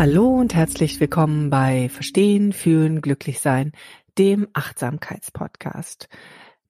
Hallo 0.00 0.30
und 0.30 0.54
herzlich 0.54 0.98
willkommen 0.98 1.50
bei 1.50 1.90
Verstehen, 1.90 2.54
Fühlen, 2.54 3.02
Glücklichsein, 3.02 3.72
dem 4.16 4.48
Achtsamkeitspodcast. 4.54 6.08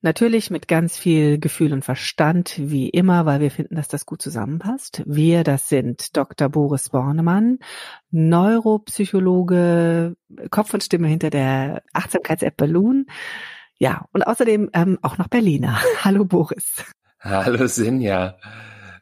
Natürlich 0.01 0.49
mit 0.49 0.67
ganz 0.67 0.97
viel 0.97 1.39
Gefühl 1.39 1.71
und 1.71 1.85
Verstand, 1.85 2.55
wie 2.57 2.89
immer, 2.89 3.25
weil 3.25 3.39
wir 3.39 3.49
finden, 3.49 3.75
dass 3.75 3.87
das 3.87 4.05
gut 4.05 4.21
zusammenpasst. 4.21 5.03
Wir, 5.05 5.45
das 5.45 5.69
sind 5.69 6.17
Dr. 6.17 6.49
Boris 6.49 6.89
Bornemann, 6.89 7.59
Neuropsychologe, 8.09 10.17
Kopf 10.49 10.73
und 10.73 10.83
Stimme 10.83 11.07
hinter 11.07 11.29
der 11.29 11.83
Achtsamkeits-App 11.93 12.57
Balloon. 12.57 13.05
Ja, 13.77 14.07
und 14.11 14.27
außerdem 14.27 14.71
ähm, 14.73 14.99
auch 15.03 15.17
noch 15.17 15.29
Berliner. 15.29 15.79
Hallo 16.03 16.25
Boris. 16.25 16.83
Hallo 17.21 17.65
Sinja. 17.67 18.35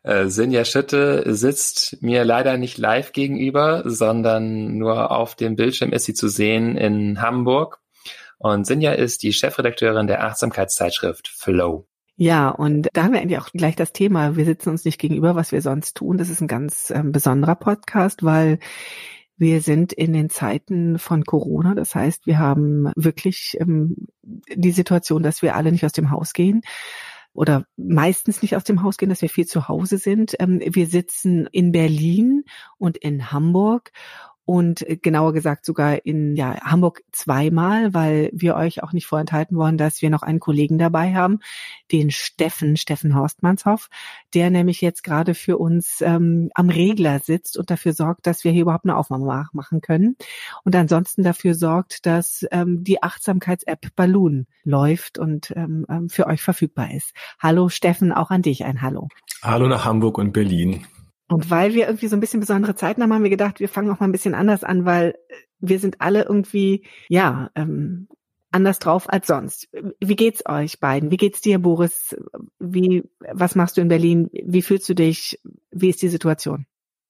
Äh, 0.09 0.27
Sinja 0.27 0.65
Schütte 0.65 1.23
sitzt 1.35 2.01
mir 2.01 2.25
leider 2.25 2.57
nicht 2.57 2.79
live 2.79 3.11
gegenüber, 3.11 3.83
sondern 3.85 4.75
nur 4.75 5.11
auf 5.11 5.35
dem 5.35 5.55
Bildschirm 5.55 5.91
ist 5.91 6.05
sie 6.05 6.15
zu 6.15 6.29
sehen 6.29 6.75
in 6.77 7.21
Hamburg. 7.21 7.79
Und 8.39 8.65
Sinja 8.65 8.93
ist 8.93 9.21
die 9.21 9.33
Chefredakteurin 9.33 10.07
der 10.07 10.23
Achtsamkeitszeitschrift 10.23 11.27
Flow. 11.27 11.85
Ja, 12.15 12.49
und 12.49 12.87
da 12.93 13.03
haben 13.03 13.13
wir 13.13 13.21
eigentlich 13.21 13.37
auch 13.37 13.51
gleich 13.51 13.75
das 13.75 13.93
Thema. 13.93 14.35
Wir 14.35 14.45
sitzen 14.45 14.69
uns 14.69 14.83
nicht 14.83 14.99
gegenüber, 14.99 15.35
was 15.35 15.51
wir 15.51 15.61
sonst 15.61 15.95
tun. 15.95 16.17
Das 16.17 16.29
ist 16.29 16.41
ein 16.41 16.47
ganz 16.47 16.89
ähm, 16.89 17.11
besonderer 17.11 17.55
Podcast, 17.55 18.23
weil 18.23 18.57
wir 19.37 19.61
sind 19.61 19.93
in 19.93 20.11
den 20.11 20.31
Zeiten 20.31 20.97
von 20.97 21.23
Corona. 21.23 21.75
Das 21.75 21.93
heißt, 21.93 22.25
wir 22.25 22.39
haben 22.39 22.91
wirklich 22.95 23.57
ähm, 23.59 24.07
die 24.23 24.71
Situation, 24.71 25.21
dass 25.21 25.43
wir 25.43 25.55
alle 25.55 25.71
nicht 25.71 25.85
aus 25.85 25.93
dem 25.93 26.09
Haus 26.09 26.33
gehen 26.33 26.61
oder 27.33 27.65
meistens 27.77 28.41
nicht 28.41 28.55
aus 28.55 28.63
dem 28.63 28.83
Haus 28.83 28.97
gehen, 28.97 29.09
dass 29.09 29.21
wir 29.21 29.29
viel 29.29 29.45
zu 29.45 29.67
Hause 29.67 29.97
sind. 29.97 30.35
Ähm, 30.39 30.61
wir 30.63 30.87
sitzen 30.87 31.47
in 31.51 31.71
Berlin 31.71 32.43
und 32.77 32.97
in 32.97 33.31
Hamburg 33.31 33.91
und 34.49 34.81
äh, 34.89 34.97
genauer 34.97 35.33
gesagt 35.33 35.63
sogar 35.63 36.07
in 36.07 36.35
ja, 36.35 36.59
Hamburg 36.61 37.03
zweimal, 37.11 37.93
weil 37.93 38.31
wir 38.33 38.55
euch 38.55 38.81
auch 38.81 38.93
nicht 38.93 39.05
vorenthalten 39.05 39.55
wollen, 39.55 39.77
dass 39.77 40.01
wir 40.01 40.09
noch 40.09 40.23
einen 40.23 40.39
Kollegen 40.39 40.79
dabei 40.79 41.13
haben, 41.13 41.39
den 41.91 42.09
Steffen, 42.09 42.75
Steffen 42.75 43.13
Horstmannshoff, 43.13 43.89
der 44.33 44.49
nämlich 44.49 44.81
jetzt 44.81 45.03
gerade 45.03 45.35
für 45.35 45.59
uns 45.59 46.01
ähm, 46.01 46.49
am 46.55 46.69
Regler 46.71 47.19
sitzt 47.19 47.59
und 47.59 47.69
dafür 47.69 47.93
sorgt, 47.93 48.25
dass 48.25 48.43
wir 48.43 48.51
hier 48.51 48.63
überhaupt 48.63 48.85
eine 48.85 48.97
Aufnahme 48.97 49.45
machen 49.53 49.81
können 49.81 50.15
und 50.63 50.75
ansonsten 50.75 51.21
dafür 51.21 51.53
sorgt, 51.53 52.07
dass 52.07 52.43
ähm, 52.49 52.83
die 52.83 53.03
Achtsamkeits-App 53.03 53.95
Balloon 53.95 54.47
läuft 54.63 55.19
und 55.19 55.53
ähm, 55.55 55.85
ähm 55.87 56.09
für 56.09 56.25
euch 56.25 56.41
verfügbar 56.41 56.91
ist. 56.91 57.13
Hallo 57.39 57.69
Steffen, 57.69 58.11
auch 58.11 58.31
an 58.31 58.41
dich 58.41 58.65
ein 58.65 58.81
Hallo. 58.81 59.09
Hallo 59.43 59.67
nach 59.67 59.85
Hamburg 59.85 60.17
und 60.17 60.31
Berlin. 60.33 60.87
Und 61.29 61.49
weil 61.51 61.73
wir 61.75 61.85
irgendwie 61.85 62.07
so 62.07 62.17
ein 62.17 62.19
bisschen 62.19 62.39
besondere 62.39 62.75
Zeiten 62.75 63.01
haben, 63.01 63.13
haben 63.13 63.23
wir 63.23 63.29
gedacht, 63.29 63.59
wir 63.59 63.69
fangen 63.69 63.91
auch 63.91 63.99
mal 63.99 64.07
ein 64.07 64.11
bisschen 64.11 64.33
anders 64.33 64.63
an, 64.63 64.85
weil 64.85 65.15
wir 65.59 65.79
sind 65.79 66.01
alle 66.01 66.23
irgendwie, 66.23 66.85
ja, 67.07 67.51
ähm, 67.55 68.07
anders 68.51 68.79
drauf 68.79 69.07
als 69.07 69.27
sonst. 69.27 69.69
Wie 69.99 70.15
geht's 70.15 70.43
euch 70.47 70.79
beiden? 70.79 71.11
Wie 71.11 71.17
geht's 71.17 71.39
dir, 71.41 71.59
Boris? 71.59 72.15
Wie, 72.59 73.03
was 73.19 73.53
machst 73.53 73.77
du 73.77 73.81
in 73.81 73.89
Berlin? 73.89 74.29
Wie 74.33 74.63
fühlst 74.63 74.89
du 74.89 74.95
dich? 74.95 75.39
Wie 75.71 75.89
ist 75.89 76.01
die 76.01 76.09
Situation? 76.09 76.65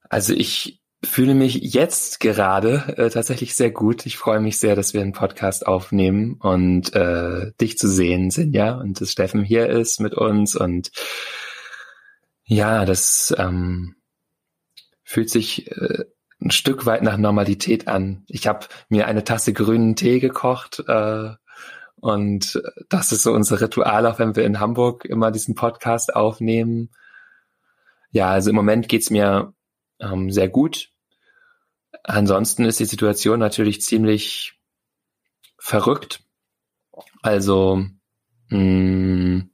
Also 0.10 0.34
ich 0.34 0.82
fühle 1.02 1.34
mich 1.34 1.56
jetzt 1.56 2.20
gerade 2.20 2.96
äh, 2.98 3.10
tatsächlich 3.10 3.56
sehr 3.56 3.72
gut. 3.72 4.06
Ich 4.06 4.18
freue 4.18 4.42
mich 4.42 4.60
sehr, 4.60 4.76
dass 4.76 4.94
wir 4.94 5.02
einen 5.02 5.14
Podcast 5.14 5.66
aufnehmen 5.66 6.34
und 6.42 6.94
äh, 6.94 7.54
dich 7.62 7.78
zu 7.78 7.88
sehen 7.88 8.32
sind, 8.32 8.54
ja, 8.54 8.76
und 8.76 9.00
dass 9.00 9.12
Steffen 9.12 9.44
hier 9.44 9.70
ist 9.70 10.02
mit 10.02 10.14
uns 10.14 10.58
und 10.58 10.92
ja, 12.44 12.84
das 12.84 13.34
ähm, 13.38 13.96
fühlt 15.10 15.32
sich 15.32 15.72
äh, 15.72 16.06
ein 16.40 16.52
Stück 16.52 16.86
weit 16.86 17.02
nach 17.02 17.18
Normalität 17.18 17.88
an. 17.88 18.26
Ich 18.28 18.46
habe 18.46 18.68
mir 18.90 19.08
eine 19.08 19.24
Tasse 19.24 19.54
grünen 19.54 19.96
Tee 19.96 20.20
gekocht 20.20 20.84
äh, 20.88 21.32
und 21.96 22.62
das 22.90 23.12
ist 23.12 23.24
so 23.24 23.34
unser 23.34 23.60
Ritual, 23.60 24.06
auch 24.06 24.20
wenn 24.20 24.36
wir 24.36 24.46
in 24.46 24.60
Hamburg 24.60 25.06
immer 25.06 25.32
diesen 25.32 25.56
Podcast 25.56 26.16
aufnehmen. 26.16 26.92
Ja, 28.12 28.30
also 28.30 28.52
im 28.52 28.56
Moment 28.56 28.88
geht's 28.88 29.10
mir 29.10 29.52
ähm, 30.00 30.30
sehr 30.30 30.48
gut. 30.48 30.92
Ansonsten 32.04 32.66
ist 32.66 32.80
die 32.80 32.86
Situation 32.86 33.40
natürlich 33.40 33.82
ziemlich 33.82 34.60
verrückt. 35.58 36.22
Also 37.24 37.84
mh, 38.50 38.60
mm, 38.60 39.50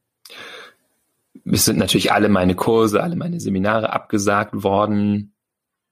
es 1.46 1.64
sind 1.64 1.78
natürlich 1.78 2.12
alle 2.12 2.28
meine 2.28 2.56
Kurse, 2.56 3.02
alle 3.02 3.16
meine 3.16 3.40
Seminare 3.40 3.94
abgesagt 3.94 4.64
worden. 4.64 5.35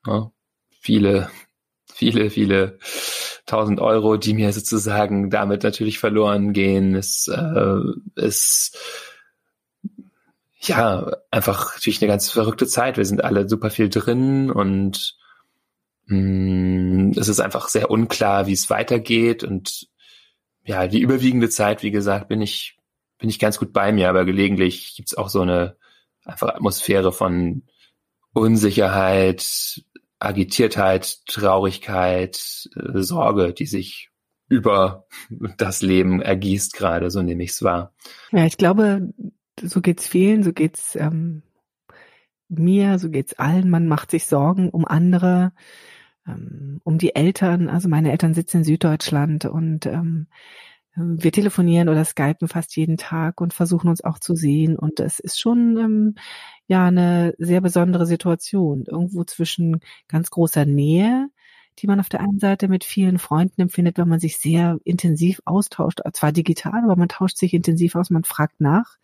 Ja, 0.05 0.31
viele, 0.69 1.29
viele, 1.91 2.29
viele 2.29 2.79
tausend 3.45 3.79
Euro, 3.79 4.17
die 4.17 4.33
mir 4.33 4.51
sozusagen 4.53 5.29
damit 5.29 5.63
natürlich 5.63 5.99
verloren 5.99 6.53
gehen. 6.53 6.95
Es 6.95 7.27
äh, 7.27 7.79
ist 8.15 8.77
ja 10.59 11.11
einfach 11.31 11.73
natürlich 11.75 12.01
eine 12.01 12.09
ganz 12.09 12.29
verrückte 12.29 12.67
Zeit. 12.67 12.97
Wir 12.97 13.05
sind 13.05 13.23
alle 13.23 13.47
super 13.49 13.69
viel 13.69 13.89
drin 13.89 14.49
und 14.51 15.17
mh, 16.05 16.17
mm, 16.17 17.11
es 17.17 17.27
ist 17.27 17.39
einfach 17.39 17.67
sehr 17.67 17.91
unklar, 17.91 18.47
wie 18.47 18.53
es 18.53 18.69
weitergeht. 18.69 19.43
Und 19.43 19.87
ja, 20.63 20.87
die 20.87 21.01
überwiegende 21.01 21.49
Zeit, 21.49 21.83
wie 21.83 21.91
gesagt, 21.91 22.29
bin 22.29 22.41
ich 22.41 22.77
bin 23.23 23.29
ich 23.29 23.39
ganz 23.39 23.57
gut 23.57 23.71
bei 23.71 23.93
mir, 23.93 24.09
aber 24.09 24.25
gelegentlich 24.25 24.95
gibt's 24.97 25.15
auch 25.15 25.29
so 25.29 25.39
eine 25.41 25.77
einfach 26.25 26.49
Atmosphäre 26.49 27.13
von 27.13 27.63
Unsicherheit, 28.33 29.81
Agitiertheit, 30.23 31.25
Traurigkeit, 31.28 32.69
äh, 32.75 33.01
Sorge, 33.01 33.53
die 33.53 33.66
sich 33.66 34.09
über 34.50 35.06
das 35.57 35.81
Leben 35.81 36.22
ergießt 36.22 36.73
gerade, 36.73 37.11
so 37.11 37.22
nehme 37.22 37.44
ich 37.44 37.51
es 37.51 37.63
wahr. 37.63 37.94
Ja, 38.31 38.45
ich 38.45 38.57
glaube, 38.57 39.13
so 39.62 39.81
geht's 39.81 40.07
vielen, 40.07 40.44
so 40.44 40.53
geht's 40.53 40.95
ähm, 40.95 41.44
mir, 42.50 43.00
so 43.00 43.09
geht's 43.09 43.33
allen. 43.33 43.69
Man 43.69 43.88
macht 43.88 44.12
sich 44.12 44.25
Sorgen 44.25 44.69
um 44.69 44.85
andere, 44.85 45.53
ähm, 46.28 46.79
um 46.83 46.97
die 46.97 47.16
Eltern. 47.16 47.69
Also 47.69 47.89
meine 47.89 48.12
Eltern 48.12 48.33
sitzen 48.33 48.57
in 48.57 48.63
Süddeutschland 48.63 49.45
und 49.45 49.86
ähm, 49.86 50.27
wir 50.95 51.31
telefonieren 51.31 51.90
oder 51.90 52.06
skypen 52.06 52.48
fast 52.48 52.75
jeden 52.75 52.98
Tag 52.98 53.42
und 53.42 53.54
versuchen 53.54 53.90
uns 53.90 54.04
auch 54.04 54.19
zu 54.19 54.36
sehen. 54.36 54.78
Und 54.78 55.00
es 55.00 55.19
ist 55.19 55.40
schon 55.40 55.78
ähm, 55.78 56.16
ja 56.68 56.86
eine 56.86 57.34
sehr 57.40 57.62
besondere 57.62 58.06
Situation. 58.06 58.86
Irgendwo 58.86 59.24
zwischen 59.24 59.80
ganz 60.07 60.30
großer 60.30 60.66
Nähe, 60.66 61.30
die 61.80 61.88
man 61.88 62.00
auf 62.00 62.10
der 62.10 62.19
einen 62.19 62.40
Seite 62.40 62.68
mit 62.68 62.84
vielen 62.84 63.18
Freunden 63.18 63.62
empfindet, 63.62 63.98
wenn 63.98 64.07
man 64.07 64.19
sich 64.19 64.38
sehr 64.38 64.78
intensiv 64.84 65.42
austauscht, 65.45 66.01
zwar 66.13 66.31
digital, 66.31 66.84
aber 66.84 66.95
man 66.95 67.10
tauscht 67.10 67.38
sich 67.38 67.54
intensiv 67.54 67.95
aus, 67.95 68.12
man 68.12 68.24
fragt 68.24 68.62
nach. 68.62 68.98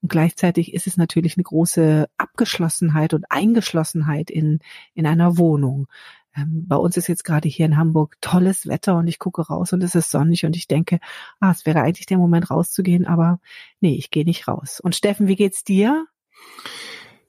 Und 0.00 0.10
gleichzeitig 0.10 0.74
ist 0.74 0.86
es 0.86 0.96
natürlich 0.96 1.36
eine 1.36 1.44
große 1.44 2.08
Abgeschlossenheit 2.16 3.14
und 3.14 3.24
Eingeschlossenheit 3.30 4.30
in, 4.30 4.60
in 4.94 5.06
einer 5.06 5.38
Wohnung. 5.38 5.88
Ähm, 6.36 6.66
bei 6.66 6.76
uns 6.76 6.96
ist 6.96 7.08
jetzt 7.08 7.24
gerade 7.24 7.48
hier 7.48 7.66
in 7.66 7.76
Hamburg 7.76 8.16
tolles 8.20 8.66
Wetter 8.66 8.96
und 8.96 9.06
ich 9.06 9.18
gucke 9.18 9.42
raus 9.42 9.72
und 9.72 9.82
es 9.82 9.94
ist 9.94 10.10
sonnig 10.10 10.44
und 10.44 10.56
ich 10.56 10.68
denke, 10.68 10.98
ah, 11.40 11.50
es 11.50 11.66
wäre 11.66 11.82
eigentlich 11.82 12.06
der 12.06 12.18
Moment 12.18 12.50
rauszugehen, 12.50 13.06
aber 13.06 13.40
nee, 13.80 13.94
ich 13.94 14.10
gehe 14.10 14.24
nicht 14.24 14.48
raus. 14.48 14.80
Und 14.80 14.94
Steffen, 14.94 15.28
wie 15.28 15.36
geht's 15.36 15.64
dir? 15.64 16.06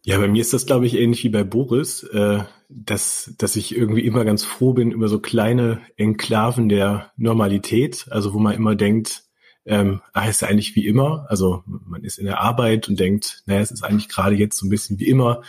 Ja, 0.03 0.19
bei 0.19 0.27
mir 0.27 0.41
ist 0.41 0.53
das, 0.53 0.67
glaube 0.67 0.85
ich, 0.85 0.95
ähnlich 0.95 1.23
wie 1.23 1.29
bei 1.29 1.43
Boris, 1.43 2.03
äh, 2.03 2.43
dass, 2.69 3.33
dass 3.37 3.55
ich 3.55 3.75
irgendwie 3.75 4.05
immer 4.05 4.23
ganz 4.23 4.43
froh 4.43 4.73
bin 4.73 4.91
über 4.91 5.07
so 5.07 5.19
kleine 5.19 5.81
Enklaven 5.97 6.69
der 6.69 7.11
Normalität, 7.17 8.05
also 8.11 8.33
wo 8.33 8.39
man 8.39 8.53
immer 8.53 8.75
denkt, 8.75 9.23
ähm, 9.65 10.01
ah, 10.13 10.27
ist 10.27 10.41
ja 10.41 10.47
eigentlich 10.47 10.75
wie 10.75 10.85
immer. 10.85 11.25
Also 11.29 11.63
man 11.65 12.03
ist 12.03 12.19
in 12.19 12.25
der 12.25 12.39
Arbeit 12.39 12.87
und 12.87 12.99
denkt, 12.99 13.41
naja, 13.47 13.61
es 13.61 13.71
ist 13.71 13.83
eigentlich 13.83 14.09
gerade 14.09 14.35
jetzt 14.35 14.57
so 14.57 14.67
ein 14.67 14.69
bisschen 14.69 14.99
wie 14.99 15.07
immer. 15.07 15.41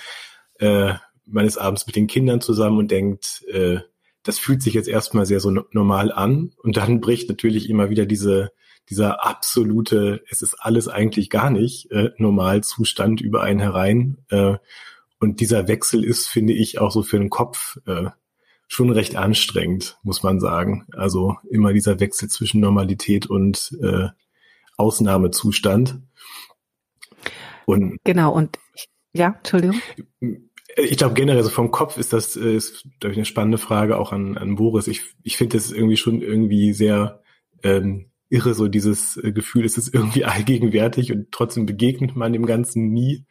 Äh, 0.59 0.95
man 1.27 1.47
ist 1.47 1.59
abends 1.59 1.87
mit 1.87 1.97
den 1.97 2.07
Kindern 2.07 2.41
zusammen 2.41 2.79
und 2.79 2.91
denkt, 2.91 3.45
äh, 3.49 3.81
das 4.23 4.39
fühlt 4.39 4.63
sich 4.63 4.75
jetzt 4.75 4.89
erstmal 4.89 5.27
sehr 5.27 5.41
so 5.41 5.51
normal 5.51 6.13
an. 6.13 6.53
Und 6.63 6.77
dann 6.77 7.01
bricht 7.01 7.29
natürlich 7.29 7.69
immer 7.69 7.91
wieder 7.91 8.07
diese, 8.07 8.53
dieser 8.89 9.25
absolute, 9.25 10.23
es 10.31 10.43
ist 10.43 10.55
alles 10.55 10.89
eigentlich 10.89 11.31
gar 11.31 11.51
nicht 11.51 11.91
äh, 11.91 12.11
Normalzustand 12.19 13.21
über 13.21 13.43
einen 13.43 13.61
herein. 13.61 14.19
Äh, 14.29 14.57
und 15.19 15.41
dieser 15.41 15.69
Wechsel 15.69 16.05
ist, 16.05 16.27
finde 16.27 16.53
ich, 16.53 16.79
auch 16.79 16.91
so 16.91 17.03
für 17.03 17.19
den 17.19 17.31
Kopf 17.31 17.79
äh, 17.87 18.11
schon 18.69 18.91
recht 18.91 19.17
anstrengend, 19.17 19.99
muss 20.03 20.23
man 20.23 20.41
sagen. 20.41 20.87
Also 20.93 21.37
immer 21.49 21.73
dieser 21.73 22.01
Wechsel 22.01 22.29
zwischen 22.29 22.61
Normalität 22.61 23.27
und 23.27 23.77
äh, 23.83 24.09
Ausnahmezustand. 24.77 26.01
Und 27.65 27.99
genau, 28.05 28.33
und 28.33 28.59
ja, 29.13 29.37
Entschuldigung. 29.39 29.81
Ich 30.77 30.99
glaube 30.99 31.15
generell 31.15 31.43
so 31.43 31.51
vom 31.51 31.71
Kopf 31.71 31.97
ist 31.97 32.13
das 32.13 32.37
äh, 32.37 32.57
ist, 32.57 32.87
glaube 33.01 33.13
ich, 33.13 33.19
eine 33.19 33.25
spannende 33.25 33.59
Frage 33.59 33.99
auch 33.99 34.13
an, 34.13 34.37
an 34.37 34.57
Boris. 34.57 34.89
Ich, 34.89 35.03
ich 35.23 35.37
finde 35.37 35.57
das 35.57 35.73
irgendwie 35.73 35.97
schon 35.97 36.21
irgendwie 36.21 36.73
sehr 36.73 37.23
ähm, 37.63 38.11
irre, 38.29 38.55
so 38.55 38.69
dieses 38.69 39.17
äh, 39.17 39.33
Gefühl, 39.33 39.65
es 39.65 39.79
ist 39.79 39.93
irgendwie 39.95 40.25
allgegenwärtig 40.27 41.13
und 41.13 41.33
trotzdem 41.33 41.67
begegnet 41.67 42.17
man 42.17 42.33
dem 42.33 42.47
Ganzen 42.47 42.93
nie. 42.93 43.27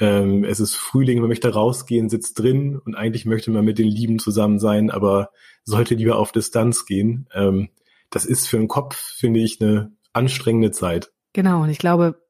Ähm, 0.00 0.44
es 0.44 0.60
ist 0.60 0.76
Frühling, 0.76 1.20
man 1.20 1.28
möchte 1.28 1.52
rausgehen, 1.52 2.08
sitzt 2.08 2.38
drin 2.38 2.78
und 2.78 2.94
eigentlich 2.94 3.26
möchte 3.26 3.50
man 3.50 3.64
mit 3.64 3.78
den 3.78 3.88
Lieben 3.88 4.18
zusammen 4.18 4.58
sein, 4.58 4.90
aber 4.90 5.30
sollte 5.64 5.94
lieber 5.94 6.16
auf 6.16 6.32
Distanz 6.32 6.86
gehen. 6.86 7.28
Ähm, 7.34 7.68
das 8.10 8.24
ist 8.24 8.48
für 8.48 8.58
den 8.58 8.68
Kopf, 8.68 8.96
finde 8.96 9.40
ich, 9.40 9.60
eine 9.60 9.92
anstrengende 10.12 10.70
Zeit. 10.70 11.12
Genau, 11.32 11.62
und 11.62 11.70
ich 11.70 11.78
glaube, 11.78 12.22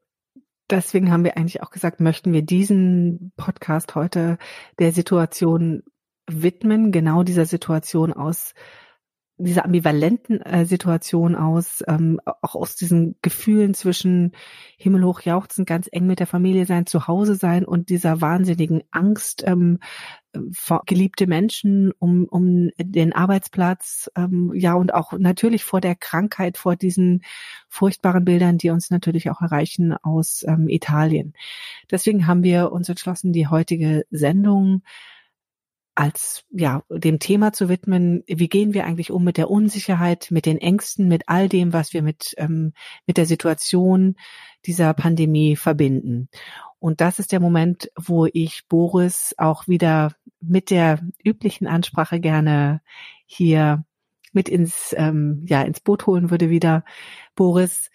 deswegen 0.71 1.11
haben 1.11 1.25
wir 1.25 1.37
eigentlich 1.37 1.63
auch 1.63 1.71
gesagt, 1.71 2.01
möchten 2.01 2.33
wir 2.33 2.43
diesen 2.43 3.33
Podcast 3.37 3.95
heute 3.95 4.39
der 4.79 4.93
Situation 4.93 5.83
widmen, 6.27 6.93
genau 6.93 7.23
dieser 7.23 7.47
Situation 7.47 8.13
aus 8.13 8.55
dieser 9.39 9.65
ambivalenten 9.65 10.41
äh, 10.43 10.65
Situation 10.65 11.35
aus, 11.35 11.85
ähm, 11.87 12.21
auch 12.25 12.55
aus 12.55 12.77
diesen 12.77 13.17
Gefühlen 13.23 13.75
zwischen 13.75 14.33
himmelhoch 14.77 15.21
jauchzen, 15.21 15.65
ganz 15.65 15.89
eng 15.91 16.07
mit 16.07 16.21
der 16.21 16.27
Familie 16.27 16.67
sein, 16.67 16.87
zu 16.87 17.07
Hause 17.07 17.35
sein 17.35 17.65
und 17.65 17.89
dieser 17.89 18.21
wahnsinnigen 18.21 18.83
Angst 18.91 19.45
ähm, 19.47 19.79
geliebte 20.87 21.27
Menschen 21.27 21.93
um, 21.99 22.25
um 22.25 22.71
den 22.79 23.13
Arbeitsplatz, 23.13 24.11
ähm, 24.17 24.53
ja 24.55 24.75
und 24.75 24.93
auch 24.93 25.13
natürlich 25.13 25.65
vor 25.65 25.81
der 25.81 25.95
Krankheit, 25.95 26.59
vor 26.59 26.77
diesen 26.77 27.23
furchtbaren 27.69 28.25
Bildern, 28.25 28.59
die 28.59 28.71
uns 28.71 28.91
natürlich 28.91 29.31
auch 29.31 29.41
erreichen 29.41 29.95
aus 29.95 30.45
ähm, 30.47 30.69
Italien. 30.69 31.33
Deswegen 31.91 32.27
haben 32.27 32.43
wir 32.43 32.73
uns 32.73 32.89
entschlossen, 32.89 33.33
die 33.33 33.47
heutige 33.47 34.05
Sendung 34.11 34.83
als 35.99 36.45
ja 36.53 36.85
dem 36.91 37.19
Thema 37.19 37.53
zu 37.53 37.69
widmen, 37.69 38.23
wie 38.29 38.49
gehen 38.49 38.73
wir 38.73 38.87
eigentlich 38.87 39.11
um 39.11 39.25
mit 39.25 39.37
der 39.37 39.51
Unsicherheit, 39.51 40.29
mit 40.31 40.47
den 40.47 40.59
Ängsten, 40.59 41.09
mit 41.09 41.25
all 41.27 41.49
dem, 41.49 41.73
was 41.73 41.93
wir 41.93 42.03
mit 42.03 42.35
ähm, 42.37 42.73
mit 43.07 43.17
der 43.17 43.27
Situation 43.27 44.15
dieser 44.65 44.95
Pandemie 44.95 45.57
verbinden. 45.57 46.29
Und 46.79 47.01
das 47.01 47.19
ist 47.19 47.33
der 47.33 47.41
Moment, 47.41 47.91
wo 47.97 48.27
ich 48.27 48.69
Boris 48.69 49.35
auch 49.39 49.67
wieder 49.67 50.13
mit 50.41 50.71
der 50.71 51.01
üblichen 51.25 51.67
Ansprache 51.67 52.21
gerne 52.21 52.81
hier 53.27 53.85
mit 54.33 54.49
ins 54.49 54.95
ähm, 54.97 55.45
ja 55.49 55.63
ins 55.63 55.81
Boot 55.81 56.07
holen 56.07 56.31
würde 56.31 56.49
wieder. 56.49 56.85
Boris, 57.35 57.91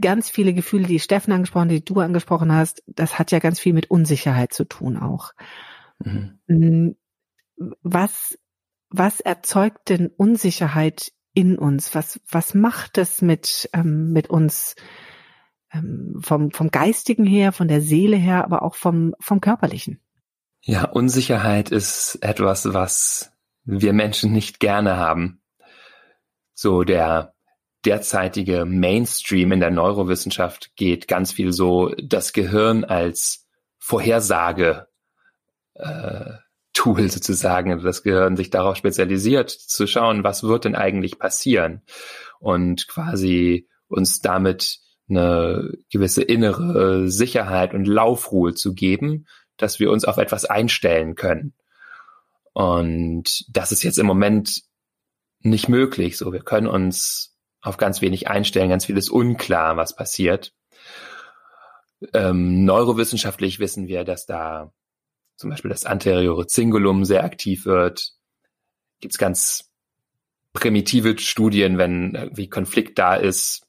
ganz 0.00 0.30
viele 0.30 0.54
Gefühle, 0.54 0.86
die 0.86 0.98
Steffen 0.98 1.34
angesprochen, 1.34 1.68
die 1.68 1.84
du 1.84 2.00
angesprochen 2.00 2.52
hast, 2.54 2.82
das 2.86 3.18
hat 3.18 3.32
ja 3.32 3.38
ganz 3.38 3.60
viel 3.60 3.74
mit 3.74 3.90
Unsicherheit 3.90 4.54
zu 4.54 4.64
tun 4.64 4.96
auch. 4.96 5.34
Mhm. 5.98 6.96
Was, 7.82 8.38
was 8.90 9.20
erzeugt 9.20 9.88
denn 9.88 10.08
Unsicherheit 10.08 11.12
in 11.34 11.58
uns? 11.58 11.94
Was, 11.94 12.20
was 12.30 12.54
macht 12.54 12.98
es 12.98 13.22
mit, 13.22 13.68
ähm, 13.72 14.12
mit 14.12 14.30
uns 14.30 14.76
ähm, 15.72 16.18
vom, 16.20 16.50
vom 16.50 16.70
Geistigen 16.70 17.26
her, 17.26 17.52
von 17.52 17.68
der 17.68 17.80
Seele 17.80 18.16
her, 18.16 18.44
aber 18.44 18.62
auch 18.62 18.74
vom, 18.74 19.14
vom 19.20 19.40
Körperlichen? 19.40 20.00
Ja, 20.62 20.84
Unsicherheit 20.84 21.70
ist 21.70 22.18
etwas, 22.20 22.72
was 22.72 23.32
wir 23.64 23.92
Menschen 23.92 24.32
nicht 24.32 24.60
gerne 24.60 24.96
haben. 24.96 25.40
So 26.54 26.82
der 26.82 27.34
derzeitige 27.84 28.64
Mainstream 28.64 29.52
in 29.52 29.60
der 29.60 29.70
Neurowissenschaft 29.70 30.74
geht 30.74 31.06
ganz 31.06 31.32
viel 31.32 31.52
so 31.52 31.94
das 32.02 32.32
Gehirn 32.32 32.84
als 32.84 33.46
Vorhersage 33.78 34.87
äh, 35.78 36.32
Tool 36.72 37.10
sozusagen, 37.10 37.72
also 37.72 37.84
das 37.84 38.02
Gehirn 38.02 38.36
sich 38.36 38.50
darauf 38.50 38.76
spezialisiert, 38.76 39.50
zu 39.50 39.86
schauen, 39.86 40.22
was 40.22 40.44
wird 40.44 40.64
denn 40.64 40.76
eigentlich 40.76 41.18
passieren 41.18 41.82
und 42.38 42.86
quasi 42.86 43.68
uns 43.88 44.20
damit 44.20 44.78
eine 45.08 45.72
gewisse 45.90 46.22
innere 46.22 47.08
Sicherheit 47.08 47.74
und 47.74 47.86
Laufruhe 47.86 48.54
zu 48.54 48.74
geben, 48.74 49.26
dass 49.56 49.80
wir 49.80 49.90
uns 49.90 50.04
auf 50.04 50.18
etwas 50.18 50.44
einstellen 50.44 51.14
können. 51.14 51.54
Und 52.52 53.44
das 53.48 53.72
ist 53.72 53.82
jetzt 53.82 53.98
im 53.98 54.06
Moment 54.06 54.62
nicht 55.40 55.68
möglich. 55.68 56.16
So, 56.16 56.32
wir 56.32 56.42
können 56.42 56.66
uns 56.66 57.36
auf 57.60 57.76
ganz 57.76 58.00
wenig 58.02 58.28
einstellen, 58.28 58.70
ganz 58.70 58.84
viel 58.84 58.96
ist 58.96 59.10
unklar, 59.10 59.76
was 59.76 59.96
passiert. 59.96 60.52
Ähm, 62.14 62.64
neurowissenschaftlich 62.64 63.58
wissen 63.58 63.88
wir, 63.88 64.04
dass 64.04 64.26
da 64.26 64.72
zum 65.38 65.50
Beispiel 65.50 65.70
das 65.70 65.86
anteriore 65.86 66.46
Cingulum 66.46 67.04
sehr 67.04 67.24
aktiv 67.24 67.64
wird. 67.64 68.10
Gibt 69.00 69.14
es 69.14 69.18
ganz 69.18 69.70
primitive 70.52 71.16
Studien, 71.18 71.78
wenn 71.78 72.14
irgendwie 72.16 72.48
Konflikt 72.48 72.98
da 72.98 73.14
ist. 73.14 73.64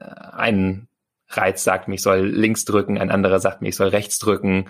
Ein 0.00 0.88
Reiz 1.28 1.62
sagt 1.62 1.86
mir, 1.86 1.96
ich 1.96 2.02
soll 2.02 2.26
links 2.26 2.64
drücken, 2.64 2.96
ein 2.96 3.10
anderer 3.10 3.38
sagt 3.40 3.60
mir, 3.60 3.68
ich 3.68 3.76
soll 3.76 3.88
rechts 3.88 4.18
drücken. 4.18 4.68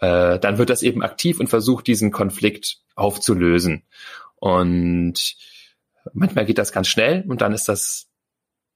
Äh, 0.00 0.38
dann 0.38 0.56
wird 0.56 0.70
das 0.70 0.82
eben 0.82 1.02
aktiv 1.02 1.38
und 1.38 1.48
versucht, 1.48 1.86
diesen 1.86 2.10
Konflikt 2.10 2.78
aufzulösen. 2.94 3.84
Und 4.36 5.36
manchmal 6.14 6.46
geht 6.46 6.56
das 6.56 6.72
ganz 6.72 6.88
schnell 6.88 7.22
und 7.28 7.42
dann 7.42 7.52
ist 7.52 7.68
das 7.68 8.08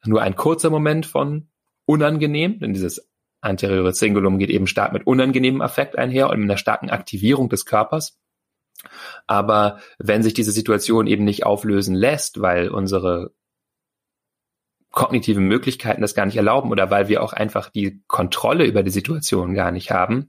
nur 0.05 0.21
ein 0.21 0.37
kurzer 0.37 0.69
Moment 0.69 1.07
von 1.07 1.49
unangenehm, 1.87 2.59
denn 2.59 2.75
dieses 2.75 3.09
anteriore 3.45 3.93
Cingulum 3.93 4.39
geht 4.39 4.51
eben 4.51 4.67
stark 4.67 4.93
mit 4.93 5.07
unangenehmem 5.07 5.61
Affekt 5.61 5.97
einher 5.97 6.31
und 6.31 6.41
mit 6.41 6.51
einer 6.51 6.59
starken 6.59 6.91
Aktivierung 6.91 7.49
des 7.49 7.67
Körpers. 7.67 8.19
Aber 9.27 9.79
wenn 9.99 10.23
sich 10.23 10.35
diese 10.35 10.53
Situation 10.53 11.07
eben 11.07 11.25
nicht 11.25 11.47
auflösen 11.47 11.95
lässt, 11.95 12.41
weil 12.41 12.69
unsere 12.69 13.33
kognitiven 14.91 15.47
Möglichkeiten 15.47 16.03
das 16.03 16.15
gar 16.15 16.27
nicht 16.27 16.37
erlauben 16.37 16.71
oder 16.71 16.91
weil 16.91 17.09
wir 17.09 17.23
auch 17.23 17.33
einfach 17.33 17.69
die 17.69 18.03
Kontrolle 18.07 18.65
über 18.65 18.83
die 18.83 18.91
Situation 18.91 19.55
gar 19.55 19.73
nicht 19.73 19.91
haben, 19.91 20.29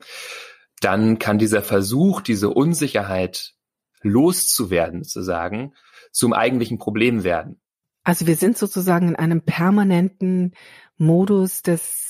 dann 0.82 1.20
kann 1.20 1.38
dieser 1.38 1.62
Versuch, 1.62 2.22
diese 2.22 2.50
Unsicherheit 2.50 3.54
loszuwerden, 4.02 5.04
sozusagen, 5.04 5.74
zum 6.12 6.34
eigentlichen 6.34 6.78
Problem 6.78 7.24
werden. 7.24 7.60
Also 8.04 8.28
wir 8.28 8.36
sind 8.36 8.58
sozusagen 8.58 9.10
in 9.10 9.16
einem 9.16 9.42
permanenten 9.42 10.54
Modus 10.98 11.62
des 11.62 12.05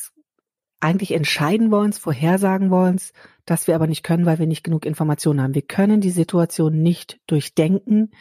eigentlich 0.86 1.12
entscheiden 1.12 1.72
wollen, 1.72 1.94
vorhersagen 1.94 2.70
wollen, 2.70 3.00
dass 3.46 3.68
wir 3.68 3.76
aber 3.76 3.88
nicht 3.88 4.04
können, 4.04 4.26
weil 4.26 4.40
wir 4.40 4.48
nicht 4.48 4.64
genug 4.64 4.86
Informationen 4.86 5.42
haben. 5.42 5.56
Wir 5.56 5.62
können 5.64 6.00
die 6.00 6.12
Situation 6.12 6.82
nicht 6.82 7.20
durchdenken, 7.28 8.12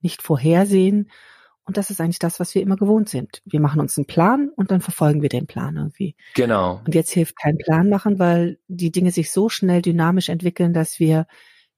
nicht 0.00 0.22
vorhersehen. 0.22 1.10
Und 1.64 1.76
das 1.76 1.90
ist 1.90 2.00
eigentlich 2.00 2.18
das, 2.18 2.40
was 2.40 2.54
wir 2.54 2.62
immer 2.62 2.76
gewohnt 2.76 3.08
sind. 3.08 3.42
Wir 3.44 3.60
machen 3.60 3.80
uns 3.80 3.96
einen 3.96 4.06
Plan 4.06 4.50
und 4.54 4.70
dann 4.70 4.80
verfolgen 4.80 5.22
wir 5.22 5.28
den 5.28 5.46
Plan 5.46 5.76
irgendwie. 5.76 6.16
Genau. 6.34 6.82
Und 6.84 6.94
jetzt 6.94 7.10
hilft 7.12 7.38
kein 7.38 7.58
Plan 7.58 7.88
machen, 7.88 8.18
weil 8.18 8.58
die 8.68 8.90
Dinge 8.90 9.12
sich 9.12 9.30
so 9.30 9.48
schnell 9.48 9.80
dynamisch 9.80 10.28
entwickeln, 10.28 10.72
dass 10.72 10.98
wir 10.98 11.26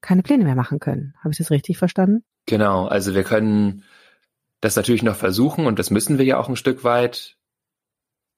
keine 0.00 0.22
Pläne 0.22 0.44
mehr 0.44 0.54
machen 0.54 0.80
können. 0.80 1.14
Habe 1.20 1.30
ich 1.32 1.38
das 1.38 1.50
richtig 1.50 1.78
verstanden? 1.78 2.24
Genau. 2.46 2.86
Also 2.86 3.14
wir 3.14 3.22
können 3.22 3.84
das 4.60 4.76
natürlich 4.76 5.02
noch 5.02 5.16
versuchen 5.16 5.66
und 5.66 5.78
das 5.78 5.90
müssen 5.90 6.18
wir 6.18 6.24
ja 6.24 6.38
auch 6.38 6.48
ein 6.48 6.56
Stück 6.56 6.84
weit 6.84 7.36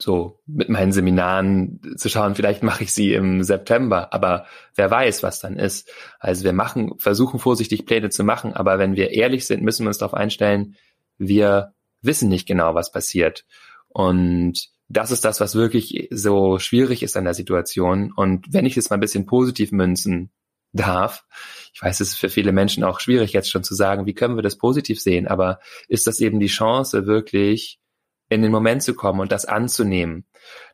so 0.05 0.39
mit 0.47 0.69
meinen 0.69 0.93
Seminaren 0.93 1.81
zu 1.97 2.11
schauen, 2.11 2.35
vielleicht 2.35 2.63
mache 2.63 2.85
ich 2.85 2.93
sie 2.93 3.15
im 3.15 3.43
September, 3.43 4.13
aber 4.13 4.45
wer 4.75 4.91
weiß, 4.91 5.23
was 5.23 5.41
dann 5.41 5.59
ist. 5.59 5.91
Also 6.19 6.45
wir 6.45 6.53
machen, 6.53 6.99
versuchen 6.99 7.41
vorsichtig 7.41 7.87
Pläne 7.87 8.11
zu 8.11 8.23
machen, 8.23 8.53
aber 8.53 8.79
wenn 8.79 8.97
wir 8.97 9.13
ehrlich 9.13 9.47
sind, 9.47 9.63
müssen 9.63 9.85
wir 9.85 9.89
uns 9.89 9.99
darauf 9.99 10.13
einstellen, 10.13 10.77
wir 11.17 11.73
wissen 12.03 12.29
nicht 12.29 12.47
genau, 12.47 12.75
was 12.75 12.93
passiert. 12.93 13.47
Und 13.89 14.69
das 14.89 15.11
ist 15.11 15.25
das, 15.25 15.41
was 15.41 15.55
wirklich 15.55 16.09
so 16.11 16.59
schwierig 16.59 17.03
ist 17.03 17.17
an 17.17 17.25
der 17.25 17.33
Situation. 17.33 18.13
Und 18.15 18.53
wenn 18.53 18.67
ich 18.67 18.77
es 18.77 18.91
mal 18.91 18.99
ein 18.99 19.01
bisschen 19.01 19.25
positiv 19.25 19.73
münzen 19.73 20.31
darf, 20.75 21.25
ich 21.73 21.81
weiß, 21.81 22.01
es 22.01 22.11
ist 22.11 22.19
für 22.19 22.29
viele 22.29 22.53
Menschen 22.53 22.85
auch 22.85 23.01
schwierig 23.01 23.33
jetzt 23.33 23.51
schon 23.51 23.65
zu 23.65 23.75
sagen, 23.75 24.05
wie 24.05 24.15
können 24.15 24.37
wir 24.37 24.43
das 24.43 24.59
positiv 24.59 25.01
sehen, 25.01 25.27
aber 25.27 25.61
ist 25.89 26.07
das 26.07 26.21
eben 26.21 26.41
die 26.41 26.47
Chance, 26.49 27.07
wirklich 27.07 27.81
in 28.29 28.43
den 28.43 28.53
Moment 28.53 28.83
zu 28.83 28.95
kommen 28.95 29.21
und 29.21 29.33
das 29.33 29.45
anzunehmen. 29.45 30.25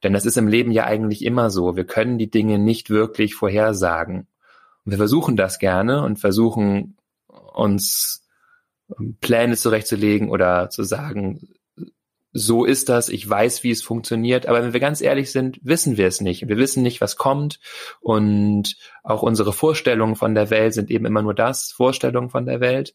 Denn 0.02 0.12
das 0.12 0.26
ist 0.26 0.38
im 0.38 0.48
Leben 0.48 0.72
ja 0.72 0.84
eigentlich 0.84 1.24
immer 1.24 1.50
so. 1.50 1.76
Wir 1.76 1.84
können 1.84 2.18
die 2.18 2.30
Dinge 2.30 2.58
nicht 2.58 2.90
wirklich 2.90 3.34
vorhersagen. 3.34 4.26
Und 4.84 4.92
wir 4.92 4.98
versuchen 4.98 5.36
das 5.36 5.58
gerne 5.58 6.02
und 6.02 6.18
versuchen 6.18 6.96
uns 7.28 8.26
ähm, 8.98 9.16
Pläne 9.20 9.56
zurechtzulegen 9.56 10.30
oder 10.30 10.70
zu 10.70 10.82
sagen, 10.82 11.48
so 12.32 12.64
ist 12.64 12.88
das, 12.88 13.08
ich 13.08 13.28
weiß, 13.28 13.64
wie 13.64 13.72
es 13.72 13.82
funktioniert, 13.82 14.46
aber 14.46 14.62
wenn 14.62 14.72
wir 14.72 14.80
ganz 14.80 15.00
ehrlich 15.00 15.32
sind, 15.32 15.58
wissen 15.62 15.96
wir 15.96 16.06
es 16.06 16.20
nicht. 16.20 16.46
Wir 16.48 16.56
wissen 16.58 16.82
nicht, 16.82 17.00
was 17.00 17.16
kommt 17.16 17.58
und 18.00 18.76
auch 19.02 19.22
unsere 19.22 19.52
Vorstellungen 19.52 20.14
von 20.14 20.36
der 20.36 20.48
Welt 20.50 20.74
sind 20.74 20.90
eben 20.90 21.06
immer 21.06 21.22
nur 21.22 21.34
das, 21.34 21.72
Vorstellungen 21.72 22.30
von 22.30 22.46
der 22.46 22.60
Welt. 22.60 22.94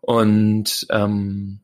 Und 0.00 0.86
ähm, 0.90 1.60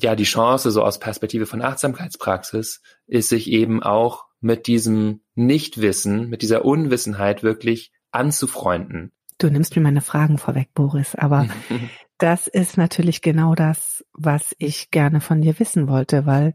ja, 0.00 0.16
die 0.16 0.24
Chance 0.24 0.70
so 0.70 0.82
aus 0.82 0.98
Perspektive 0.98 1.46
von 1.46 1.62
Achtsamkeitspraxis 1.62 2.82
ist 3.06 3.28
sich 3.28 3.50
eben 3.50 3.82
auch 3.82 4.24
mit 4.40 4.66
diesem 4.66 5.20
Nichtwissen, 5.34 6.28
mit 6.28 6.42
dieser 6.42 6.64
Unwissenheit 6.64 7.42
wirklich 7.42 7.92
anzufreunden. 8.10 9.12
Du 9.38 9.50
nimmst 9.50 9.74
mir 9.74 9.82
meine 9.82 10.00
Fragen 10.00 10.38
vorweg, 10.38 10.74
Boris, 10.74 11.14
aber 11.14 11.48
das 12.18 12.46
ist 12.46 12.76
natürlich 12.76 13.22
genau 13.22 13.54
das, 13.54 14.04
was 14.12 14.54
ich 14.58 14.90
gerne 14.90 15.20
von 15.20 15.40
dir 15.40 15.58
wissen 15.58 15.88
wollte, 15.88 16.26
weil 16.26 16.54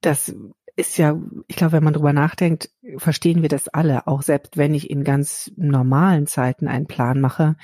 das 0.00 0.34
ist 0.76 0.98
ja, 0.98 1.16
ich 1.46 1.56
glaube, 1.56 1.72
wenn 1.72 1.84
man 1.84 1.94
drüber 1.94 2.12
nachdenkt, 2.12 2.70
verstehen 2.96 3.42
wir 3.42 3.48
das 3.48 3.68
alle. 3.68 4.06
Auch 4.06 4.22
selbst 4.22 4.56
wenn 4.56 4.74
ich 4.74 4.90
in 4.90 5.04
ganz 5.04 5.52
normalen 5.56 6.26
Zeiten 6.26 6.68
einen 6.68 6.86
Plan 6.86 7.20
mache, 7.20 7.56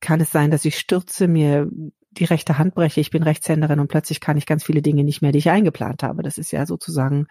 kann 0.00 0.20
es 0.20 0.30
sein, 0.30 0.50
dass 0.50 0.64
ich 0.64 0.78
stürze, 0.78 1.28
mir 1.28 1.70
die 2.18 2.24
rechte 2.24 2.58
Hand 2.58 2.74
breche, 2.74 3.00
ich 3.00 3.10
bin 3.10 3.22
Rechtshänderin 3.22 3.80
und 3.80 3.88
plötzlich 3.88 4.20
kann 4.20 4.36
ich 4.36 4.46
ganz 4.46 4.64
viele 4.64 4.82
Dinge 4.82 5.04
nicht 5.04 5.22
mehr, 5.22 5.32
die 5.32 5.38
ich 5.38 5.50
eingeplant 5.50 6.02
habe. 6.02 6.22
Das 6.22 6.38
ist 6.38 6.50
ja 6.50 6.66
sozusagen 6.66 7.26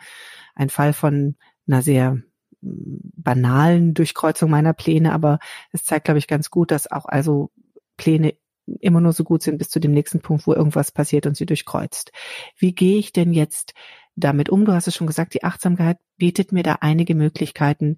ein 0.55 0.69
Fall 0.69 0.93
von 0.93 1.35
einer 1.67 1.81
sehr 1.81 2.19
banalen 2.61 3.93
Durchkreuzung 3.93 4.49
meiner 4.49 4.73
Pläne, 4.73 5.13
aber 5.13 5.39
es 5.71 5.83
zeigt, 5.83 6.05
glaube 6.05 6.17
ich, 6.17 6.27
ganz 6.27 6.49
gut, 6.49 6.71
dass 6.71 6.89
auch 6.91 7.05
also 7.05 7.51
Pläne 7.97 8.35
immer 8.79 9.01
nur 9.01 9.11
so 9.11 9.23
gut 9.23 9.43
sind 9.43 9.57
bis 9.57 9.69
zu 9.69 9.79
dem 9.79 9.91
nächsten 9.91 10.21
Punkt, 10.21 10.47
wo 10.47 10.53
irgendwas 10.53 10.91
passiert 10.91 11.25
und 11.25 11.35
sie 11.35 11.45
durchkreuzt. 11.45 12.11
Wie 12.57 12.73
gehe 12.73 12.97
ich 12.97 13.11
denn 13.11 13.33
jetzt 13.33 13.73
damit 14.15 14.49
um? 14.49 14.65
Du 14.65 14.73
hast 14.73 14.87
es 14.87 14.95
schon 14.95 15.07
gesagt, 15.07 15.33
die 15.33 15.43
Achtsamkeit 15.43 15.97
bietet 16.17 16.51
mir 16.51 16.63
da 16.63 16.77
einige 16.79 17.15
Möglichkeiten, 17.15 17.97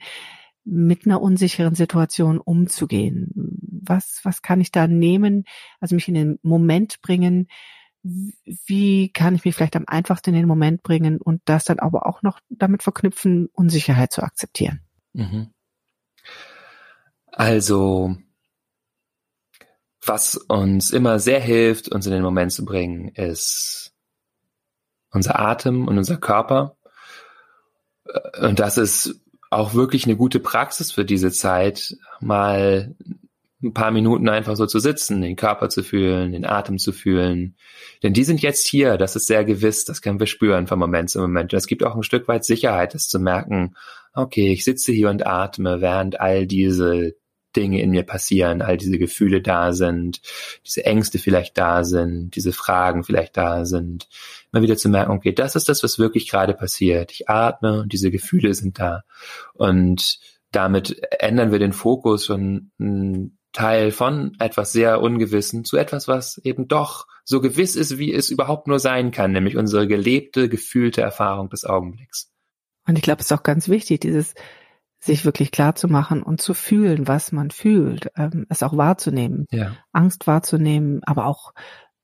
mit 0.66 1.06
einer 1.06 1.22
unsicheren 1.22 1.76
Situation 1.76 2.40
umzugehen. 2.40 3.32
Was, 3.84 4.20
was 4.24 4.42
kann 4.42 4.62
ich 4.62 4.72
da 4.72 4.88
nehmen? 4.88 5.46
Also 5.80 5.96
mich 5.96 6.08
in 6.08 6.16
den 6.16 6.40
Moment 6.42 7.02
bringen. 7.02 7.48
Wie 8.04 9.10
kann 9.10 9.36
ich 9.36 9.46
mich 9.46 9.56
vielleicht 9.56 9.76
am 9.76 9.86
einfachsten 9.88 10.32
in 10.32 10.36
den 10.36 10.48
Moment 10.48 10.84
bringen 10.84 11.22
und 11.22 11.42
das 11.46 11.66
dann 11.66 11.80
aber 11.80 12.06
auch 12.08 12.22
noch 12.24 12.40
damit 12.50 12.84
verknüpfen, 12.84 13.48
Unsicherheit 13.54 14.12
zu 14.12 14.24
akzeptieren? 14.24 14.82
Mhm. 15.14 15.52
Also 17.32 18.16
was 20.06 20.36
uns 20.36 20.92
immer 20.92 21.20
sehr 21.20 21.40
hilft, 21.40 21.90
uns 21.90 22.06
in 22.06 22.12
den 22.12 22.22
Moment 22.22 22.52
zu 22.52 22.64
bringen, 22.64 23.10
ist 23.10 23.94
unser 25.12 25.40
Atem 25.40 25.88
und 25.88 25.98
unser 25.98 26.18
Körper. 26.18 26.78
Und 28.40 28.60
das 28.60 28.78
ist 28.78 29.20
auch 29.50 29.74
wirklich 29.74 30.06
eine 30.06 30.16
gute 30.16 30.40
Praxis 30.40 30.92
für 30.92 31.06
diese 31.06 31.32
Zeit, 31.32 31.96
mal 32.20 32.96
ein 33.64 33.74
paar 33.74 33.92
Minuten 33.92 34.30
einfach 34.30 34.56
so 34.56 34.66
zu 34.66 34.80
sitzen, 34.80 35.22
den 35.22 35.36
Körper 35.36 35.70
zu 35.70 35.84
fühlen, 35.84 36.32
den 36.32 36.46
Atem 36.46 36.78
zu 36.78 36.92
fühlen. 36.92 37.56
Denn 38.04 38.14
die 38.14 38.24
sind 38.24 38.42
jetzt 38.42 38.68
hier, 38.68 38.98
das 38.98 39.16
ist 39.16 39.28
sehr 39.28 39.44
gewiss, 39.44 39.86
das 39.86 40.02
können 40.02 40.20
wir 40.20 40.28
spüren 40.28 40.68
von 40.68 40.78
Moment 40.78 41.10
zu 41.10 41.20
Moment. 41.20 41.54
Es 41.54 41.68
gibt 41.68 41.84
auch 41.84 41.96
ein 41.96 42.04
Stück 42.04 42.28
weit 42.28 42.46
Sicherheit, 42.46 42.94
das 42.94 43.08
zu 43.08 43.20
merken, 43.20 43.76
okay, 44.14 44.52
ich 44.52 44.64
sitze 44.64 44.92
hier 44.92 45.10
und 45.10 45.26
atme, 45.26 45.82
während 45.82 46.20
all 46.20 46.48
diese 46.48 47.16
Dinge 47.56 47.82
in 47.82 47.92
mir 47.92 48.04
passieren, 48.04 48.62
all 48.62 48.78
diese 48.78 48.98
Gefühle 48.98 49.42
da 49.42 49.74
sind, 49.74 50.22
diese 50.66 50.86
Ängste 50.86 51.20
vielleicht 51.20 51.58
da 51.58 51.84
sind, 51.84 52.36
diese 52.36 52.52
Fragen 52.52 53.04
vielleicht 53.04 53.38
da 53.38 53.66
sind, 53.66 54.08
mal 54.52 54.62
wieder 54.62 54.78
zu 54.78 54.90
merken, 54.90 55.12
okay, 55.12 55.34
das 55.34 55.56
ist 55.56 55.70
das, 55.70 55.84
was 55.84 56.00
wirklich 56.00 56.30
gerade 56.30 56.54
passiert. 56.54 57.12
Ich 57.12 57.30
atme 57.30 57.82
und 57.82 57.94
diese 57.94 58.12
Gefühle 58.12 58.54
sind 58.54 58.80
da. 58.80 59.04
Und 59.54 60.20
damit 60.52 61.02
ändern 61.20 61.52
wir 61.52 61.60
den 61.60 61.74
Fokus 61.74 62.26
von 62.26 62.72
einem 62.80 63.38
Teil 63.52 63.92
von 63.92 64.36
etwas 64.40 64.74
sehr 64.74 65.02
Ungewissen 65.02 65.64
zu 65.64 65.78
etwas, 65.78 66.08
was 66.08 66.38
eben 66.40 66.68
doch 66.68 67.08
so 67.24 67.40
gewiss 67.40 67.76
ist, 67.76 67.98
wie 67.98 68.14
es 68.14 68.30
überhaupt 68.30 68.68
nur 68.68 68.80
sein 68.80 69.12
kann, 69.12 69.32
nämlich 69.32 69.56
unsere 69.56 69.88
gelebte, 69.88 70.50
gefühlte 70.50 71.02
Erfahrung 71.02 71.50
des 71.50 71.66
Augenblicks. 71.66 72.32
Und 72.88 72.98
ich 72.98 73.02
glaube, 73.02 73.22
es 73.22 73.28
ist 73.28 73.38
auch 73.38 73.44
ganz 73.44 73.70
wichtig, 73.70 74.02
dieses 74.02 74.36
sich 75.00 75.26
wirklich 75.26 75.52
klar 75.52 75.76
zu 75.76 75.88
machen 75.88 76.24
und 76.24 76.42
zu 76.42 76.54
fühlen, 76.54 77.08
was 77.08 77.32
man 77.32 77.52
fühlt, 77.52 78.10
ähm, 78.16 78.46
es 78.50 78.64
auch 78.64 78.76
wahrzunehmen, 78.76 79.46
ja. 79.52 79.76
Angst 79.92 80.28
wahrzunehmen, 80.28 81.02
aber 81.04 81.26
auch 81.26 81.54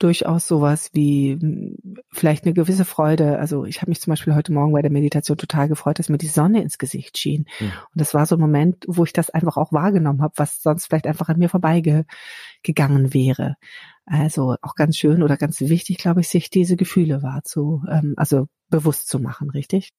durchaus 0.01 0.47
sowas 0.47 0.89
wie 0.93 1.37
hm, 1.39 1.75
vielleicht 2.11 2.45
eine 2.45 2.53
gewisse 2.53 2.85
Freude. 2.85 3.37
Also 3.37 3.65
ich 3.65 3.81
habe 3.81 3.91
mich 3.91 4.01
zum 4.01 4.11
Beispiel 4.11 4.33
heute 4.33 4.51
Morgen 4.51 4.73
bei 4.73 4.81
der 4.81 4.91
Meditation 4.91 5.37
total 5.37 5.67
gefreut, 5.67 5.99
dass 5.99 6.09
mir 6.09 6.17
die 6.17 6.27
Sonne 6.27 6.61
ins 6.61 6.77
Gesicht 6.77 7.17
schien. 7.17 7.45
Mhm. 7.59 7.67
Und 7.67 8.01
das 8.01 8.13
war 8.13 8.25
so 8.25 8.35
ein 8.35 8.41
Moment, 8.41 8.83
wo 8.87 9.03
ich 9.03 9.13
das 9.13 9.29
einfach 9.29 9.57
auch 9.57 9.71
wahrgenommen 9.71 10.21
habe, 10.21 10.33
was 10.37 10.61
sonst 10.61 10.87
vielleicht 10.87 11.07
einfach 11.07 11.29
an 11.29 11.37
mir 11.37 11.49
vorbeigegangen 11.49 13.13
wäre. 13.13 13.55
Also 14.05 14.55
auch 14.61 14.75
ganz 14.75 14.97
schön 14.97 15.21
oder 15.21 15.37
ganz 15.37 15.61
wichtig, 15.61 15.97
glaube 15.97 16.21
ich, 16.21 16.29
sich 16.29 16.49
diese 16.49 16.75
Gefühle 16.75 17.21
wahrzu, 17.21 17.83
ähm, 17.89 18.15
also 18.17 18.47
bewusst 18.69 19.07
zu 19.07 19.19
machen, 19.19 19.51
richtig? 19.51 19.91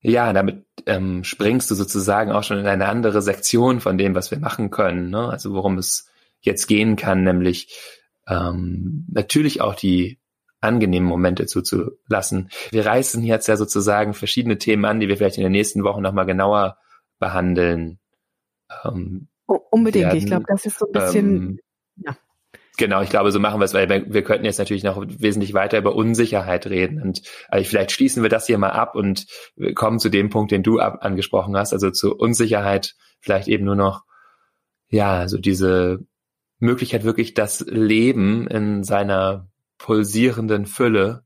Ja, 0.00 0.32
damit 0.32 0.64
ähm, 0.86 1.24
springst 1.24 1.70
du 1.70 1.74
sozusagen 1.74 2.30
auch 2.30 2.44
schon 2.44 2.58
in 2.58 2.66
eine 2.66 2.88
andere 2.88 3.20
Sektion 3.20 3.80
von 3.80 3.98
dem, 3.98 4.14
was 4.14 4.30
wir 4.30 4.38
machen 4.38 4.70
können. 4.70 5.10
Ne? 5.10 5.28
Also 5.28 5.52
worum 5.52 5.76
es 5.78 6.08
jetzt 6.40 6.66
gehen 6.66 6.96
kann, 6.96 7.24
nämlich 7.24 7.76
ähm, 8.28 9.06
natürlich 9.10 9.60
auch 9.60 9.74
die 9.74 10.20
angenehmen 10.60 11.08
Momente 11.08 11.46
zuzulassen. 11.46 12.50
Wir 12.70 12.86
reißen 12.86 13.22
jetzt 13.22 13.48
ja 13.48 13.56
sozusagen 13.56 14.14
verschiedene 14.14 14.58
Themen 14.58 14.84
an, 14.84 15.00
die 15.00 15.08
wir 15.08 15.16
vielleicht 15.16 15.36
in 15.36 15.44
den 15.44 15.52
nächsten 15.52 15.84
Wochen 15.84 16.02
nochmal 16.02 16.26
genauer 16.26 16.78
behandeln. 17.18 17.98
Ähm, 18.84 19.28
Unbedingt. 19.46 20.06
Werden. 20.06 20.18
Ich 20.18 20.26
glaube, 20.26 20.44
das 20.48 20.66
ist 20.66 20.78
so 20.78 20.86
ein 20.86 20.92
bisschen, 20.92 21.26
ähm, 21.26 21.60
ja. 21.96 22.16
Genau, 22.78 23.02
ich 23.02 23.10
glaube, 23.10 23.32
so 23.32 23.40
machen 23.40 23.60
wir 23.60 23.64
es, 23.64 23.74
weil 23.74 23.88
wir, 23.88 24.04
wir 24.08 24.22
könnten 24.22 24.44
jetzt 24.44 24.58
natürlich 24.58 24.84
noch 24.84 25.04
wesentlich 25.04 25.52
weiter 25.52 25.78
über 25.78 25.96
Unsicherheit 25.96 26.64
reden 26.68 27.02
und 27.02 27.22
also 27.48 27.68
vielleicht 27.68 27.90
schließen 27.90 28.22
wir 28.22 28.30
das 28.30 28.46
hier 28.46 28.56
mal 28.56 28.70
ab 28.70 28.94
und 28.94 29.26
kommen 29.74 29.98
zu 29.98 30.08
dem 30.08 30.30
Punkt, 30.30 30.52
den 30.52 30.62
du 30.62 30.78
ab, 30.78 30.98
angesprochen 31.00 31.56
hast, 31.56 31.72
also 31.72 31.90
zu 31.90 32.14
Unsicherheit 32.14 32.94
vielleicht 33.18 33.48
eben 33.48 33.64
nur 33.64 33.74
noch, 33.74 34.04
ja, 34.90 35.26
so 35.26 35.38
diese 35.38 36.06
Möglichkeit 36.60 37.02
wirklich 37.02 37.34
das 37.34 37.60
Leben 37.68 38.46
in 38.46 38.84
seiner 38.84 39.48
pulsierenden 39.78 40.66
Fülle 40.66 41.24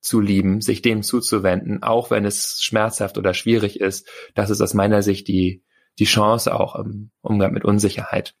zu 0.00 0.20
lieben, 0.20 0.60
sich 0.60 0.82
dem 0.82 1.02
zuzuwenden, 1.02 1.82
auch 1.82 2.12
wenn 2.12 2.24
es 2.24 2.62
schmerzhaft 2.62 3.18
oder 3.18 3.34
schwierig 3.34 3.80
ist. 3.80 4.08
Das 4.36 4.50
ist 4.50 4.60
aus 4.60 4.72
meiner 4.72 5.02
Sicht 5.02 5.26
die, 5.26 5.64
die 5.98 6.04
Chance 6.04 6.54
auch 6.54 6.76
im 6.76 7.10
Umgang 7.22 7.52
mit 7.52 7.64
Unsicherheit 7.64 8.36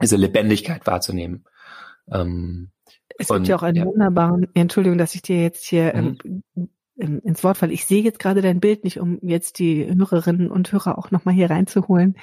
diese 0.00 0.16
Lebendigkeit 0.16 0.86
wahrzunehmen. 0.86 1.44
Ähm, 2.10 2.70
es 3.18 3.28
gibt 3.28 3.40
und, 3.40 3.48
ja 3.48 3.56
auch 3.56 3.62
einen 3.62 3.76
ja. 3.76 3.86
wunderbaren, 3.86 4.46
Entschuldigung, 4.54 4.98
dass 4.98 5.14
ich 5.14 5.22
dir 5.22 5.40
jetzt 5.40 5.64
hier 5.64 5.94
mhm. 5.94 6.42
ähm, 6.98 7.20
ins 7.24 7.42
Wort 7.44 7.58
falle. 7.58 7.72
Ich 7.72 7.86
sehe 7.86 8.02
jetzt 8.02 8.18
gerade 8.18 8.42
dein 8.42 8.60
Bild 8.60 8.84
nicht, 8.84 9.00
um 9.00 9.18
jetzt 9.22 9.58
die 9.58 9.86
Hörerinnen 9.86 10.50
und 10.50 10.72
Hörer 10.72 10.98
auch 10.98 11.10
nochmal 11.10 11.34
hier 11.34 11.50
reinzuholen. 11.50 12.16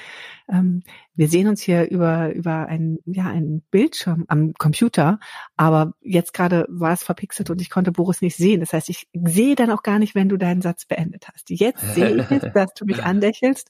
Ähm, 0.54 0.84
wir 1.16 1.28
sehen 1.28 1.48
uns 1.48 1.62
hier 1.62 1.90
über, 1.90 2.34
über 2.34 2.68
ein, 2.68 3.00
ja, 3.06 3.26
einen 3.26 3.62
Bildschirm 3.72 4.26
am 4.28 4.54
Computer, 4.54 5.20
aber 5.58 5.94
jetzt 6.02 6.34
gerade 6.34 6.66
war 6.70 6.94
es 6.94 7.04
verpixelt 7.04 7.50
und 7.50 7.60
ich 7.60 7.70
konnte 7.70 7.92
Boris 7.92 8.22
nicht 8.22 8.38
sehen. 8.38 8.60
Das 8.60 8.72
heißt, 8.72 8.90
ich 8.90 9.08
sehe 9.14 9.56
dann 9.56 9.72
auch 9.72 9.84
gar 9.84 10.00
nicht, 10.00 10.16
wenn 10.16 10.30
du 10.30 10.38
deinen 10.38 10.62
Satz 10.62 10.86
beendet 10.86 11.28
hast. 11.28 11.50
Jetzt 11.50 11.82
sehe 11.96 12.16
ich 12.18 12.32
es, 12.32 12.44
dass 12.54 12.74
du 12.76 12.86
mich 12.86 13.04
andächelst 13.04 13.70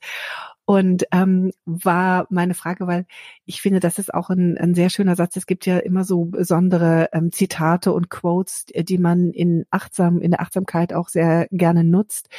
und 0.66 1.06
ähm, 1.12 1.52
war 1.66 2.26
meine 2.30 2.54
Frage, 2.54 2.88
weil 2.88 3.06
ich 3.46 3.62
finde, 3.62 3.80
das 3.80 4.00
ist 4.00 4.14
auch 4.14 4.30
ein, 4.30 4.58
ein 4.58 4.74
sehr 4.74 4.90
schöner 4.90 5.16
Satz. 5.16 5.36
Es 5.36 5.46
gibt 5.46 5.66
ja 5.66 5.78
immer 5.78 6.06
so 6.06 6.26
besondere 6.26 7.10
ähm, 7.12 7.32
Zitate 7.32 7.92
und 7.92 8.10
Quotes, 8.10 8.66
die 8.74 8.98
man 8.98 9.32
in 9.32 9.66
achtsam, 9.72 10.22
in 10.22 10.32
der 10.32 10.42
Achtsamkeit 10.42 10.94
auch 10.94 11.10
sehr 11.10 11.48
gerne 11.52 11.84
nutzt. 11.84 12.30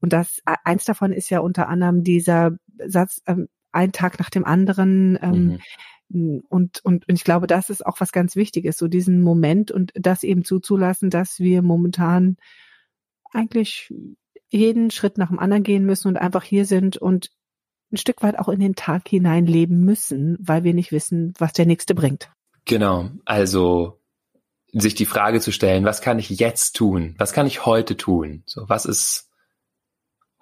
Und 0.00 0.12
das 0.12 0.40
eins 0.44 0.84
davon 0.84 1.12
ist 1.12 1.28
ja 1.28 1.40
unter 1.40 1.68
anderem 1.68 2.04
dieser 2.04 2.52
Satz, 2.86 3.20
ähm, 3.26 3.48
ein 3.72 3.92
Tag 3.92 4.18
nach 4.18 4.30
dem 4.30 4.44
anderen. 4.44 5.18
Ähm, 5.20 5.46
mhm 5.46 5.60
Und, 6.10 6.80
und, 6.84 7.06
und 7.06 7.14
ich 7.14 7.24
glaube, 7.24 7.46
das 7.46 7.68
ist 7.68 7.84
auch 7.84 8.00
was 8.00 8.12
ganz 8.12 8.34
Wichtiges, 8.34 8.78
so 8.78 8.88
diesen 8.88 9.20
Moment 9.20 9.70
und 9.70 9.92
das 9.94 10.22
eben 10.22 10.42
zuzulassen, 10.42 11.10
dass 11.10 11.38
wir 11.38 11.60
momentan 11.60 12.38
eigentlich 13.30 13.92
jeden 14.48 14.90
Schritt 14.90 15.18
nach 15.18 15.28
dem 15.28 15.38
anderen 15.38 15.62
gehen 15.62 15.84
müssen 15.84 16.08
und 16.08 16.16
einfach 16.16 16.42
hier 16.42 16.64
sind 16.64 16.96
und 16.96 17.30
ein 17.92 17.98
Stück 17.98 18.22
weit 18.22 18.38
auch 18.38 18.48
in 18.48 18.60
den 18.60 18.74
Tag 18.74 19.06
hinein 19.08 19.46
leben 19.46 19.80
müssen, 19.84 20.38
weil 20.40 20.64
wir 20.64 20.72
nicht 20.72 20.92
wissen, 20.92 21.34
was 21.38 21.52
der 21.52 21.66
nächste 21.66 21.94
bringt. 21.94 22.30
Genau. 22.64 23.10
Also 23.26 24.00
sich 24.72 24.94
die 24.94 25.06
Frage 25.06 25.40
zu 25.40 25.52
stellen, 25.52 25.84
was 25.84 26.00
kann 26.00 26.18
ich 26.18 26.30
jetzt 26.30 26.76
tun? 26.76 27.14
Was 27.18 27.32
kann 27.32 27.46
ich 27.46 27.66
heute 27.66 27.96
tun? 27.96 28.42
So, 28.46 28.68
was 28.68 28.86
ist 28.86 29.27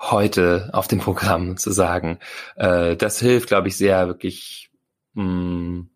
heute 0.01 0.71
auf 0.73 0.89
dem 0.89 1.01
Programm 1.01 1.57
zu 1.57 1.71
sagen? 1.71 2.19
Äh, 2.57 2.97
das 2.97 3.21
hilft, 3.21 3.49
glaube 3.49 3.69
ich, 3.69 3.77
sehr 3.77 4.09
wirklich, 4.09 4.71
mh, 5.15 5.25
mm, 5.25 5.91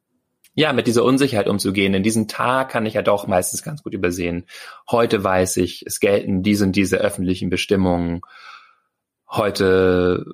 ja, 0.55 0.73
mit 0.73 0.87
dieser 0.87 1.05
Unsicherheit 1.05 1.49
umzugehen. 1.49 1.95
In 1.95 2.03
diesem 2.03 2.29
Tag 2.29 2.71
kann 2.71 2.85
ich 2.85 2.95
ja 2.95 3.03
doch 3.03 3.27
meistens 3.27 3.63
ganz 3.63 3.83
gut 3.83 3.95
übersehen. 3.95 4.47
Heute 4.91 5.23
weiß 5.23 5.59
ich, 5.59 5.85
es 5.87 6.01
gelten 6.01 6.43
diese 6.43 6.65
und 6.65 6.73
diese 6.77 6.99
öffentlichen 6.99 7.51
Bestimmungen. 7.51 8.21
Heute 9.29 10.27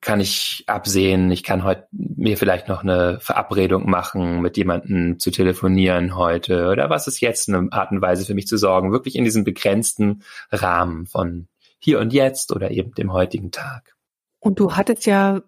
kann 0.00 0.20
ich 0.20 0.64
absehen, 0.66 1.30
ich 1.30 1.42
kann 1.42 1.64
heute 1.64 1.88
mir 1.90 2.36
vielleicht 2.36 2.68
noch 2.68 2.82
eine 2.82 3.18
Verabredung 3.20 3.88
machen, 3.88 4.42
mit 4.42 4.56
jemandem 4.58 5.18
zu 5.18 5.30
telefonieren 5.30 6.14
heute 6.14 6.68
oder 6.68 6.90
was 6.90 7.06
ist 7.06 7.20
jetzt 7.20 7.48
eine 7.48 7.72
Art 7.72 7.90
und 7.90 8.02
Weise 8.02 8.26
für 8.26 8.34
mich 8.34 8.46
zu 8.46 8.58
sorgen, 8.58 8.92
wirklich 8.92 9.16
in 9.16 9.24
diesem 9.24 9.44
begrenzten 9.44 10.22
Rahmen 10.52 11.06
von 11.06 11.48
hier 11.84 12.00
und 12.00 12.14
jetzt 12.14 12.50
oder 12.50 12.70
eben 12.70 12.94
dem 12.94 13.12
heutigen 13.12 13.50
Tag. 13.50 13.94
Und 14.40 14.58
du 14.58 14.72
hattest 14.72 15.04
ja 15.04 15.42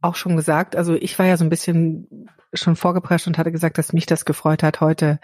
auch 0.00 0.16
schon 0.16 0.34
gesagt, 0.34 0.74
also 0.74 0.94
ich 0.94 1.16
war 1.18 1.26
ja 1.26 1.36
so 1.36 1.44
ein 1.44 1.50
bisschen 1.50 2.28
schon 2.52 2.74
vorgeprescht 2.74 3.28
und 3.28 3.38
hatte 3.38 3.52
gesagt, 3.52 3.78
dass 3.78 3.92
mich 3.92 4.06
das 4.06 4.24
gefreut 4.24 4.64
hat, 4.64 4.80
heute 4.80 5.20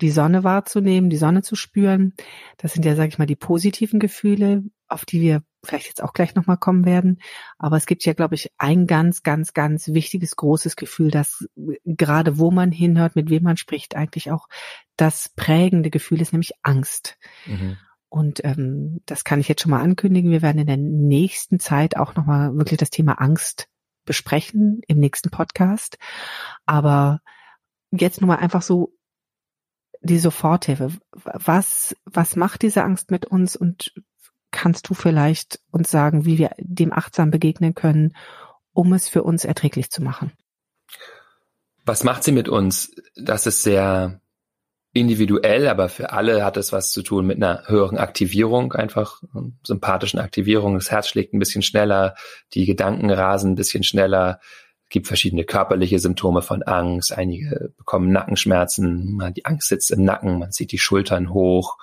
die 0.00 0.10
Sonne 0.10 0.42
wahrzunehmen, 0.42 1.10
die 1.10 1.16
Sonne 1.16 1.42
zu 1.42 1.54
spüren. 1.54 2.14
Das 2.56 2.72
sind 2.72 2.84
ja, 2.84 2.96
sage 2.96 3.08
ich 3.08 3.18
mal, 3.18 3.26
die 3.26 3.36
positiven 3.36 4.00
Gefühle, 4.00 4.64
auf 4.88 5.04
die 5.04 5.20
wir 5.20 5.42
vielleicht 5.64 5.86
jetzt 5.86 6.02
auch 6.02 6.12
gleich 6.12 6.34
nochmal 6.34 6.56
kommen 6.56 6.84
werden. 6.84 7.20
Aber 7.56 7.76
es 7.76 7.86
gibt 7.86 8.04
ja, 8.04 8.14
glaube 8.14 8.34
ich, 8.34 8.50
ein 8.58 8.88
ganz, 8.88 9.22
ganz, 9.22 9.54
ganz 9.54 9.88
wichtiges, 9.88 10.34
großes 10.34 10.74
Gefühl, 10.74 11.12
dass 11.12 11.46
gerade 11.84 12.38
wo 12.38 12.50
man 12.50 12.72
hinhört, 12.72 13.14
mit 13.14 13.30
wem 13.30 13.44
man 13.44 13.56
spricht, 13.56 13.94
eigentlich 13.94 14.32
auch 14.32 14.48
das 14.96 15.28
prägende 15.36 15.90
Gefühl 15.90 16.20
ist, 16.20 16.32
nämlich 16.32 16.52
Angst. 16.62 17.16
Mhm. 17.46 17.76
Und 18.08 18.42
ähm, 18.44 19.00
das 19.06 19.24
kann 19.24 19.40
ich 19.40 19.48
jetzt 19.48 19.62
schon 19.62 19.70
mal 19.70 19.82
ankündigen. 19.82 20.30
Wir 20.30 20.42
werden 20.42 20.60
in 20.60 20.66
der 20.66 20.76
nächsten 20.78 21.60
Zeit 21.60 21.96
auch 21.96 22.14
nochmal 22.14 22.56
wirklich 22.56 22.78
das 22.78 22.90
Thema 22.90 23.20
Angst 23.20 23.68
besprechen 24.04 24.80
im 24.88 24.98
nächsten 24.98 25.30
Podcast. 25.30 25.98
Aber 26.64 27.20
jetzt 27.90 28.20
nur 28.20 28.28
mal 28.28 28.36
einfach 28.36 28.62
so 28.62 28.94
die 30.00 30.18
Soforthilfe. 30.18 30.92
Was, 31.12 31.94
was 32.04 32.36
macht 32.36 32.62
diese 32.62 32.82
Angst 32.82 33.10
mit 33.10 33.26
uns 33.26 33.56
und 33.56 33.92
kannst 34.50 34.88
du 34.88 34.94
vielleicht 34.94 35.60
uns 35.70 35.90
sagen, 35.90 36.24
wie 36.24 36.38
wir 36.38 36.52
dem 36.58 36.92
achtsam 36.92 37.30
begegnen 37.30 37.74
können, 37.74 38.14
um 38.72 38.92
es 38.92 39.08
für 39.08 39.22
uns 39.22 39.44
erträglich 39.44 39.90
zu 39.90 40.02
machen? 40.02 40.32
Was 41.84 42.04
macht 42.04 42.24
sie 42.24 42.32
mit 42.32 42.48
uns? 42.48 42.94
Das 43.16 43.46
ist 43.46 43.62
sehr 43.62 44.20
individuell, 44.92 45.68
aber 45.68 45.88
für 45.88 46.12
alle 46.12 46.44
hat 46.44 46.56
es 46.56 46.72
was 46.72 46.90
zu 46.90 47.02
tun 47.02 47.26
mit 47.26 47.36
einer 47.36 47.64
höheren 47.66 47.98
Aktivierung, 47.98 48.72
einfach 48.72 49.22
sympathischen 49.62 50.18
Aktivierung. 50.18 50.74
Das 50.74 50.90
Herz 50.90 51.08
schlägt 51.08 51.34
ein 51.34 51.38
bisschen 51.38 51.62
schneller, 51.62 52.14
die 52.54 52.66
Gedanken 52.66 53.10
rasen 53.10 53.52
ein 53.52 53.56
bisschen 53.56 53.84
schneller, 53.84 54.40
gibt 54.88 55.06
verschiedene 55.06 55.44
körperliche 55.44 55.98
Symptome 55.98 56.42
von 56.42 56.62
Angst. 56.62 57.12
Einige 57.12 57.72
bekommen 57.76 58.10
Nackenschmerzen, 58.10 59.32
die 59.36 59.44
Angst 59.44 59.68
sitzt 59.68 59.90
im 59.90 60.04
Nacken, 60.04 60.38
man 60.38 60.52
zieht 60.52 60.72
die 60.72 60.78
Schultern 60.78 61.32
hoch, 61.32 61.76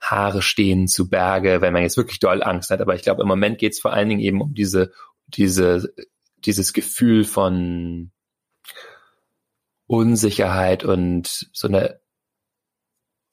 Haare 0.00 0.42
stehen 0.42 0.88
zu 0.88 1.08
Berge, 1.08 1.60
wenn 1.60 1.72
man 1.72 1.82
jetzt 1.82 1.96
wirklich 1.96 2.20
doll 2.20 2.42
Angst 2.42 2.70
hat. 2.70 2.80
Aber 2.80 2.94
ich 2.94 3.02
glaube, 3.02 3.22
im 3.22 3.28
Moment 3.28 3.58
geht 3.58 3.72
es 3.72 3.80
vor 3.80 3.92
allen 3.92 4.08
Dingen 4.08 4.20
eben 4.20 4.40
um 4.40 4.54
diese, 4.54 4.92
diese, 5.26 5.92
dieses 6.38 6.72
Gefühl 6.72 7.24
von 7.24 8.12
Unsicherheit 9.86 10.84
und 10.84 11.48
so 11.52 11.68
eine, 11.68 12.00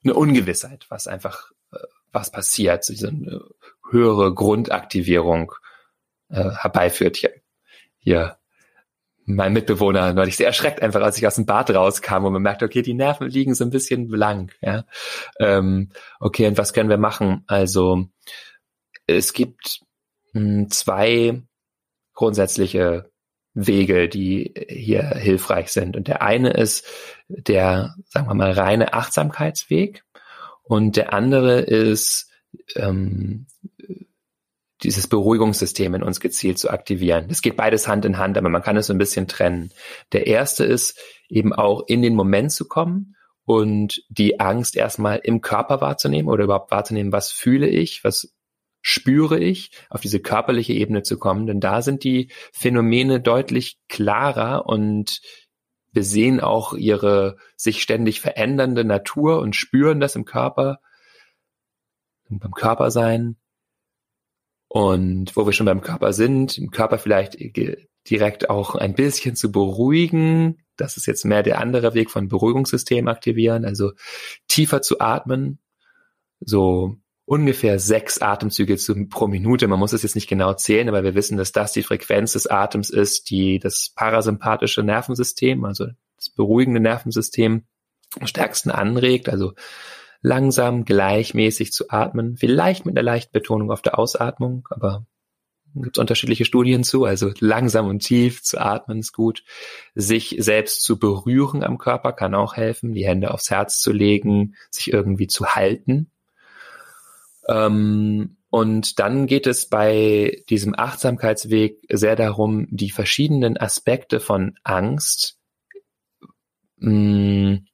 eine 0.04 0.14
Ungewissheit, 0.14 0.86
was 0.88 1.06
einfach, 1.06 1.50
äh, 1.72 1.78
was 2.12 2.30
passiert, 2.30 2.84
so 2.84 3.06
eine 3.06 3.42
höhere 3.90 4.32
Grundaktivierung 4.34 5.52
äh, 6.28 6.50
herbeiführt. 6.50 7.16
Hier, 7.16 7.32
hier 7.98 8.38
mein 9.26 9.52
Mitbewohner 9.52 10.12
neulich 10.12 10.36
sehr 10.36 10.46
erschreckt 10.46 10.82
einfach, 10.82 11.00
als 11.00 11.16
ich 11.16 11.26
aus 11.26 11.36
dem 11.36 11.46
Bad 11.46 11.70
rauskam 11.70 12.24
und 12.24 12.32
man 12.34 12.42
merkt, 12.42 12.62
okay, 12.62 12.82
die 12.82 12.94
Nerven 12.94 13.28
liegen 13.28 13.54
so 13.54 13.64
ein 13.64 13.70
bisschen 13.70 14.08
blank. 14.08 14.56
Ja? 14.60 14.84
Ähm, 15.38 15.90
okay, 16.20 16.46
und 16.46 16.58
was 16.58 16.72
können 16.72 16.90
wir 16.90 16.98
machen? 16.98 17.44
Also 17.46 18.06
es 19.06 19.32
gibt 19.32 19.80
mh, 20.32 20.40
hm, 20.40 20.70
zwei 20.70 21.42
grundsätzliche 22.12 23.10
Wege, 23.54 24.08
die 24.08 24.52
hier 24.68 25.02
hilfreich 25.02 25.68
sind. 25.68 25.96
Und 25.96 26.08
der 26.08 26.22
eine 26.22 26.50
ist 26.50 26.86
der, 27.28 27.94
sagen 28.08 28.28
wir 28.28 28.34
mal, 28.34 28.52
reine 28.52 28.92
Achtsamkeitsweg 28.92 30.04
und 30.62 30.96
der 30.96 31.12
andere 31.12 31.60
ist 31.60 32.30
ähm, 32.74 33.46
dieses 34.82 35.06
Beruhigungssystem 35.06 35.94
in 35.94 36.02
uns 36.02 36.20
gezielt 36.20 36.58
zu 36.58 36.70
aktivieren. 36.70 37.28
Das 37.28 37.42
geht 37.42 37.56
beides 37.56 37.88
Hand 37.88 38.04
in 38.04 38.18
Hand, 38.18 38.36
aber 38.36 38.48
man 38.48 38.62
kann 38.62 38.76
es 38.76 38.86
so 38.86 38.92
ein 38.92 38.98
bisschen 38.98 39.28
trennen. 39.28 39.70
Der 40.12 40.26
erste 40.26 40.64
ist 40.64 40.98
eben 41.28 41.52
auch 41.52 41.84
in 41.86 42.02
den 42.02 42.14
Moment 42.14 42.52
zu 42.52 42.66
kommen 42.66 43.16
und 43.44 44.02
die 44.08 44.40
Angst 44.40 44.76
erstmal 44.76 45.20
im 45.22 45.40
Körper 45.40 45.80
wahrzunehmen 45.80 46.28
oder 46.28 46.44
überhaupt 46.44 46.70
wahrzunehmen, 46.70 47.12
was 47.12 47.30
fühle 47.30 47.68
ich, 47.68 48.04
was 48.04 48.33
spüre 48.86 49.38
ich, 49.38 49.70
auf 49.88 50.02
diese 50.02 50.20
körperliche 50.20 50.74
Ebene 50.74 51.02
zu 51.02 51.18
kommen, 51.18 51.46
denn 51.46 51.58
da 51.58 51.80
sind 51.80 52.04
die 52.04 52.30
Phänomene 52.52 53.18
deutlich 53.18 53.78
klarer 53.88 54.66
und 54.66 55.22
wir 55.92 56.04
sehen 56.04 56.40
auch 56.40 56.74
ihre 56.74 57.36
sich 57.56 57.80
ständig 57.80 58.20
verändernde 58.20 58.84
Natur 58.84 59.40
und 59.40 59.56
spüren 59.56 60.00
das 60.00 60.16
im 60.16 60.26
Körper, 60.26 60.80
beim 62.28 62.52
Körpersein 62.52 63.36
und 64.68 65.34
wo 65.34 65.46
wir 65.46 65.52
schon 65.54 65.66
beim 65.66 65.80
Körper 65.80 66.12
sind, 66.12 66.58
im 66.58 66.70
Körper 66.70 66.98
vielleicht 66.98 67.38
direkt 68.10 68.50
auch 68.50 68.74
ein 68.74 68.94
bisschen 68.94 69.34
zu 69.34 69.50
beruhigen. 69.50 70.58
Das 70.76 70.98
ist 70.98 71.06
jetzt 71.06 71.24
mehr 71.24 71.42
der 71.42 71.58
andere 71.58 71.94
Weg 71.94 72.10
von 72.10 72.28
Beruhigungssystem 72.28 73.08
aktivieren, 73.08 73.64
also 73.64 73.92
tiefer 74.46 74.82
zu 74.82 75.00
atmen, 75.00 75.58
so 76.40 76.98
ungefähr 77.26 77.78
sechs 77.78 78.20
Atemzüge 78.20 78.76
zu, 78.76 79.06
pro 79.06 79.26
Minute. 79.26 79.66
Man 79.68 79.78
muss 79.78 79.92
es 79.92 80.02
jetzt 80.02 80.14
nicht 80.14 80.28
genau 80.28 80.54
zählen, 80.54 80.88
aber 80.88 81.02
wir 81.04 81.14
wissen, 81.14 81.38
dass 81.38 81.52
das 81.52 81.72
die 81.72 81.82
Frequenz 81.82 82.32
des 82.34 82.46
Atems 82.46 82.90
ist, 82.90 83.30
die 83.30 83.58
das 83.58 83.92
parasympathische 83.94 84.82
Nervensystem, 84.82 85.64
also 85.64 85.86
das 86.16 86.30
beruhigende 86.30 86.80
Nervensystem 86.80 87.64
am 88.20 88.26
stärksten 88.26 88.70
anregt. 88.70 89.28
Also 89.28 89.54
langsam, 90.20 90.84
gleichmäßig 90.84 91.72
zu 91.72 91.90
atmen, 91.90 92.36
vielleicht 92.36 92.86
mit 92.86 92.96
einer 92.96 93.04
leichten 93.04 93.32
Betonung 93.32 93.70
auf 93.70 93.82
der 93.82 93.98
Ausatmung, 93.98 94.66
aber 94.70 95.06
gibt 95.74 95.96
es 95.96 96.00
unterschiedliche 96.00 96.44
Studien 96.44 96.84
zu, 96.84 97.04
also 97.04 97.32
langsam 97.40 97.88
und 97.88 98.00
tief 98.00 98.42
zu 98.42 98.60
atmen 98.60 99.00
ist 99.00 99.12
gut. 99.12 99.42
Sich 99.94 100.36
selbst 100.38 100.82
zu 100.82 100.98
berühren 100.98 101.64
am 101.64 101.78
Körper 101.78 102.12
kann 102.12 102.34
auch 102.34 102.54
helfen, 102.54 102.92
die 102.92 103.06
Hände 103.06 103.32
aufs 103.32 103.50
Herz 103.50 103.80
zu 103.80 103.92
legen, 103.92 104.54
sich 104.70 104.92
irgendwie 104.92 105.26
zu 105.26 105.46
halten. 105.46 106.10
Ähm, 107.48 108.36
und 108.50 109.00
dann 109.00 109.26
geht 109.26 109.46
es 109.46 109.68
bei 109.68 110.42
diesem 110.48 110.78
Achtsamkeitsweg 110.78 111.78
sehr 111.90 112.14
darum, 112.14 112.68
die 112.70 112.90
verschiedenen 112.90 113.58
Aspekte 113.58 114.20
von 114.20 114.54
Angst 114.62 115.38
mh, 116.76 116.90
mm, 116.90 117.66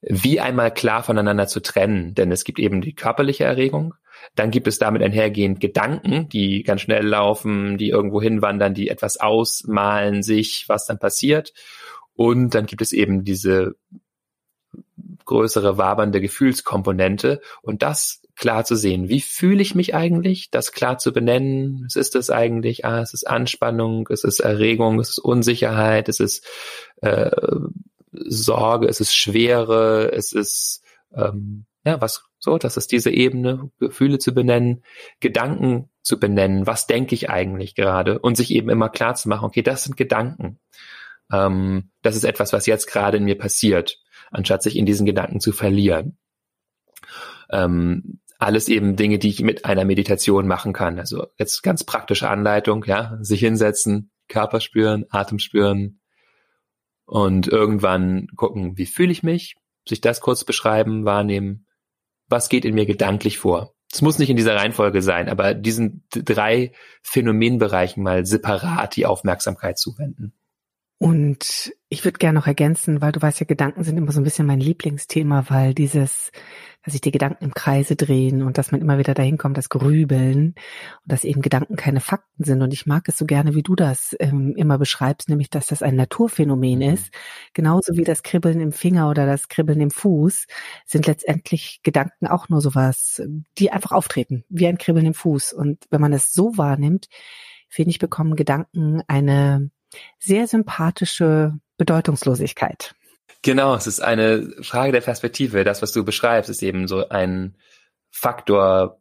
wie 0.00 0.40
einmal 0.40 0.72
klar 0.72 1.02
voneinander 1.02 1.46
zu 1.46 1.60
trennen. 1.60 2.14
Denn 2.14 2.30
es 2.32 2.44
gibt 2.44 2.58
eben 2.58 2.80
die 2.80 2.94
körperliche 2.94 3.44
Erregung, 3.44 3.94
dann 4.34 4.50
gibt 4.50 4.66
es 4.66 4.78
damit 4.78 5.02
einhergehend 5.02 5.60
Gedanken, 5.60 6.28
die 6.28 6.62
ganz 6.62 6.80
schnell 6.82 7.06
laufen, 7.06 7.76
die 7.78 7.90
irgendwo 7.90 8.20
hinwandern, 8.20 8.74
die 8.74 8.88
etwas 8.88 9.18
ausmalen 9.18 10.22
sich, 10.22 10.64
was 10.68 10.86
dann 10.86 10.98
passiert. 10.98 11.52
Und 12.14 12.54
dann 12.54 12.66
gibt 12.66 12.82
es 12.82 12.92
eben 12.92 13.24
diese 13.24 13.76
größere 15.26 15.76
wabernde 15.76 16.20
Gefühlskomponente 16.20 17.40
und 17.62 17.82
das 17.82 18.22
klar 18.36 18.64
zu 18.64 18.76
sehen. 18.76 19.08
Wie 19.08 19.20
fühle 19.20 19.62
ich 19.62 19.74
mich 19.74 19.94
eigentlich? 19.94 20.50
Das 20.50 20.72
klar 20.72 20.98
zu 20.98 21.12
benennen. 21.12 21.82
Was 21.84 21.96
ist 21.96 22.14
das 22.14 22.30
eigentlich? 22.30 22.84
Ah, 22.84 23.00
es 23.00 23.14
ist 23.14 23.26
Anspannung, 23.26 24.08
es 24.10 24.24
ist 24.24 24.40
Erregung, 24.40 25.00
es 25.00 25.10
ist 25.10 25.18
Unsicherheit, 25.18 26.08
es 26.08 26.20
ist 26.20 26.46
äh, 27.02 27.30
Sorge, 28.12 28.88
es 28.88 29.00
ist 29.00 29.14
Schwere, 29.14 30.12
es 30.12 30.32
ist 30.32 30.82
ähm, 31.14 31.66
ja 31.84 32.00
was 32.00 32.24
so, 32.38 32.58
das 32.58 32.76
ist 32.76 32.92
diese 32.92 33.10
Ebene, 33.10 33.70
Gefühle 33.80 34.18
zu 34.18 34.32
benennen, 34.32 34.84
Gedanken 35.20 35.90
zu 36.02 36.20
benennen, 36.20 36.66
was 36.66 36.86
denke 36.86 37.14
ich 37.14 37.30
eigentlich 37.30 37.74
gerade 37.74 38.18
und 38.18 38.36
sich 38.36 38.52
eben 38.52 38.70
immer 38.70 38.88
klar 38.88 39.14
zu 39.14 39.28
machen, 39.28 39.46
okay, 39.46 39.62
das 39.62 39.84
sind 39.84 39.96
Gedanken. 39.96 40.60
ähm, 41.32 41.90
das 42.02 42.14
ist 42.16 42.24
etwas, 42.24 42.52
was 42.52 42.66
jetzt 42.66 42.86
gerade 42.86 43.16
in 43.16 43.24
mir 43.24 43.38
passiert, 43.38 43.98
anstatt 44.36 44.62
sich 44.62 44.76
in 44.76 44.86
diesen 44.86 45.06
Gedanken 45.06 45.40
zu 45.40 45.52
verlieren. 45.52 46.18
Ähm, 47.50 48.20
alles 48.38 48.68
eben 48.68 48.96
Dinge, 48.96 49.18
die 49.18 49.30
ich 49.30 49.40
mit 49.40 49.64
einer 49.64 49.84
Meditation 49.84 50.46
machen 50.46 50.72
kann. 50.72 50.98
Also 50.98 51.26
jetzt 51.38 51.62
ganz 51.62 51.84
praktische 51.84 52.28
Anleitung, 52.28 52.84
ja, 52.84 53.18
sich 53.20 53.40
hinsetzen, 53.40 54.10
Körper 54.28 54.60
spüren, 54.60 55.06
Atem 55.08 55.38
spüren 55.38 56.00
und 57.06 57.48
irgendwann 57.48 58.26
gucken, 58.36 58.76
wie 58.76 58.86
fühle 58.86 59.12
ich 59.12 59.22
mich, 59.22 59.56
sich 59.88 60.00
das 60.00 60.20
kurz 60.20 60.44
beschreiben, 60.44 61.04
wahrnehmen, 61.04 61.66
was 62.28 62.48
geht 62.48 62.64
in 62.64 62.74
mir 62.74 62.86
gedanklich 62.86 63.38
vor. 63.38 63.72
Es 63.90 64.02
muss 64.02 64.18
nicht 64.18 64.28
in 64.28 64.36
dieser 64.36 64.56
Reihenfolge 64.56 65.00
sein, 65.00 65.28
aber 65.28 65.54
diesen 65.54 66.04
drei 66.10 66.72
Phänomenbereichen 67.02 68.02
mal 68.02 68.26
separat 68.26 68.96
die 68.96 69.06
Aufmerksamkeit 69.06 69.78
zuwenden. 69.78 70.34
Und 70.98 71.74
ich 71.90 72.04
würde 72.04 72.16
gerne 72.16 72.38
noch 72.38 72.46
ergänzen, 72.46 73.02
weil 73.02 73.12
du 73.12 73.20
weißt 73.20 73.40
ja, 73.40 73.46
Gedanken 73.46 73.84
sind 73.84 73.98
immer 73.98 74.12
so 74.12 74.20
ein 74.20 74.24
bisschen 74.24 74.46
mein 74.46 74.60
Lieblingsthema, 74.60 75.44
weil 75.48 75.74
dieses, 75.74 76.32
dass 76.82 76.92
sich 76.92 77.02
die 77.02 77.10
Gedanken 77.10 77.44
im 77.44 77.52
Kreise 77.52 77.96
drehen 77.96 78.42
und 78.42 78.56
dass 78.56 78.72
man 78.72 78.80
immer 78.80 78.96
wieder 78.96 79.12
dahin 79.12 79.36
kommt, 79.36 79.58
das 79.58 79.68
Grübeln 79.68 80.54
und 80.54 80.56
dass 81.04 81.24
eben 81.24 81.42
Gedanken 81.42 81.76
keine 81.76 82.00
Fakten 82.00 82.44
sind. 82.44 82.62
Und 82.62 82.72
ich 82.72 82.86
mag 82.86 83.06
es 83.08 83.18
so 83.18 83.26
gerne, 83.26 83.54
wie 83.54 83.62
du 83.62 83.74
das 83.74 84.16
ähm, 84.20 84.54
immer 84.56 84.78
beschreibst, 84.78 85.28
nämlich, 85.28 85.50
dass 85.50 85.66
das 85.66 85.82
ein 85.82 85.96
Naturphänomen 85.96 86.78
mhm. 86.78 86.94
ist. 86.94 87.12
Genauso 87.52 87.94
wie 87.96 88.04
das 88.04 88.22
Kribbeln 88.22 88.60
im 88.60 88.72
Finger 88.72 89.10
oder 89.10 89.26
das 89.26 89.48
Kribbeln 89.48 89.82
im 89.82 89.90
Fuß 89.90 90.46
sind 90.86 91.06
letztendlich 91.06 91.80
Gedanken 91.82 92.26
auch 92.26 92.48
nur 92.48 92.62
sowas, 92.62 93.22
die 93.58 93.70
einfach 93.70 93.92
auftreten, 93.92 94.44
wie 94.48 94.66
ein 94.66 94.78
Kribbeln 94.78 95.04
im 95.04 95.14
Fuß. 95.14 95.52
Und 95.52 95.84
wenn 95.90 96.00
man 96.00 96.14
es 96.14 96.32
so 96.32 96.56
wahrnimmt, 96.56 97.08
finde 97.68 97.90
ich, 97.90 97.98
bekommen 97.98 98.34
Gedanken 98.34 99.02
eine 99.08 99.70
sehr 100.18 100.46
sympathische 100.46 101.58
Bedeutungslosigkeit. 101.76 102.94
Genau, 103.42 103.74
es 103.74 103.86
ist 103.86 104.00
eine 104.00 104.50
Frage 104.62 104.92
der 104.92 105.02
Perspektive. 105.02 105.64
Das, 105.64 105.82
was 105.82 105.92
du 105.92 106.04
beschreibst, 106.04 106.50
ist 106.50 106.62
eben 106.62 106.88
so 106.88 107.08
ein 107.08 107.56
Faktor, 108.10 109.00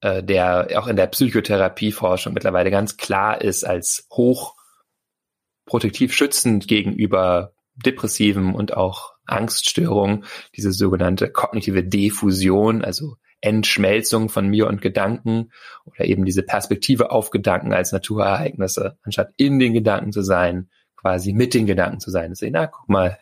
äh, 0.00 0.22
der 0.22 0.68
auch 0.76 0.88
in 0.88 0.96
der 0.96 1.06
Psychotherapieforschung 1.06 2.34
mittlerweile 2.34 2.70
ganz 2.70 2.96
klar 2.96 3.40
ist 3.40 3.64
als 3.64 4.08
hochprotektiv 4.10 6.14
schützend 6.14 6.66
gegenüber 6.66 7.52
depressiven 7.76 8.54
und 8.54 8.76
auch 8.76 9.12
Angststörungen, 9.26 10.24
diese 10.56 10.72
sogenannte 10.72 11.30
kognitive 11.30 11.84
Diffusion, 11.84 12.82
also 12.82 13.16
Entschmelzung 13.40 14.28
von 14.28 14.48
mir 14.48 14.66
und 14.66 14.82
Gedanken 14.82 15.52
oder 15.84 16.04
eben 16.04 16.24
diese 16.24 16.42
Perspektive 16.42 17.10
auf 17.10 17.30
Gedanken 17.30 17.72
als 17.72 17.92
Naturereignisse, 17.92 18.98
anstatt 19.02 19.32
in 19.36 19.58
den 19.58 19.72
Gedanken 19.72 20.12
zu 20.12 20.22
sein, 20.22 20.68
quasi 20.96 21.32
mit 21.32 21.54
den 21.54 21.66
Gedanken 21.66 22.00
zu 22.00 22.10
sein. 22.10 22.34
Sehen, 22.34 22.52
na, 22.52 22.66
guck 22.66 22.88
mal, 22.88 23.18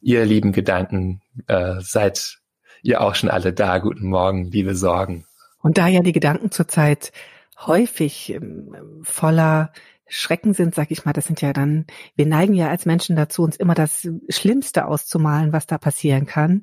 ihr 0.00 0.24
lieben 0.24 0.52
Gedanken, 0.52 1.22
äh, 1.46 1.76
seid 1.80 2.38
ihr 2.82 3.00
auch 3.00 3.14
schon 3.14 3.30
alle 3.30 3.52
da. 3.52 3.78
Guten 3.78 4.08
Morgen, 4.08 4.50
liebe 4.50 4.74
Sorgen. 4.74 5.24
Und 5.62 5.78
da 5.78 5.88
ja 5.88 6.02
die 6.02 6.12
Gedanken 6.12 6.50
zurzeit 6.50 7.12
häufig 7.66 8.34
ähm, 8.34 9.00
voller 9.02 9.72
Schrecken 10.06 10.52
sind, 10.52 10.74
sag 10.74 10.90
ich 10.90 11.06
mal, 11.06 11.14
das 11.14 11.24
sind 11.24 11.40
ja 11.40 11.54
dann, 11.54 11.86
wir 12.14 12.26
neigen 12.26 12.52
ja 12.52 12.68
als 12.68 12.84
Menschen 12.84 13.16
dazu, 13.16 13.42
uns 13.42 13.56
immer 13.56 13.74
das 13.74 14.06
Schlimmste 14.28 14.86
auszumalen, 14.86 15.52
was 15.52 15.66
da 15.66 15.78
passieren 15.78 16.26
kann. 16.26 16.62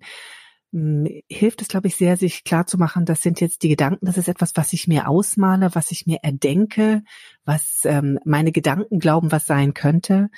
Hilft 0.74 1.62
es, 1.62 1.68
glaube 1.68 1.88
ich, 1.88 1.98
sehr, 1.98 2.16
sich 2.16 2.46
klar 2.46 2.66
zu 2.66 2.78
machen, 2.78 3.06
das 3.06 3.22
sind 3.22 3.42
jetzt 3.42 3.64
die 3.64 3.70
Gedanken, 3.70 4.06
das 4.06 4.18
ist 4.18 4.30
etwas, 4.30 4.54
was 4.56 4.72
ich 4.72 4.88
mir 4.88 5.10
ausmale, 5.10 5.76
was 5.76 5.92
ich 5.92 6.06
mir 6.08 6.20
erdenke, 6.24 7.04
was 7.44 7.82
ähm, 7.84 8.20
meine 8.24 8.54
Gedanken 8.54 9.00
glauben, 9.00 9.34
was 9.34 9.46
sein 9.46 9.74
könnte. 9.74 10.30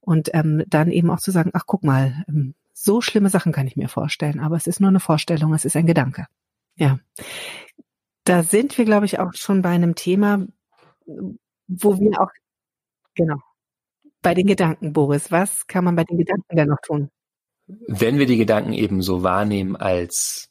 Und 0.00 0.30
ähm, 0.34 0.64
dann 0.66 0.90
eben 0.90 1.10
auch 1.10 1.20
zu 1.20 1.30
sagen, 1.30 1.50
ach 1.52 1.64
guck 1.66 1.84
mal, 1.84 2.24
ähm, 2.28 2.54
so 2.72 3.00
schlimme 3.00 3.28
Sachen 3.28 3.52
kann 3.52 3.66
ich 3.66 3.76
mir 3.76 3.88
vorstellen, 3.88 4.40
aber 4.40 4.56
es 4.56 4.66
ist 4.66 4.80
nur 4.80 4.88
eine 4.88 5.00
Vorstellung, 5.00 5.54
es 5.54 5.64
ist 5.64 5.76
ein 5.76 5.86
Gedanke. 5.86 6.26
Ja. 6.76 6.98
Da 8.24 8.42
sind 8.42 8.76
wir, 8.78 8.84
glaube 8.84 9.06
ich, 9.06 9.18
auch 9.18 9.34
schon 9.34 9.62
bei 9.62 9.70
einem 9.70 9.94
Thema, 9.94 10.46
wo 11.66 11.98
wir 11.98 12.20
auch, 12.20 12.30
genau, 13.14 13.36
bei 14.22 14.34
den 14.34 14.46
Gedanken, 14.46 14.92
Boris, 14.92 15.30
was 15.30 15.66
kann 15.66 15.84
man 15.84 15.96
bei 15.96 16.04
den 16.04 16.18
Gedanken 16.18 16.56
denn 16.56 16.68
noch 16.68 16.80
tun? 16.82 17.10
Wenn 17.86 18.18
wir 18.18 18.26
die 18.26 18.38
Gedanken 18.38 18.72
eben 18.72 19.02
so 19.02 19.22
wahrnehmen 19.22 19.76
als 19.76 20.50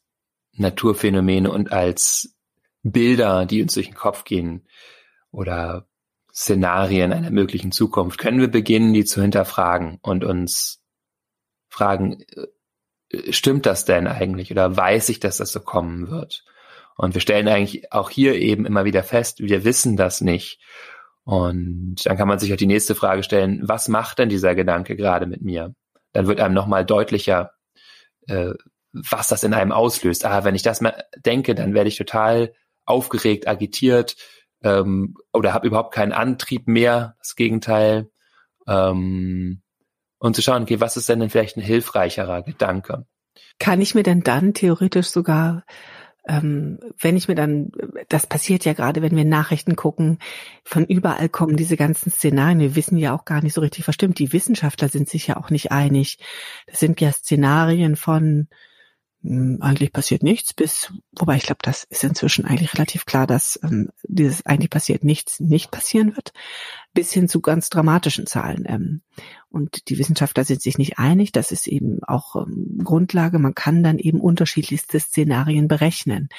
Naturphänomene 0.54 1.52
und 1.52 1.72
als 1.72 2.36
Bilder, 2.84 3.46
die 3.46 3.62
uns 3.62 3.74
durch 3.74 3.88
den 3.88 3.96
Kopf 3.96 4.24
gehen 4.24 4.68
oder 5.32 5.88
Szenarien 6.34 7.12
einer 7.12 7.32
möglichen 7.32 7.72
Zukunft, 7.72 8.20
können 8.20 8.40
wir 8.40 8.50
beginnen, 8.50 8.94
die 8.94 9.06
zu 9.06 9.22
hinterfragen 9.22 9.98
und 10.02 10.24
uns 10.24 10.84
fragen, 11.70 12.24
äh, 13.12 13.32
stimmt 13.32 13.66
das 13.66 13.86
denn 13.86 14.08
eigentlich 14.08 14.52
oder 14.52 14.76
weiß 14.76 15.10
ich, 15.10 15.20
dass 15.20 15.38
das 15.38 15.52
so 15.52 15.60
kommen 15.60 16.10
wird? 16.10 16.46
Und 16.96 17.14
wir 17.14 17.22
stellen 17.22 17.48
eigentlich 17.48 17.92
auch 17.92 18.10
hier 18.10 18.36
eben 18.36 18.66
immer 18.66 18.86
wieder 18.86 19.04
fest, 19.04 19.40
wir 19.40 19.64
wissen 19.64 19.98
das 19.98 20.22
nicht. 20.22 20.60
Und 21.24 22.06
dann 22.06 22.18
kann 22.18 22.28
man 22.28 22.40
sich 22.40 22.54
auch 22.54 22.58
die 22.58 22.68
nächste 22.68 22.96
Frage 22.96 23.22
stellen, 23.22 23.62
was 23.64 23.88
macht 23.88 24.20
denn 24.20 24.30
dieser 24.30 24.56
Gedanke 24.56 24.96
gerade 24.96 25.26
mit 25.26 25.42
mir? 25.42 25.76
Dann 26.14 26.28
wird 26.28 26.40
einem 26.40 26.54
nochmal 26.54 26.86
deutlicher, 26.86 27.52
äh, 28.28 28.54
was 28.92 29.28
das 29.28 29.44
in 29.44 29.54
einem 29.54 29.72
auslöst. 29.72 30.26
Ah, 30.26 30.44
wenn 30.44 30.56
ich 30.56 30.64
das 30.64 30.82
mal 30.82 31.04
denke, 31.18 31.56
dann 31.56 31.74
werde 31.74 31.90
ich 31.90 31.98
total 31.98 32.54
aufgeregt, 32.86 33.48
agitiert 33.48 34.16
ähm, 34.64 35.16
oder 35.34 35.54
habe 35.54 35.68
überhaupt 35.68 35.94
keinen 35.94 36.14
Antrieb 36.14 36.68
mehr, 36.68 37.16
das 37.20 37.36
Gegenteil. 37.36 38.10
Ähm, 38.68 39.62
und 40.20 40.36
zu 40.36 40.42
schauen, 40.42 40.64
okay, 40.64 40.80
was 40.80 40.98
ist 40.98 41.10
denn 41.10 41.20
denn 41.20 41.30
vielleicht 41.30 41.58
ein 41.58 41.62
hilfreicherer 41.62 42.42
Gedanke? 42.42 43.06
Kann 43.60 43.82
ich 43.82 43.94
mir 43.94 44.04
denn 44.04 44.24
dann 44.24 44.54
theoretisch 44.54 45.08
sogar 45.08 45.64
ähm, 46.28 46.80
wenn 47.00 47.16
ich 47.16 47.28
mir 47.28 47.36
dann, 47.36 47.72
das 48.10 48.28
passiert 48.28 48.66
ja 48.66 48.74
gerade, 48.74 49.02
wenn 49.02 49.16
wir 49.16 49.26
Nachrichten 49.26 49.76
gucken, 49.76 50.20
von 50.64 50.86
überall 50.86 51.30
kommen 51.30 51.56
diese 51.56 51.78
ganzen 51.78 52.12
Szenarien. 52.12 52.60
Wir 52.60 52.76
wissen 52.76 52.98
ja 52.98 53.16
auch 53.16 53.26
gar 53.26 53.42
nicht 53.42 53.54
so 53.54 53.62
richtig, 53.62 53.88
was 53.88 53.96
stimmt. 53.96 54.20
Die 54.20 54.34
Wissenschaftler 54.34 54.90
sind 54.90 55.10
sich 55.10 55.28
ja 55.28 55.38
auch 55.38 55.50
nicht 55.50 55.72
einig. 55.72 56.20
Das 56.68 56.80
sind 56.80 57.00
ja 57.02 57.12
Szenarien 57.12 57.96
von 57.96 58.48
eigentlich 59.24 59.92
passiert 59.92 60.24
nichts 60.24 60.54
bis, 60.54 60.94
wobei 61.18 61.36
ich 61.38 61.44
glaube, 61.44 61.60
das 61.64 61.84
ist 61.86 62.04
inzwischen 62.04 62.46
eigentlich 62.46 62.74
relativ 62.74 63.06
klar, 63.06 63.28
dass 63.28 63.60
ähm, 63.64 63.90
dieses 64.04 64.46
eigentlich 64.46 64.70
passiert 64.70 65.04
nichts 65.04 65.40
nicht 65.40 65.72
passieren 65.72 66.16
wird, 66.16 66.34
bis 66.94 67.12
hin 67.12 67.28
zu 67.28 67.42
ganz 67.42 67.70
dramatischen 67.70 68.28
Zahlen. 68.28 68.66
Ähm, 68.68 69.02
und 69.50 69.90
die 69.90 69.98
Wissenschaftler 69.98 70.44
sind 70.44 70.62
sich 70.62 70.78
nicht 70.78 71.00
einig. 71.00 71.32
Das 71.32 71.52
ist 71.52 71.68
eben 71.68 72.00
auch 72.04 72.36
ähm, 72.36 72.80
Grundlage. 72.84 73.40
Man 73.40 73.56
kann 73.56 73.84
dann 73.84 73.98
eben 73.98 74.22
unterschiedlichste 74.22 75.00
Szenarien 75.00 75.68
berechnen. 75.68 76.30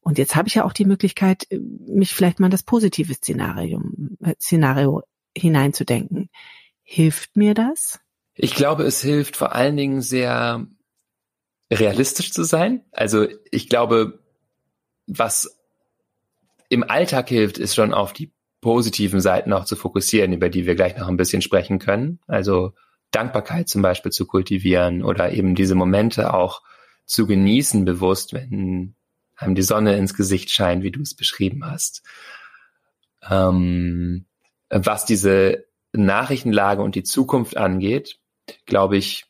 Und 0.00 0.18
jetzt 0.18 0.36
habe 0.36 0.48
ich 0.48 0.54
ja 0.54 0.64
auch 0.64 0.72
die 0.72 0.84
Möglichkeit, 0.84 1.46
äh, 1.50 1.58
mich 1.58 2.14
vielleicht 2.14 2.40
mal 2.40 2.46
in 2.46 2.52
das 2.52 2.62
positive 2.62 3.12
Szenario, 3.14 3.82
äh, 4.24 4.34
Szenario 4.40 5.02
hineinzudenken. 5.36 6.30
Hilft 6.82 7.36
mir 7.36 7.54
das? 7.54 8.00
Ich 8.34 8.54
glaube, 8.54 8.84
es 8.84 9.02
hilft 9.02 9.36
vor 9.36 9.54
allen 9.54 9.76
Dingen 9.76 10.02
sehr 10.02 10.66
realistisch 11.72 12.32
zu 12.32 12.44
sein. 12.44 12.84
Also 12.92 13.26
ich 13.50 13.68
glaube, 13.68 14.20
was 15.06 15.58
im 16.68 16.88
Alltag 16.88 17.28
hilft, 17.28 17.58
ist 17.58 17.74
schon 17.74 17.94
auf 17.94 18.12
die 18.12 18.32
positiven 18.60 19.20
Seiten 19.20 19.52
auch 19.52 19.64
zu 19.64 19.76
fokussieren, 19.76 20.32
über 20.32 20.48
die 20.48 20.66
wir 20.66 20.74
gleich 20.74 20.96
noch 20.96 21.08
ein 21.08 21.16
bisschen 21.16 21.42
sprechen 21.42 21.78
können. 21.78 22.18
Also 22.26 22.72
Dankbarkeit 23.10 23.68
zum 23.68 23.82
Beispiel 23.82 24.12
zu 24.12 24.26
kultivieren 24.26 25.02
oder 25.02 25.32
eben 25.32 25.54
diese 25.54 25.74
Momente 25.74 26.34
auch 26.34 26.62
zu 27.04 27.26
genießen 27.26 27.84
bewusst, 27.84 28.32
wenn 28.32 28.94
einem 29.36 29.54
die 29.54 29.62
Sonne 29.62 29.96
ins 29.96 30.14
Gesicht 30.14 30.50
scheint, 30.50 30.82
wie 30.82 30.90
du 30.90 31.02
es 31.02 31.14
beschrieben 31.14 31.64
hast. 31.64 32.02
Ähm, 33.28 34.26
was 34.68 35.04
diese 35.04 35.66
Nachrichtenlage 35.92 36.82
und 36.82 36.94
die 36.94 37.04
Zukunft 37.04 37.56
angeht, 37.56 38.18
glaube 38.66 38.96
ich, 38.96 39.26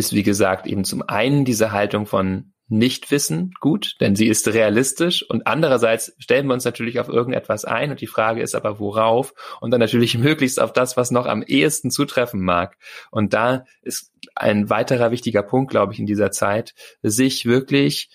ist, 0.00 0.14
wie 0.14 0.22
gesagt, 0.22 0.66
eben 0.66 0.84
zum 0.84 1.02
einen 1.06 1.44
diese 1.44 1.72
Haltung 1.72 2.06
von 2.06 2.54
Nichtwissen 2.68 3.52
gut, 3.60 3.96
denn 4.00 4.16
sie 4.16 4.28
ist 4.28 4.48
realistisch 4.48 5.28
und 5.28 5.46
andererseits 5.46 6.14
stellen 6.18 6.46
wir 6.46 6.54
uns 6.54 6.64
natürlich 6.64 7.00
auf 7.00 7.08
irgendetwas 7.08 7.66
ein 7.66 7.90
und 7.90 8.00
die 8.00 8.06
Frage 8.06 8.40
ist 8.40 8.54
aber 8.54 8.78
worauf 8.78 9.34
und 9.60 9.72
dann 9.72 9.80
natürlich 9.80 10.16
möglichst 10.18 10.58
auf 10.58 10.72
das, 10.72 10.96
was 10.96 11.10
noch 11.10 11.26
am 11.26 11.42
ehesten 11.42 11.90
zutreffen 11.90 12.40
mag. 12.40 12.78
Und 13.10 13.34
da 13.34 13.66
ist 13.82 14.12
ein 14.34 14.70
weiterer 14.70 15.10
wichtiger 15.10 15.42
Punkt, 15.42 15.70
glaube 15.70 15.92
ich, 15.92 15.98
in 15.98 16.06
dieser 16.06 16.30
Zeit, 16.30 16.74
sich 17.02 17.44
wirklich 17.44 18.08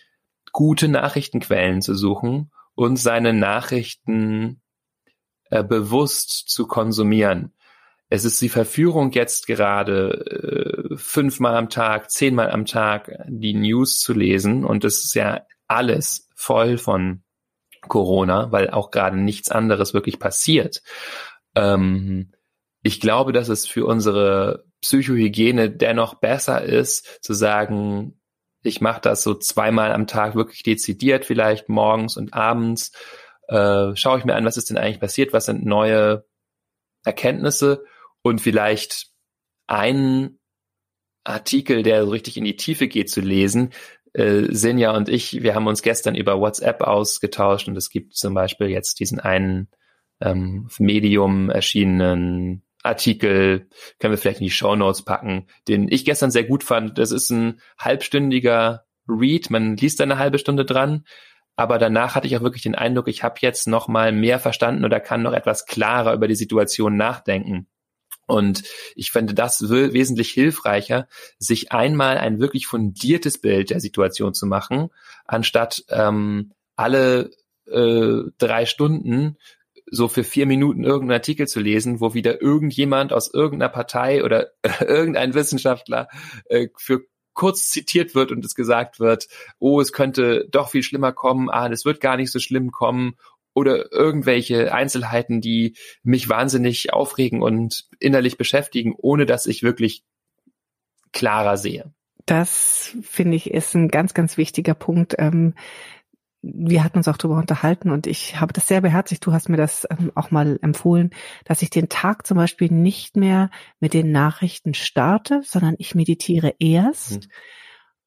gute 0.52 0.88
Nachrichtenquellen 0.88 1.82
zu 1.84 1.94
suchen 1.94 2.52
und 2.74 2.96
seine 2.96 3.34
Nachrichten 3.34 4.62
äh, 5.52 5.64
bewusst 5.64 6.50
zu 6.50 6.66
konsumieren 6.66 7.52
es 8.10 8.24
ist 8.24 8.42
die 8.42 8.50
Verführung 8.50 9.12
jetzt 9.12 9.48
gerade 9.48 10.85
äh, 10.85 10.85
fünfmal 10.98 11.56
am 11.56 11.70
Tag, 11.70 12.12
zehnmal 12.12 12.52
am 12.52 12.66
Tag 12.66 13.12
die 13.28 13.54
News 13.54 14.00
zu 14.00 14.14
lesen 14.14 14.66
und 14.66 14.84
es 14.84 15.04
ist 15.04 15.16
ja 15.16 15.42
alles 15.68 16.30
voll 16.36 16.78
von 16.78 17.24
Corona, 17.88 18.52
weil 18.52 18.70
auch 18.70 18.92
gerade 18.92 19.18
nichts 19.18 19.50
anderes 19.50 19.94
wirklich 19.94 20.20
passiert. 20.20 20.82
Ähm, 21.56 22.32
ich 22.82 23.00
glaube, 23.00 23.32
dass 23.32 23.50
es 23.50 23.66
für 23.68 23.86
unsere 23.86 24.66
Psychohygiene 24.82 25.72
dennoch 25.72 26.16
besser 26.16 26.64
ist, 26.64 27.24
zu 27.24 27.34
sagen, 27.34 28.20
ich 28.62 28.82
mache 28.82 29.02
das 29.02 29.24
so 29.24 29.34
zweimal 29.36 29.92
am 29.92 30.08
Tag 30.08 30.36
wirklich 30.36 30.64
dezidiert, 30.64 31.26
vielleicht 31.26 31.70
morgens 31.70 32.18
und 32.18 32.34
abends. 32.34 32.92
Äh, 33.48 33.96
schaue 33.96 34.20
ich 34.20 34.26
mir 34.26 34.36
an, 34.36 34.46
was 34.46 34.58
ist 34.58 34.70
denn 34.70 34.78
eigentlich 34.78 35.00
passiert, 35.00 35.34
was 35.34 35.46
sind 35.46 35.66
neue 35.66 36.26
Erkenntnisse 37.04 37.84
und 38.22 38.42
vielleicht 38.42 39.12
einen 39.68 40.40
Artikel, 41.26 41.84
der 41.84 42.06
so 42.06 42.12
richtig 42.12 42.38
in 42.38 42.46
die 42.46 42.56
Tiefe 42.56 42.88
geht, 42.88 43.10
zu 43.10 43.20
lesen. 43.20 43.72
Äh, 44.14 44.44
Sinja 44.50 44.96
und 44.96 45.10
ich, 45.10 45.44
wir 45.44 45.56
haben 45.56 45.68
uns 45.68 45.82
gestern 45.82 46.16
über 46.16 46.40
WhatsApp 46.40 46.82
ausgetauscht 46.82 47.68
und 47.68 47.76
es 47.76 47.90
gibt 47.90 48.16
zum 48.16 48.34
Beispiel 48.34 48.68
jetzt 48.68 49.00
diesen 49.00 49.20
einen 49.20 49.68
ähm, 50.22 50.70
Medium 50.80 51.50
erschienenen 51.50 52.64
Artikel, 52.84 53.68
können 54.00 54.14
wir 54.14 54.18
vielleicht 54.18 54.40
in 54.40 54.46
die 54.46 54.52
Show 54.52 54.76
Notes 54.76 55.02
packen, 55.02 55.48
den 55.68 55.88
ich 55.90 56.06
gestern 56.06 56.32
sehr 56.32 56.44
gut 56.44 56.64
fand. 56.64 56.98
Das 56.98 57.12
ist 57.12 57.30
ein 57.32 57.60
halbstündiger 57.80 58.86
Read, 59.08 59.50
man 59.50 59.76
liest 59.76 60.00
eine 60.02 60.18
halbe 60.18 60.40
Stunde 60.40 60.66
dran, 60.66 61.06
aber 61.56 61.78
danach 61.78 62.16
hatte 62.16 62.28
ich 62.28 62.38
auch 62.38 62.42
wirklich 62.42 62.64
den 62.64 62.76
Eindruck, 62.76 63.08
ich 63.08 63.24
habe 63.24 63.36
jetzt 63.42 63.68
noch 63.68 63.88
mal 63.88 64.12
mehr 64.12 64.40
verstanden 64.40 64.86
oder 64.86 65.00
kann 65.00 65.24
noch 65.24 65.34
etwas 65.34 65.66
klarer 65.66 66.14
über 66.14 66.28
die 66.28 66.36
Situation 66.36 66.96
nachdenken. 66.96 67.68
Und 68.28 68.64
ich 68.96 69.12
fände 69.12 69.34
das 69.34 69.70
wesentlich 69.70 70.32
hilfreicher, 70.32 71.08
sich 71.38 71.72
einmal 71.72 72.18
ein 72.18 72.40
wirklich 72.40 72.68
fundiertes 72.68 73.40
Bild 73.40 73.70
der 73.70 73.80
Situation 73.80 74.34
zu 74.34 74.48
machen, 74.48 74.90
anstatt 75.26 75.84
ähm, 75.90 76.52
alle 76.76 77.32
äh, 77.68 78.22
drei 78.38 78.66
Stunden 78.66 79.38
so 79.92 80.08
für 80.08 80.24
vier 80.24 80.48
Minuten 80.48 80.84
irgendeinen 80.84 81.20
Artikel 81.20 81.48
zu 81.48 81.60
lesen, 81.60 82.02
wo 82.02 82.14
wieder 82.14 82.42
irgendjemand 82.42 83.14
aus 83.14 83.32
irgendeiner 83.32 83.70
Partei 83.70 84.24
oder 84.24 84.52
irgendein 84.80 85.34
Wissenschaftler 85.34 86.08
äh, 86.46 86.70
für 86.78 87.02
kurz 87.34 87.70
zitiert 87.70 88.16
wird 88.16 88.32
und 88.32 88.44
es 88.46 88.56
gesagt 88.56 89.00
wird, 89.00 89.28
oh, 89.60 89.82
es 89.82 89.92
könnte 89.92 90.48
doch 90.50 90.70
viel 90.70 90.84
schlimmer 90.84 91.12
kommen, 91.12 91.50
ah, 91.50 91.70
das 91.70 91.86
wird 91.86 92.00
gar 92.00 92.18
nicht 92.18 92.32
so 92.32 92.40
schlimm 92.40 92.72
kommen 92.72 93.16
oder 93.56 93.92
irgendwelche 93.92 94.74
Einzelheiten, 94.74 95.42
die 95.42 95.76
mich 96.04 96.30
wahnsinnig 96.30 96.94
aufregen 96.94 97.42
und 97.42 97.86
innerlich 98.00 98.38
beschäftigen, 98.38 98.94
ohne 98.96 99.26
dass 99.26 99.48
ich 99.48 99.64
wirklich 99.64 100.04
klarer 101.14 101.58
sehe. 101.58 101.92
Das 102.26 102.96
finde 103.02 103.38
ich 103.38 103.50
ist 103.50 103.74
ein 103.76 103.88
ganz, 103.88 104.14
ganz 104.14 104.38
wichtiger 104.38 104.74
Punkt. 104.74 105.16
Ähm, 105.18 105.54
wir 106.42 106.84
hatten 106.84 106.98
uns 106.98 107.08
auch 107.08 107.18
darüber 107.18 107.40
unterhalten 107.40 107.90
und 107.90 108.08
ich 108.08 108.40
habe 108.40 108.54
das 108.54 108.68
sehr 108.68 108.82
beherzigt. 108.82 109.26
Du 109.26 109.34
hast 109.34 109.50
mir 109.50 109.58
das 109.58 109.88
ähm, 109.90 110.12
auch 110.16 110.32
mal 110.32 110.60
empfohlen, 110.62 111.12
dass 111.46 111.62
ich 111.62 111.70
den 111.70 111.90
Tag 111.90 112.28
zum 112.28 112.38
Beispiel 112.38 112.72
nicht 112.72 113.16
mehr 113.16 113.50
mit 113.80 113.94
den 113.94 114.12
Nachrichten 114.12 114.74
starte, 114.74 115.42
sondern 115.44 115.76
ich 115.80 115.96
meditiere 115.96 116.56
erst 116.60 117.24
mhm. 117.24 117.30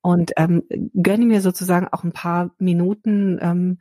und 0.03 0.33
ähm, 0.37 0.63
gönne 0.95 1.25
mir 1.25 1.41
sozusagen 1.41 1.89
auch 1.89 2.05
ein 2.05 2.13
paar 2.13 2.55
Minuten 2.59 3.39
ähm, 3.41 3.79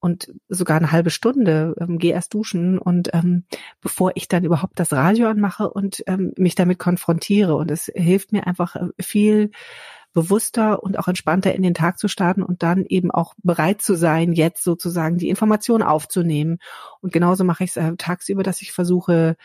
und 0.00 0.32
sogar 0.48 0.78
eine 0.78 0.92
halbe 0.92 1.10
Stunde, 1.10 1.74
ähm, 1.78 1.98
gehe 1.98 2.14
erst 2.14 2.34
duschen 2.34 2.78
und 2.78 3.10
ähm, 3.12 3.44
bevor 3.80 4.12
ich 4.14 4.28
dann 4.28 4.44
überhaupt 4.44 4.80
das 4.80 4.92
Radio 4.92 5.28
anmache 5.28 5.70
und 5.70 6.02
ähm, 6.06 6.32
mich 6.36 6.54
damit 6.54 6.78
konfrontiere. 6.78 7.54
Und 7.54 7.70
es 7.70 7.90
hilft 7.94 8.32
mir 8.32 8.46
einfach 8.46 8.76
äh, 8.76 8.88
viel 8.98 9.50
bewusster 10.12 10.82
und 10.82 10.98
auch 10.98 11.06
entspannter 11.06 11.54
in 11.54 11.62
den 11.62 11.74
Tag 11.74 11.98
zu 11.98 12.08
starten 12.08 12.42
und 12.42 12.62
dann 12.62 12.84
eben 12.86 13.10
auch 13.10 13.34
bereit 13.42 13.80
zu 13.80 13.94
sein, 13.94 14.32
jetzt 14.32 14.64
sozusagen 14.64 15.18
die 15.18 15.28
Information 15.28 15.82
aufzunehmen. 15.82 16.58
Und 17.00 17.12
genauso 17.12 17.44
mache 17.44 17.64
ich 17.64 17.70
es 17.70 17.76
äh, 17.76 17.94
tagsüber, 17.96 18.42
dass 18.42 18.62
ich 18.62 18.72
versuche, 18.72 19.36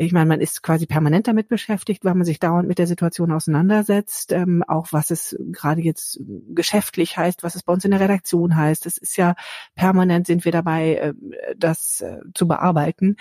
ich 0.00 0.12
meine, 0.12 0.26
man 0.26 0.40
ist 0.40 0.62
quasi 0.62 0.86
permanent 0.86 1.26
damit 1.26 1.48
beschäftigt, 1.48 2.04
weil 2.04 2.14
man 2.14 2.24
sich 2.24 2.38
dauernd 2.38 2.68
mit 2.68 2.78
der 2.78 2.86
Situation 2.86 3.32
auseinandersetzt, 3.32 4.30
ähm, 4.30 4.62
auch 4.66 4.88
was 4.92 5.10
es 5.10 5.36
gerade 5.50 5.80
jetzt 5.80 6.20
geschäftlich 6.50 7.16
heißt, 7.16 7.42
was 7.42 7.56
es 7.56 7.64
bei 7.64 7.72
uns 7.72 7.84
in 7.84 7.90
der 7.90 7.98
Redaktion 7.98 8.54
heißt. 8.54 8.86
Das 8.86 8.96
ist 8.96 9.16
ja 9.16 9.34
permanent 9.74 10.28
sind 10.28 10.44
wir 10.44 10.52
dabei, 10.52 10.94
äh, 10.94 11.14
das 11.56 12.00
äh, 12.00 12.18
zu 12.32 12.46
bearbeiten. 12.46 13.16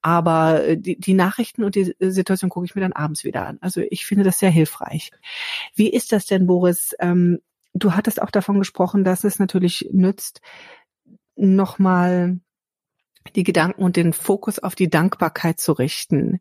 Aber 0.00 0.64
äh, 0.64 0.78
die, 0.78 0.98
die 0.98 1.12
Nachrichten 1.12 1.62
und 1.62 1.74
die 1.74 1.94
Situation 1.98 2.48
gucke 2.48 2.64
ich 2.64 2.74
mir 2.74 2.80
dann 2.80 2.94
abends 2.94 3.24
wieder 3.24 3.46
an. 3.46 3.58
Also 3.60 3.82
ich 3.90 4.06
finde 4.06 4.24
das 4.24 4.38
sehr 4.38 4.50
hilfreich. 4.50 5.10
Wie 5.74 5.90
ist 5.90 6.10
das 6.10 6.24
denn, 6.24 6.46
Boris? 6.46 6.94
Ähm, 7.00 7.40
du 7.74 7.92
hattest 7.92 8.22
auch 8.22 8.30
davon 8.30 8.58
gesprochen, 8.58 9.04
dass 9.04 9.24
es 9.24 9.38
natürlich 9.38 9.90
nützt, 9.92 10.40
nochmal 11.36 12.40
die 13.34 13.44
Gedanken 13.44 13.82
und 13.82 13.96
den 13.96 14.12
Fokus 14.12 14.58
auf 14.58 14.74
die 14.74 14.90
Dankbarkeit 14.90 15.60
zu 15.60 15.72
richten. 15.72 16.40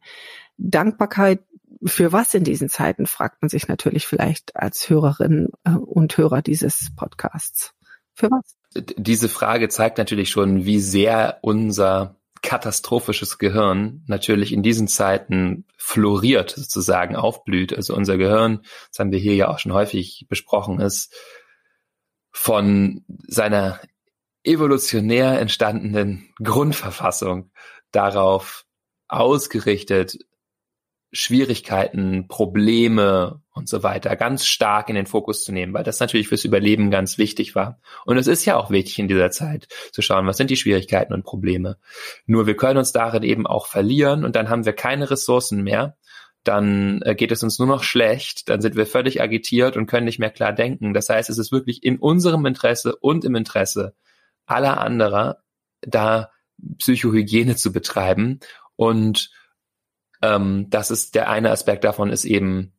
Dankbarkeit 0.58 1.40
für 1.86 2.12
was 2.12 2.34
in 2.34 2.44
diesen 2.44 2.70
Zeiten, 2.70 3.08
fragt 3.08 3.42
man 3.42 3.50
sich 3.50 3.68
natürlich 3.68 4.08
vielleicht 4.08 4.56
als 4.56 4.90
Hörerin 4.90 5.50
äh, 5.64 5.72
und 5.72 6.18
Hörer 6.18 6.42
dieses 6.42 6.92
Podcasts. 6.96 7.74
Für 8.14 8.30
was? 8.30 8.56
Diese 8.98 9.30
Frage 9.30 9.70
zeigt 9.70 9.98
natürlich 9.98 10.30
schon, 10.30 10.66
wie 10.66 10.80
sehr 10.80 11.40
unser 11.42 12.16
katastrophisches 12.42 13.38
Gehirn 13.38 14.04
natürlich 14.08 14.52
in 14.52 14.64
diesen 14.64 14.88
Zeiten 14.88 15.66
floriert, 15.78 16.52
sozusagen 16.52 17.16
aufblüht. 17.16 17.74
Also 17.74 17.96
unser 17.96 18.18
Gehirn, 18.18 18.62
das 18.90 19.00
haben 19.00 19.12
wir 19.12 19.20
hier 19.20 19.36
ja 19.36 19.48
auch 19.48 19.60
schon 19.60 19.74
häufig 19.74 20.26
besprochen, 20.28 20.80
ist 20.80 21.14
von 22.32 23.06
seiner 23.28 23.80
evolutionär 24.44 25.40
entstandenen 25.40 26.34
Grundverfassung 26.42 27.52
darauf 27.92 28.66
ausgerichtet, 29.08 30.18
Schwierigkeiten, 31.16 32.28
Probleme 32.28 33.42
und 33.54 33.70
so 33.70 33.84
weiter 33.84 34.16
ganz 34.16 34.48
stark 34.48 34.90
in 34.90 34.96
den 34.96 35.06
Fokus 35.06 35.44
zu 35.44 35.52
nehmen, 35.52 35.72
weil 35.74 35.84
das 35.84 36.00
natürlich 36.00 36.28
fürs 36.28 36.44
Überleben 36.44 36.90
ganz 36.90 37.20
wichtig 37.20 37.54
war. 37.54 37.80
Und 38.06 38.18
es 38.18 38.26
ist 38.26 38.46
ja 38.46 38.58
auch 38.58 38.72
wichtig 38.72 38.98
in 38.98 39.08
dieser 39.08 39.30
Zeit 39.30 39.68
zu 39.92 40.02
schauen, 40.02 40.26
was 40.26 40.38
sind 40.38 40.50
die 40.50 40.58
Schwierigkeiten 40.58 41.14
und 41.14 41.24
Probleme. 41.24 41.78
Nur 42.26 42.48
wir 42.48 42.56
können 42.56 42.80
uns 42.80 42.92
darin 42.92 43.22
eben 43.22 43.46
auch 43.46 43.68
verlieren 43.68 44.26
und 44.26 44.36
dann 44.36 44.50
haben 44.50 44.66
wir 44.66 44.74
keine 44.74 45.12
Ressourcen 45.12 45.62
mehr. 45.62 45.98
Dann 46.44 47.02
äh, 47.04 47.14
geht 47.14 47.32
es 47.32 47.44
uns 47.44 47.60
nur 47.60 47.68
noch 47.68 47.84
schlecht, 47.84 48.50
dann 48.50 48.60
sind 48.60 48.76
wir 48.76 48.88
völlig 48.88 49.22
agitiert 49.22 49.78
und 49.78 49.86
können 49.86 50.06
nicht 50.06 50.20
mehr 50.20 50.32
klar 50.32 50.52
denken. 50.52 50.96
Das 50.96 51.10
heißt, 51.10 51.30
es 51.30 51.38
ist 51.38 51.52
wirklich 51.52 51.84
in 51.84 52.00
unserem 52.00 52.46
Interesse 52.48 52.96
und 52.96 53.24
im 53.24 53.36
Interesse 53.36 53.94
aller 54.46 54.80
anderer, 54.80 55.44
da 55.82 56.32
Psychohygiene 56.78 57.56
zu 57.56 57.72
betreiben 57.72 58.40
und 58.76 59.32
ähm, 60.24 60.70
das 60.70 60.90
ist 60.90 61.16
der 61.16 61.30
eine 61.30 61.52
Aspekt 61.52 61.84
davon 61.84 62.10
ist 62.10 62.26
eben, 62.26 62.74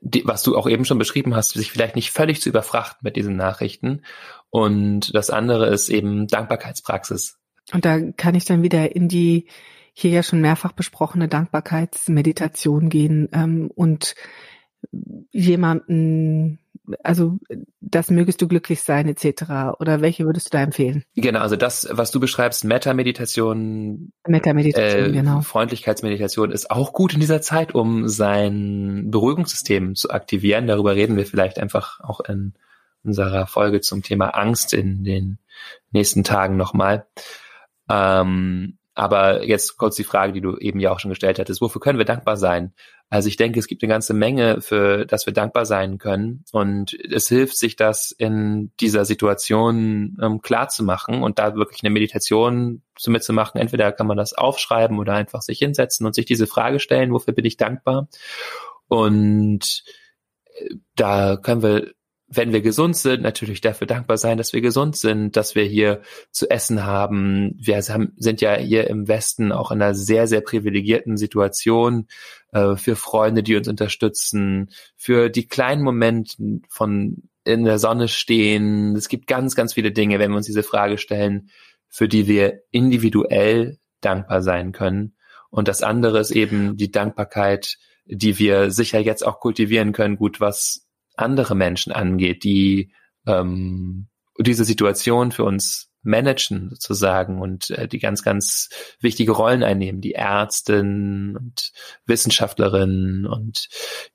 die, 0.00 0.26
was 0.26 0.42
du 0.42 0.56
auch 0.56 0.68
eben 0.68 0.84
schon 0.84 0.98
beschrieben 0.98 1.34
hast, 1.34 1.50
sich 1.50 1.72
vielleicht 1.72 1.96
nicht 1.96 2.12
völlig 2.12 2.40
zu 2.40 2.48
überfrachten 2.48 3.00
mit 3.02 3.16
diesen 3.16 3.36
Nachrichten. 3.36 4.02
Und 4.50 5.14
das 5.14 5.30
andere 5.30 5.66
ist 5.66 5.88
eben 5.88 6.28
Dankbarkeitspraxis. 6.28 7.38
Und 7.72 7.84
da 7.84 7.98
kann 8.12 8.36
ich 8.36 8.44
dann 8.44 8.62
wieder 8.62 8.94
in 8.94 9.08
die 9.08 9.48
hier 9.92 10.10
ja 10.10 10.22
schon 10.22 10.40
mehrfach 10.40 10.72
besprochene 10.72 11.26
Dankbarkeitsmeditation 11.26 12.90
gehen 12.90 13.28
ähm, 13.32 13.70
und 13.74 14.14
jemanden 15.32 16.60
also 17.02 17.38
das 17.80 18.10
mögest 18.10 18.40
du 18.42 18.48
glücklich 18.48 18.82
sein 18.82 19.08
etc. 19.08 19.78
Oder 19.78 20.00
welche 20.00 20.24
würdest 20.24 20.46
du 20.46 20.50
da 20.56 20.62
empfehlen? 20.62 21.04
Genau, 21.14 21.40
also 21.40 21.56
das, 21.56 21.88
was 21.90 22.10
du 22.10 22.20
beschreibst, 22.20 22.64
Meta-Meditation, 22.64 24.12
Meta-Meditation, 24.26 25.10
äh, 25.10 25.12
genau. 25.12 25.40
Freundlichkeitsmeditation 25.40 26.50
ist 26.52 26.70
auch 26.70 26.92
gut 26.92 27.14
in 27.14 27.20
dieser 27.20 27.40
Zeit, 27.42 27.74
um 27.74 28.08
sein 28.08 29.10
Beruhigungssystem 29.10 29.94
zu 29.94 30.10
aktivieren. 30.10 30.66
Darüber 30.66 30.94
reden 30.94 31.16
wir 31.16 31.26
vielleicht 31.26 31.58
einfach 31.58 32.00
auch 32.00 32.20
in 32.20 32.54
unserer 33.02 33.46
Folge 33.46 33.80
zum 33.80 34.02
Thema 34.02 34.30
Angst 34.30 34.74
in 34.74 35.04
den 35.04 35.38
nächsten 35.92 36.24
Tagen 36.24 36.56
nochmal. 36.56 37.06
Ähm, 37.88 38.78
aber 38.96 39.44
jetzt 39.44 39.76
kurz 39.76 39.94
die 39.94 40.04
Frage, 40.04 40.32
die 40.32 40.40
du 40.40 40.56
eben 40.56 40.80
ja 40.80 40.90
auch 40.90 41.00
schon 41.00 41.10
gestellt 41.10 41.38
hattest. 41.38 41.60
Wofür 41.60 41.82
können 41.82 41.98
wir 41.98 42.06
dankbar 42.06 42.38
sein? 42.38 42.72
Also 43.10 43.28
ich 43.28 43.36
denke, 43.36 43.58
es 43.60 43.66
gibt 43.66 43.82
eine 43.82 43.92
ganze 43.92 44.14
Menge, 44.14 44.62
für 44.62 45.04
das 45.04 45.26
wir 45.26 45.34
dankbar 45.34 45.66
sein 45.66 45.98
können. 45.98 46.44
Und 46.50 46.94
es 46.94 47.28
hilft 47.28 47.58
sich 47.58 47.76
das 47.76 48.10
in 48.10 48.72
dieser 48.80 49.04
Situation 49.04 50.16
ähm, 50.20 50.40
klar 50.40 50.68
zu 50.68 50.82
machen 50.82 51.22
und 51.22 51.38
da 51.38 51.54
wirklich 51.54 51.84
eine 51.84 51.92
Meditation 51.92 52.82
zu 52.96 53.10
mitzumachen. 53.10 53.60
Entweder 53.60 53.92
kann 53.92 54.06
man 54.06 54.16
das 54.16 54.32
aufschreiben 54.32 54.98
oder 54.98 55.12
einfach 55.12 55.42
sich 55.42 55.58
hinsetzen 55.58 56.06
und 56.06 56.14
sich 56.14 56.24
diese 56.24 56.46
Frage 56.46 56.80
stellen, 56.80 57.12
wofür 57.12 57.34
bin 57.34 57.44
ich 57.44 57.58
dankbar? 57.58 58.08
Und 58.88 59.84
äh, 60.54 60.74
da 60.96 61.36
können 61.36 61.62
wir 61.62 61.92
wenn 62.28 62.52
wir 62.52 62.60
gesund 62.60 62.96
sind, 62.96 63.22
natürlich 63.22 63.60
dafür 63.60 63.86
dankbar 63.86 64.16
sein, 64.16 64.36
dass 64.36 64.52
wir 64.52 64.60
gesund 64.60 64.96
sind, 64.96 65.36
dass 65.36 65.54
wir 65.54 65.64
hier 65.64 66.02
zu 66.32 66.50
essen 66.50 66.84
haben. 66.84 67.56
Wir 67.58 67.80
sind 67.82 68.40
ja 68.40 68.56
hier 68.56 68.88
im 68.88 69.06
Westen 69.06 69.52
auch 69.52 69.70
in 69.70 69.80
einer 69.80 69.94
sehr, 69.94 70.26
sehr 70.26 70.40
privilegierten 70.40 71.16
Situation 71.16 72.08
äh, 72.52 72.76
für 72.76 72.96
Freunde, 72.96 73.44
die 73.44 73.54
uns 73.54 73.68
unterstützen, 73.68 74.70
für 74.96 75.30
die 75.30 75.46
kleinen 75.46 75.82
Momente 75.82 76.60
von 76.68 77.28
in 77.44 77.64
der 77.64 77.78
Sonne 77.78 78.08
stehen. 78.08 78.96
Es 78.96 79.08
gibt 79.08 79.28
ganz, 79.28 79.54
ganz 79.54 79.74
viele 79.74 79.92
Dinge, 79.92 80.18
wenn 80.18 80.32
wir 80.32 80.36
uns 80.36 80.46
diese 80.46 80.64
Frage 80.64 80.98
stellen, 80.98 81.50
für 81.88 82.08
die 82.08 82.26
wir 82.26 82.62
individuell 82.72 83.78
dankbar 84.00 84.42
sein 84.42 84.72
können. 84.72 85.14
Und 85.48 85.68
das 85.68 85.82
andere 85.82 86.18
ist 86.18 86.32
eben 86.32 86.76
die 86.76 86.90
Dankbarkeit, 86.90 87.78
die 88.04 88.38
wir 88.38 88.72
sicher 88.72 88.98
jetzt 88.98 89.24
auch 89.24 89.38
kultivieren 89.38 89.92
können, 89.92 90.16
gut, 90.16 90.40
was 90.40 90.85
andere 91.16 91.54
Menschen 91.54 91.92
angeht, 91.92 92.44
die 92.44 92.92
ähm, 93.26 94.08
diese 94.38 94.64
Situation 94.64 95.32
für 95.32 95.44
uns 95.44 95.90
managen 96.06 96.70
sozusagen 96.70 97.40
und 97.40 97.70
äh, 97.70 97.88
die 97.88 97.98
ganz, 97.98 98.22
ganz 98.22 98.68
wichtige 99.00 99.32
Rollen 99.32 99.62
einnehmen, 99.62 100.00
die 100.00 100.12
Ärztinnen 100.12 101.36
und 101.36 101.72
Wissenschaftlerinnen 102.06 103.26
und 103.26 103.68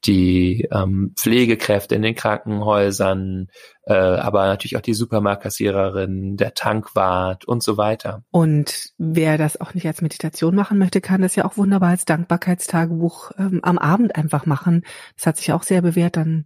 die 0.06 0.68
ähm, 0.72 1.14
Pflegekräfte 1.20 1.96
in 1.96 2.02
den 2.02 2.16
Krankenhäusern, 2.16 3.48
äh, 3.84 3.94
aber 3.94 4.46
natürlich 4.48 4.78
auch 4.78 4.82
die 4.82 4.94
Supermarktkassiererin, 4.94 6.38
der 6.38 6.54
Tankwart 6.54 7.46
und 7.46 7.62
so 7.62 7.78
weiter. 7.78 8.24
Und 8.32 8.92
wer 8.98 9.38
das 9.38 9.60
auch 9.60 9.74
nicht 9.74 9.86
als 9.86 10.02
Meditation 10.02 10.56
machen 10.56 10.78
möchte, 10.78 11.02
kann 11.02 11.22
das 11.22 11.36
ja 11.36 11.46
auch 11.46 11.58
wunderbar 11.58 11.90
als 11.90 12.06
Dankbarkeitstagebuch 12.06 13.32
ähm, 13.38 13.60
am 13.64 13.78
Abend 13.78 14.16
einfach 14.16 14.46
machen. 14.46 14.86
Das 15.18 15.28
hat 15.28 15.38
sich 15.38 15.52
auch 15.52 15.64
sehr 15.64 15.82
bewährt, 15.82 16.16
dann 16.16 16.46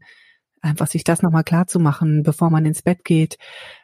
einfach 0.66 0.88
sich 0.88 1.04
das 1.04 1.22
nochmal 1.22 1.44
klar 1.44 1.68
zu 1.68 1.80
machen, 1.80 2.24
bevor 2.24 2.50
man 2.50 2.66
ins 2.66 2.82
Bett 2.82 3.06
geht, 3.06 3.38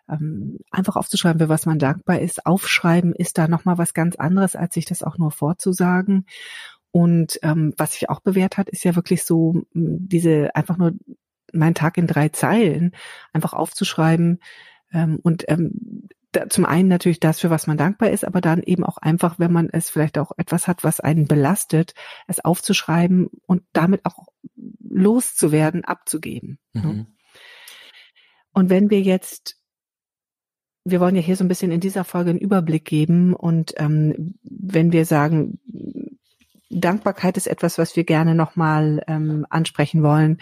ähm, 0.09 0.59
einfach 0.71 0.95
aufzuschreiben, 0.95 1.39
für 1.39 1.49
was 1.49 1.65
man 1.65 1.79
dankbar 1.79 2.19
ist. 2.19 2.45
Aufschreiben 2.45 3.13
ist 3.13 3.37
da 3.37 3.47
nochmal 3.47 3.77
was 3.77 3.93
ganz 3.93 4.15
anderes, 4.15 4.55
als 4.55 4.73
sich 4.73 4.85
das 4.85 5.03
auch 5.03 5.17
nur 5.17 5.31
vorzusagen. 5.31 6.25
Und 6.91 7.39
ähm, 7.43 7.73
was 7.77 7.93
sich 7.93 8.09
auch 8.09 8.19
bewährt 8.19 8.57
hat, 8.57 8.69
ist 8.69 8.83
ja 8.83 8.95
wirklich 8.95 9.23
so 9.23 9.63
diese 9.73 10.55
einfach 10.55 10.77
nur 10.77 10.93
mein 11.53 11.75
Tag 11.75 11.97
in 11.97 12.07
drei 12.07 12.29
Zeilen 12.29 12.91
einfach 13.31 13.53
aufzuschreiben 13.53 14.39
ähm, 14.91 15.19
und 15.21 15.45
ähm, 15.47 16.07
da, 16.31 16.49
zum 16.49 16.65
einen 16.65 16.87
natürlich 16.87 17.19
das, 17.19 17.39
für 17.39 17.49
was 17.49 17.67
man 17.67 17.77
dankbar 17.77 18.09
ist, 18.09 18.25
aber 18.25 18.41
dann 18.41 18.63
eben 18.63 18.83
auch 18.83 18.97
einfach, 18.97 19.39
wenn 19.39 19.51
man 19.51 19.69
es 19.69 19.89
vielleicht 19.89 20.17
auch 20.17 20.31
etwas 20.37 20.67
hat, 20.67 20.83
was 20.83 20.99
einen 20.99 21.27
belastet, 21.27 21.93
es 22.27 22.43
aufzuschreiben 22.43 23.27
und 23.45 23.63
damit 23.73 24.05
auch 24.05 24.27
loszuwerden, 24.79 25.83
abzugeben. 25.83 26.59
Ne? 26.73 26.81
Mhm. 26.81 27.07
Und 28.53 28.69
wenn 28.69 28.89
wir 28.89 29.01
jetzt, 29.01 29.57
wir 30.83 30.99
wollen 30.99 31.15
ja 31.15 31.21
hier 31.21 31.35
so 31.35 31.43
ein 31.43 31.49
bisschen 31.49 31.71
in 31.71 31.79
dieser 31.79 32.03
Folge 32.03 32.31
einen 32.31 32.39
Überblick 32.39 32.85
geben 32.85 33.33
und 33.33 33.73
ähm, 33.77 34.35
wenn 34.43 34.91
wir 34.91 35.05
sagen, 35.05 35.59
Dankbarkeit 36.69 37.37
ist 37.37 37.47
etwas, 37.47 37.77
was 37.77 37.95
wir 37.95 38.05
gerne 38.05 38.35
nochmal 38.35 39.03
ähm, 39.07 39.45
ansprechen 39.49 40.03
wollen, 40.03 40.41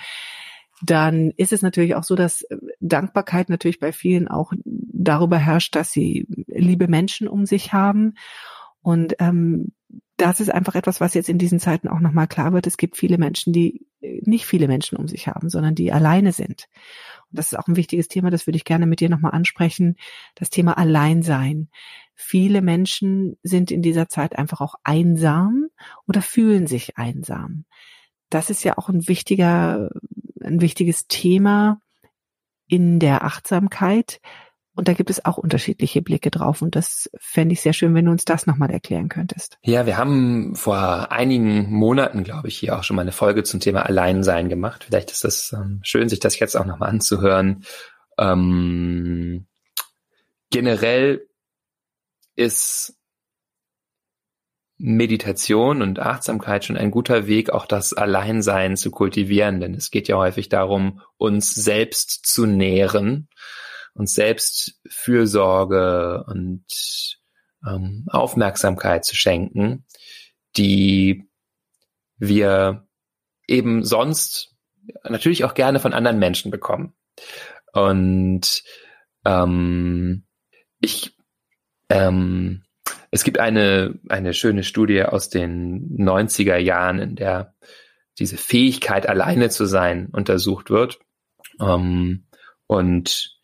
dann 0.82 1.32
ist 1.32 1.52
es 1.52 1.62
natürlich 1.62 1.96
auch 1.96 2.04
so, 2.04 2.16
dass 2.16 2.46
Dankbarkeit 2.80 3.50
natürlich 3.50 3.80
bei 3.80 3.92
vielen 3.92 4.28
auch 4.28 4.54
darüber 4.66 5.38
herrscht, 5.38 5.76
dass 5.76 5.92
sie 5.92 6.28
liebe 6.48 6.88
Menschen 6.88 7.28
um 7.28 7.46
sich 7.46 7.74
haben. 7.74 8.16
Und 8.82 9.16
ähm, 9.20 9.74
das 10.18 10.40
ist 10.40 10.50
einfach 10.50 10.76
etwas, 10.76 11.00
was 11.02 11.14
jetzt 11.14 11.30
in 11.30 11.38
diesen 11.38 11.60
Zeiten 11.60 11.88
auch 11.88 12.00
nochmal 12.00 12.28
klar 12.28 12.54
wird. 12.54 12.68
Es 12.68 12.78
gibt 12.78 12.98
viele 12.98 13.18
Menschen, 13.18 13.54
die 13.54 13.86
äh, 14.02 14.22
nicht 14.24 14.46
viele 14.46 14.68
Menschen 14.68 14.98
um 14.98 15.08
sich 15.08 15.28
haben, 15.28 15.50
sondern 15.50 15.76
die 15.76 15.92
alleine 15.92 16.32
sind. 16.32 16.68
Und 17.30 17.40
das 17.40 17.52
ist 17.52 17.58
auch 17.58 17.68
ein 17.68 17.76
wichtiges 17.76 18.08
Thema, 18.08 18.30
das 18.30 18.48
würde 18.48 18.58
ich 18.58 18.66
gerne 18.66 18.86
mit 18.86 19.00
dir 19.00 19.10
nochmal 19.10 19.32
ansprechen. 19.32 19.96
Das 20.36 20.50
Thema 20.50 20.78
Alleinsein. 20.78 21.70
Viele 22.16 22.62
Menschen 22.62 23.38
sind 23.44 23.72
in 23.72 23.82
dieser 23.82 24.10
Zeit 24.10 24.38
einfach 24.38 24.62
auch 24.62 24.76
einsam 24.84 25.68
oder 26.08 26.22
fühlen 26.22 26.68
sich 26.68 26.98
einsam. 26.98 27.66
Das 28.30 28.50
ist 28.50 28.64
ja 28.64 28.78
auch 28.78 28.90
ein 28.90 29.08
wichtiger 29.08 29.90
ein 30.42 30.62
wichtiges 30.62 31.08
Thema 31.08 31.82
in 32.70 33.00
der 33.00 33.26
Achtsamkeit. 33.26 34.22
Und 34.76 34.88
da 34.88 34.94
gibt 34.94 35.10
es 35.10 35.26
auch 35.26 35.38
unterschiedliche 35.38 36.02
Blicke 36.02 36.32
drauf. 36.32 36.62
Und 36.62 36.78
das 36.78 37.10
fände 37.20 37.52
ich 37.52 37.60
sehr 37.60 37.74
schön, 37.74 37.94
wenn 37.96 38.06
du 38.06 38.12
uns 38.12 38.24
das 38.24 38.46
nochmal 38.46 38.72
erklären 38.72 39.10
könntest. 39.10 39.58
Ja, 39.62 39.86
wir 39.86 39.98
haben 39.98 40.56
vor 40.56 41.12
einigen 41.12 41.70
Monaten, 41.70 42.24
glaube 42.24 42.48
ich, 42.48 42.58
hier 42.58 42.78
auch 42.78 42.84
schon 42.84 42.96
mal 42.96 43.02
eine 43.02 43.12
Folge 43.12 43.44
zum 43.44 43.60
Thema 43.60 43.86
Alleinsein 43.86 44.48
gemacht. 44.48 44.86
Vielleicht 44.86 45.12
ist 45.12 45.26
es 45.26 45.52
ähm, 45.52 45.82
schön, 45.84 46.08
sich 46.08 46.22
das 46.22 46.40
jetzt 46.40 46.56
auch 46.56 46.66
nochmal 46.66 46.90
anzuhören. 46.90 47.66
Ähm, 48.18 49.48
generell 50.50 51.28
ist 52.36 52.99
Meditation 54.80 55.82
und 55.82 56.00
Achtsamkeit 56.00 56.64
schon 56.64 56.78
ein 56.78 56.90
guter 56.90 57.28
Weg, 57.28 57.50
auch 57.50 57.66
das 57.66 57.92
Alleinsein 57.94 58.78
zu 58.78 58.92
kultivieren, 58.92 59.60
denn 59.60 59.76
es 59.76 59.92
geht 59.92 60.08
ja 60.08 60.16
häufig 60.16 60.48
darum, 60.48 61.02
uns 61.18 61.54
selbst 61.54 62.26
zu 62.26 62.46
nähren, 62.46 63.28
uns 63.94 64.14
selbst 64.14 64.80
Fürsorge 64.88 66.24
und 66.28 66.64
ähm, 67.68 68.06
Aufmerksamkeit 68.10 69.04
zu 69.04 69.18
schenken, 69.18 69.86
die 70.56 71.28
wir 72.18 72.88
eben 73.48 73.84
sonst 73.84 74.56
natürlich 75.04 75.44
auch 75.44 75.56
gerne 75.56 75.82
von 75.82 75.94
anderen 75.94 76.20
Menschen 76.20 76.52
bekommen. 76.52 76.94
Und 77.74 78.64
ähm, 79.26 80.26
ich 80.80 81.18
ähm, 81.90 82.64
es 83.12 83.24
gibt 83.24 83.40
eine, 83.40 84.00
eine 84.08 84.34
schöne 84.34 84.64
Studie 84.64 85.04
aus 85.04 85.30
den 85.30 85.98
90er 85.98 86.58
Jahren, 86.58 87.00
in 87.00 87.16
der 87.16 87.54
diese 88.20 88.38
Fähigkeit, 88.38 89.08
alleine 89.08 89.50
zu 89.50 89.66
sein, 89.66 90.10
untersucht 90.12 90.70
wird. 90.70 91.00
Ähm, 91.60 92.26
und 92.68 93.38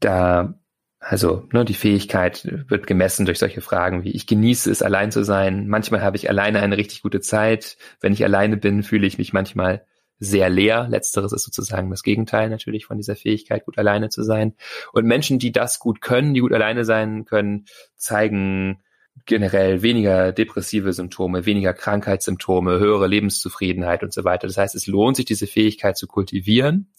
da, 0.00 0.54
also 0.98 1.46
ne, 1.52 1.64
die 1.64 1.74
Fähigkeit 1.74 2.44
wird 2.68 2.86
gemessen 2.86 3.26
durch 3.26 3.38
solche 3.38 3.60
Fragen 3.60 4.02
wie, 4.02 4.12
ich 4.12 4.26
genieße 4.26 4.70
es, 4.70 4.82
allein 4.82 5.12
zu 5.12 5.24
sein. 5.24 5.68
Manchmal 5.68 6.02
habe 6.02 6.16
ich 6.16 6.28
alleine 6.28 6.60
eine 6.60 6.76
richtig 6.76 7.02
gute 7.02 7.20
Zeit. 7.20 7.76
Wenn 8.00 8.12
ich 8.12 8.24
alleine 8.24 8.56
bin, 8.56 8.82
fühle 8.82 9.06
ich 9.06 9.18
mich 9.18 9.32
manchmal 9.32 9.86
sehr 10.18 10.48
leer. 10.48 10.88
Letzteres 10.88 11.32
ist 11.32 11.44
sozusagen 11.44 11.90
das 11.90 12.02
Gegenteil 12.02 12.48
natürlich 12.48 12.86
von 12.86 12.96
dieser 12.96 13.16
Fähigkeit, 13.16 13.64
gut 13.64 13.78
alleine 13.78 14.08
zu 14.08 14.22
sein. 14.22 14.54
Und 14.92 15.04
Menschen, 15.06 15.38
die 15.38 15.52
das 15.52 15.78
gut 15.78 16.00
können, 16.00 16.34
die 16.34 16.40
gut 16.40 16.52
alleine 16.52 16.84
sein 16.84 17.24
können, 17.26 17.66
zeigen 17.96 18.83
generell 19.26 19.82
weniger 19.82 20.32
depressive 20.32 20.92
Symptome, 20.92 21.46
weniger 21.46 21.72
Krankheitssymptome, 21.72 22.78
höhere 22.78 23.06
Lebenszufriedenheit 23.06 24.02
und 24.02 24.12
so 24.12 24.24
weiter. 24.24 24.46
Das 24.46 24.56
heißt, 24.56 24.74
es 24.74 24.86
lohnt 24.86 25.16
sich, 25.16 25.24
diese 25.24 25.46
Fähigkeit 25.46 25.96
zu 25.96 26.06
kultivieren. 26.06 26.92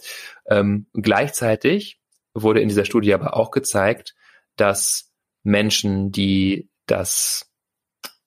Ähm, 0.49 0.87
gleichzeitig 0.93 1.99
wurde 2.33 2.61
in 2.61 2.69
dieser 2.69 2.85
Studie 2.85 3.13
aber 3.13 3.35
auch 3.35 3.51
gezeigt, 3.51 4.15
dass 4.55 5.11
Menschen, 5.43 6.11
die 6.11 6.69
das 6.87 7.51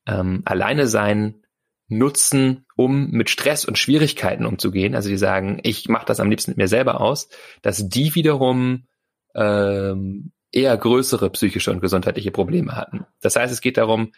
ähm, 0.06 0.42
Alleine 0.44 0.86
sein 0.86 1.42
nutzen, 1.88 2.66
um 2.76 3.10
mit 3.10 3.30
Stress 3.30 3.64
und 3.64 3.78
Schwierigkeiten 3.78 4.44
umzugehen, 4.44 4.94
also 4.94 5.08
die 5.08 5.16
sagen, 5.16 5.58
ich 5.62 5.88
mache 5.88 6.06
das 6.06 6.20
am 6.20 6.30
liebsten 6.30 6.52
mit 6.52 6.58
mir 6.58 6.68
selber 6.68 7.00
aus, 7.00 7.28
dass 7.62 7.88
die 7.88 8.14
wiederum 8.14 8.86
ähm, 9.34 10.32
eher 10.52 10.76
größere 10.76 11.30
psychische 11.30 11.70
und 11.70 11.80
gesundheitliche 11.80 12.30
Probleme 12.30 12.76
hatten. 12.76 13.06
Das 13.20 13.36
heißt, 13.36 13.52
es 13.52 13.60
geht 13.60 13.76
darum, 13.76 14.12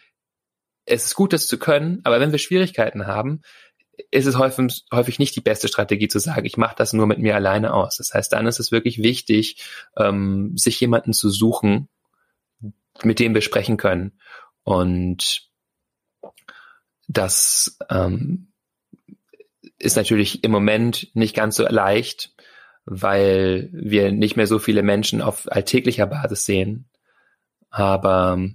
es 0.85 1.05
ist 1.05 1.15
gut, 1.15 1.33
das 1.33 1.47
zu 1.47 1.59
können, 1.59 2.01
aber 2.03 2.19
wenn 2.19 2.31
wir 2.31 2.39
Schwierigkeiten 2.39 3.07
haben, 3.07 3.41
ist 4.09 4.25
es 4.25 4.37
häufig, 4.37 4.83
häufig 4.91 5.19
nicht 5.19 5.35
die 5.35 5.41
beste 5.41 5.67
Strategie 5.67 6.07
zu 6.07 6.19
sagen, 6.19 6.45
ich 6.45 6.57
mache 6.57 6.75
das 6.75 6.93
nur 6.93 7.05
mit 7.05 7.19
mir 7.19 7.35
alleine 7.35 7.73
aus. 7.73 7.97
Das 7.97 8.13
heißt, 8.13 8.33
dann 8.33 8.47
ist 8.47 8.59
es 8.59 8.71
wirklich 8.71 9.01
wichtig, 9.03 9.63
ähm, 9.97 10.57
sich 10.57 10.79
jemanden 10.79 11.13
zu 11.13 11.29
suchen, 11.29 11.87
mit 13.03 13.19
dem 13.19 13.33
wir 13.33 13.41
sprechen 13.41 13.77
können. 13.77 14.19
Und 14.63 15.49
das 17.07 17.77
ähm, 17.89 18.47
ist 19.77 19.97
natürlich 19.97 20.43
im 20.43 20.51
Moment 20.51 21.09
nicht 21.13 21.35
ganz 21.35 21.57
so 21.57 21.63
leicht, 21.67 22.33
weil 22.93 23.69
wir 23.71 24.11
nicht 24.11 24.35
mehr 24.35 24.47
so 24.47 24.59
viele 24.59 24.83
Menschen 24.83 25.21
auf 25.21 25.49
alltäglicher 25.49 26.07
Basis 26.07 26.45
sehen. 26.45 26.89
Aber 27.69 28.49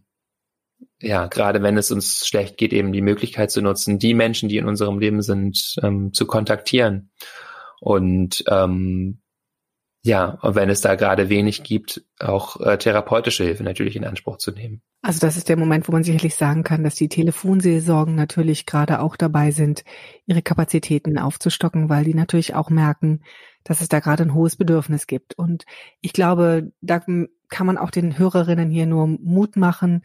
ja, 1.00 1.26
gerade 1.26 1.62
wenn 1.62 1.78
es 1.78 1.90
uns 1.90 2.26
schlecht 2.26 2.58
geht, 2.58 2.74
eben 2.74 2.92
die 2.92 3.00
Möglichkeit 3.00 3.50
zu 3.50 3.62
nutzen, 3.62 3.98
die 3.98 4.12
Menschen, 4.12 4.50
die 4.50 4.58
in 4.58 4.66
unserem 4.66 4.98
Leben 4.98 5.22
sind, 5.22 5.76
ähm, 5.82 6.12
zu 6.12 6.26
kontaktieren. 6.26 7.10
Und 7.80 8.44
ähm, 8.48 9.22
ja, 10.02 10.38
und 10.42 10.54
wenn 10.54 10.68
es 10.68 10.82
da 10.82 10.94
gerade 10.94 11.30
wenig 11.30 11.64
gibt, 11.64 12.04
auch 12.20 12.60
äh, 12.60 12.76
therapeutische 12.76 13.44
Hilfe 13.44 13.64
natürlich 13.64 13.96
in 13.96 14.04
Anspruch 14.04 14.36
zu 14.36 14.52
nehmen. 14.52 14.82
Also 15.02 15.18
das 15.18 15.36
ist 15.36 15.48
der 15.48 15.56
Moment, 15.56 15.88
wo 15.88 15.92
man 15.92 16.04
sicherlich 16.04 16.34
sagen 16.34 16.62
kann, 16.62 16.84
dass 16.84 16.94
die 16.94 17.08
Telefonseelsorgen 17.08 18.14
natürlich 18.14 18.66
gerade 18.66 19.00
auch 19.00 19.16
dabei 19.16 19.50
sind, 19.50 19.82
ihre 20.26 20.42
Kapazitäten 20.42 21.18
aufzustocken, 21.18 21.88
weil 21.88 22.04
die 22.04 22.14
natürlich 22.14 22.54
auch 22.54 22.70
merken, 22.70 23.22
dass 23.66 23.80
es 23.80 23.88
da 23.88 24.00
gerade 24.00 24.22
ein 24.22 24.34
hohes 24.34 24.56
Bedürfnis 24.56 25.06
gibt. 25.06 25.36
Und 25.36 25.64
ich 26.00 26.12
glaube, 26.12 26.72
da 26.80 27.00
kann 27.00 27.66
man 27.66 27.76
auch 27.76 27.90
den 27.90 28.18
Hörerinnen 28.18 28.70
hier 28.70 28.86
nur 28.86 29.06
Mut 29.06 29.56
machen, 29.56 30.02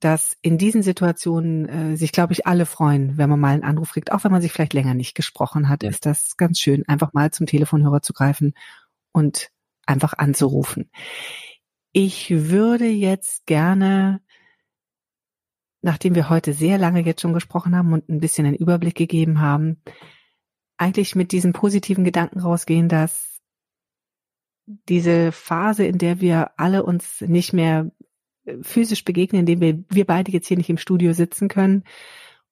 dass 0.00 0.36
in 0.40 0.58
diesen 0.58 0.82
Situationen 0.82 1.68
äh, 1.68 1.96
sich, 1.96 2.12
glaube 2.12 2.32
ich, 2.32 2.46
alle 2.46 2.66
freuen, 2.66 3.18
wenn 3.18 3.28
man 3.28 3.38
mal 3.38 3.54
einen 3.54 3.64
Anruf 3.64 3.92
kriegt, 3.92 4.10
auch 4.10 4.24
wenn 4.24 4.32
man 4.32 4.42
sich 4.42 4.52
vielleicht 4.52 4.72
länger 4.72 4.94
nicht 4.94 5.14
gesprochen 5.14 5.68
hat, 5.68 5.82
ja. 5.82 5.90
ist 5.90 6.06
das 6.06 6.36
ganz 6.36 6.58
schön, 6.58 6.88
einfach 6.88 7.12
mal 7.12 7.30
zum 7.30 7.46
Telefonhörer 7.46 8.02
zu 8.02 8.12
greifen 8.12 8.54
und 9.12 9.50
einfach 9.86 10.14
anzurufen. 10.14 10.90
Ich 11.92 12.30
würde 12.30 12.86
jetzt 12.86 13.46
gerne 13.46 14.20
nachdem 15.82 16.14
wir 16.14 16.30
heute 16.30 16.52
sehr 16.52 16.78
lange 16.78 17.04
jetzt 17.04 17.20
schon 17.20 17.34
gesprochen 17.34 17.76
haben 17.76 17.92
und 17.92 18.08
ein 18.08 18.20
bisschen 18.20 18.46
einen 18.46 18.56
Überblick 18.56 18.94
gegeben 18.94 19.40
haben, 19.40 19.82
eigentlich 20.76 21.14
mit 21.14 21.32
diesem 21.32 21.52
positiven 21.52 22.04
Gedanken 22.04 22.40
rausgehen, 22.40 22.88
dass 22.88 23.40
diese 24.88 25.32
Phase, 25.32 25.84
in 25.84 25.98
der 25.98 26.20
wir 26.20 26.52
alle 26.58 26.84
uns 26.84 27.20
nicht 27.20 27.52
mehr 27.52 27.90
äh, 28.44 28.58
physisch 28.62 29.04
begegnen, 29.04 29.40
indem 29.40 29.60
wir, 29.60 29.84
wir 29.88 30.06
beide 30.06 30.32
jetzt 30.32 30.48
hier 30.48 30.56
nicht 30.56 30.70
im 30.70 30.78
Studio 30.78 31.12
sitzen 31.12 31.48
können, 31.48 31.84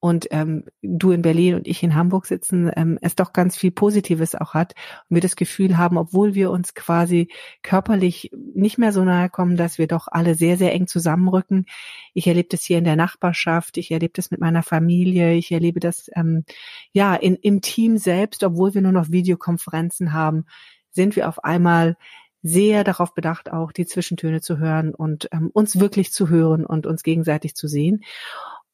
und 0.01 0.29
ähm, 0.31 0.65
du 0.83 1.13
in 1.13 1.21
Berlin 1.21 1.55
und 1.55 1.69
ich 1.69 1.83
in 1.83 1.95
Hamburg 1.95 2.25
sitzen, 2.25 2.71
ähm, 2.75 2.99
es 3.03 3.15
doch 3.15 3.35
ganz 3.35 3.57
viel 3.57 3.71
Positives 3.71 4.35
auch 4.35 4.55
hat 4.55 4.75
und 5.09 5.17
wir 5.17 5.21
das 5.21 5.37
Gefühl 5.37 5.77
haben, 5.77 5.99
obwohl 5.99 6.35
wir 6.35 6.51
uns 6.51 6.75
quasi 6.75 7.29
körperlich 7.63 8.31
nicht 8.55 8.79
mehr 8.79 8.93
so 8.93 9.05
nahe 9.05 9.29
kommen, 9.29 9.59
dass 9.59 9.77
wir 9.77 9.87
doch 9.87 10.09
alle 10.11 10.35
sehr, 10.35 10.57
sehr 10.57 10.73
eng 10.73 10.87
zusammenrücken. 10.87 11.67
Ich 12.15 12.27
erlebe 12.27 12.49
das 12.49 12.63
hier 12.63 12.79
in 12.79 12.85
der 12.85 12.97
Nachbarschaft, 12.97 13.77
ich 13.77 13.91
erlebe 13.91 14.15
das 14.17 14.31
mit 14.31 14.41
meiner 14.41 14.63
Familie, 14.63 15.35
ich 15.35 15.53
erlebe 15.53 15.81
das 15.81 16.11
ähm, 16.17 16.45
ja 16.93 17.15
in, 17.15 17.37
im 17.37 17.61
Team 17.61 17.99
selbst, 17.99 18.43
obwohl 18.43 18.73
wir 18.73 18.81
nur 18.81 18.93
noch 18.93 19.11
Videokonferenzen 19.11 20.15
haben, 20.15 20.47
sind 20.91 21.15
wir 21.15 21.29
auf 21.29 21.45
einmal 21.45 21.97
sehr 22.43 22.85
darauf 22.85 23.15
bedacht, 23.15 23.53
auch 23.53 23.71
die 23.71 23.85
Zwischentöne 23.85 24.41
zu 24.41 24.59
hören 24.59 24.95
und 24.95 25.29
ähm, 25.31 25.51
uns 25.53 25.79
wirklich 25.79 26.11
zu 26.11 26.31
hören 26.31 26.65
und 26.65 26.87
uns 26.87 27.03
gegenseitig 27.03 27.55
zu 27.55 27.69
sehen. 27.69 28.03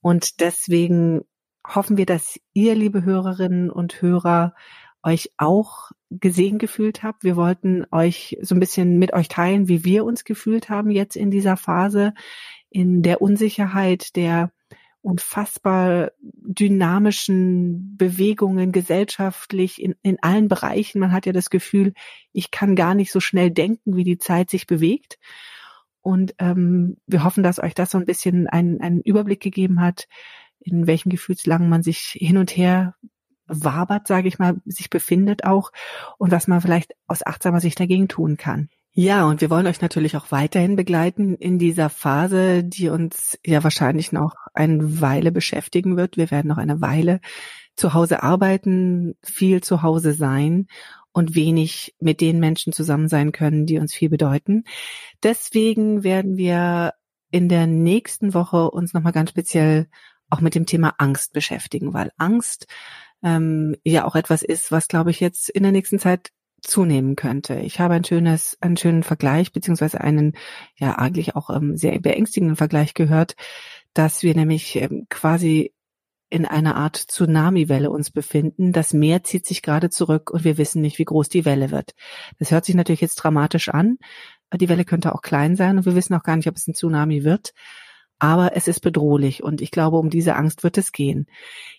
Und 0.06 0.38
deswegen 0.38 1.22
hoffen 1.66 1.96
wir, 1.96 2.06
dass 2.06 2.38
ihr, 2.52 2.76
liebe 2.76 3.02
Hörerinnen 3.04 3.72
und 3.72 4.00
Hörer, 4.00 4.54
euch 5.02 5.32
auch 5.36 5.90
gesehen 6.10 6.58
gefühlt 6.58 7.02
habt. 7.02 7.24
Wir 7.24 7.34
wollten 7.34 7.86
euch 7.90 8.38
so 8.40 8.54
ein 8.54 8.60
bisschen 8.60 9.00
mit 9.00 9.12
euch 9.14 9.26
teilen, 9.26 9.66
wie 9.66 9.84
wir 9.84 10.04
uns 10.04 10.22
gefühlt 10.22 10.68
haben 10.68 10.92
jetzt 10.92 11.16
in 11.16 11.32
dieser 11.32 11.56
Phase, 11.56 12.14
in 12.70 13.02
der 13.02 13.20
Unsicherheit, 13.20 14.14
der 14.14 14.52
unfassbar 15.02 16.12
dynamischen 16.20 17.96
Bewegungen 17.96 18.70
gesellschaftlich 18.70 19.82
in, 19.82 19.96
in 20.02 20.18
allen 20.22 20.46
Bereichen. 20.46 21.00
Man 21.00 21.10
hat 21.10 21.26
ja 21.26 21.32
das 21.32 21.50
Gefühl, 21.50 21.94
ich 22.32 22.52
kann 22.52 22.76
gar 22.76 22.94
nicht 22.94 23.10
so 23.10 23.18
schnell 23.18 23.50
denken, 23.50 23.96
wie 23.96 24.04
die 24.04 24.18
Zeit 24.18 24.50
sich 24.50 24.68
bewegt. 24.68 25.18
Und 26.06 26.36
ähm, 26.38 26.98
wir 27.08 27.24
hoffen, 27.24 27.42
dass 27.42 27.58
euch 27.60 27.74
das 27.74 27.90
so 27.90 27.98
ein 27.98 28.04
bisschen 28.04 28.46
einen, 28.46 28.80
einen 28.80 29.00
Überblick 29.00 29.40
gegeben 29.40 29.80
hat, 29.80 30.06
in 30.60 30.86
welchen 30.86 31.10
Gefühlslagen 31.10 31.68
man 31.68 31.82
sich 31.82 32.14
hin 32.16 32.36
und 32.36 32.56
her 32.56 32.94
wabert, 33.48 34.06
sage 34.06 34.28
ich 34.28 34.38
mal, 34.38 34.54
sich 34.66 34.88
befindet 34.88 35.42
auch 35.42 35.72
und 36.16 36.30
was 36.30 36.46
man 36.46 36.60
vielleicht 36.60 36.92
aus 37.08 37.26
achtsamer 37.26 37.58
Sicht 37.58 37.80
dagegen 37.80 38.06
tun 38.06 38.36
kann. 38.36 38.68
Ja, 38.92 39.24
und 39.24 39.40
wir 39.40 39.50
wollen 39.50 39.66
euch 39.66 39.80
natürlich 39.80 40.16
auch 40.16 40.30
weiterhin 40.30 40.76
begleiten 40.76 41.34
in 41.34 41.58
dieser 41.58 41.90
Phase, 41.90 42.62
die 42.62 42.88
uns 42.88 43.36
ja 43.44 43.64
wahrscheinlich 43.64 44.12
noch 44.12 44.36
eine 44.54 45.00
Weile 45.00 45.32
beschäftigen 45.32 45.96
wird. 45.96 46.16
Wir 46.16 46.30
werden 46.30 46.46
noch 46.46 46.58
eine 46.58 46.80
Weile 46.80 47.20
zu 47.76 47.94
Hause 47.94 48.22
arbeiten, 48.22 49.14
viel 49.22 49.62
zu 49.62 49.82
Hause 49.82 50.12
sein 50.12 50.66
und 51.12 51.34
wenig 51.34 51.94
mit 51.98 52.20
den 52.20 52.40
Menschen 52.40 52.72
zusammen 52.72 53.08
sein 53.08 53.32
können, 53.32 53.66
die 53.66 53.78
uns 53.78 53.94
viel 53.94 54.08
bedeuten. 54.08 54.64
Deswegen 55.22 56.04
werden 56.04 56.36
wir 56.36 56.92
in 57.30 57.48
der 57.48 57.66
nächsten 57.66 58.34
Woche 58.34 58.70
uns 58.70 58.94
nochmal 58.94 59.12
ganz 59.12 59.30
speziell 59.30 59.88
auch 60.28 60.40
mit 60.40 60.54
dem 60.54 60.66
Thema 60.66 60.94
Angst 60.98 61.32
beschäftigen, 61.32 61.94
weil 61.94 62.12
Angst 62.18 62.66
ähm, 63.22 63.76
ja 63.84 64.04
auch 64.04 64.16
etwas 64.16 64.42
ist, 64.42 64.72
was, 64.72 64.88
glaube 64.88 65.10
ich, 65.10 65.20
jetzt 65.20 65.48
in 65.48 65.62
der 65.62 65.72
nächsten 65.72 65.98
Zeit 65.98 66.30
zunehmen 66.60 67.16
könnte. 67.16 67.56
Ich 67.56 67.80
habe 67.80 67.94
ein 67.94 68.04
schönes, 68.04 68.56
einen 68.60 68.76
schönen 68.76 69.02
Vergleich, 69.02 69.52
beziehungsweise 69.52 70.00
einen 70.00 70.32
ja 70.76 70.96
eigentlich 70.98 71.36
auch 71.36 71.50
ähm, 71.50 71.76
sehr 71.76 71.98
beängstigenden 72.00 72.56
Vergleich 72.56 72.94
gehört, 72.94 73.36
dass 73.94 74.22
wir 74.22 74.34
nämlich 74.34 74.76
ähm, 74.76 75.06
quasi 75.08 75.72
in 76.28 76.44
einer 76.44 76.76
Art 76.76 76.96
Tsunami-Welle 76.96 77.90
uns 77.90 78.10
befinden. 78.10 78.72
Das 78.72 78.92
Meer 78.92 79.22
zieht 79.22 79.46
sich 79.46 79.62
gerade 79.62 79.90
zurück 79.90 80.30
und 80.30 80.44
wir 80.44 80.58
wissen 80.58 80.82
nicht, 80.82 80.98
wie 80.98 81.04
groß 81.04 81.28
die 81.28 81.44
Welle 81.44 81.70
wird. 81.70 81.94
Das 82.38 82.50
hört 82.50 82.64
sich 82.64 82.74
natürlich 82.74 83.00
jetzt 83.00 83.16
dramatisch 83.16 83.68
an. 83.68 83.98
Die 84.54 84.68
Welle 84.68 84.84
könnte 84.84 85.14
auch 85.14 85.22
klein 85.22 85.56
sein 85.56 85.76
und 85.76 85.86
wir 85.86 85.94
wissen 85.94 86.14
auch 86.14 86.22
gar 86.22 86.36
nicht, 86.36 86.48
ob 86.48 86.56
es 86.56 86.66
ein 86.66 86.74
Tsunami 86.74 87.24
wird. 87.24 87.52
Aber 88.18 88.56
es 88.56 88.66
ist 88.66 88.80
bedrohlich 88.80 89.42
und 89.42 89.60
ich 89.60 89.70
glaube, 89.70 89.98
um 89.98 90.08
diese 90.08 90.36
Angst 90.36 90.62
wird 90.62 90.78
es 90.78 90.92
gehen. 90.92 91.26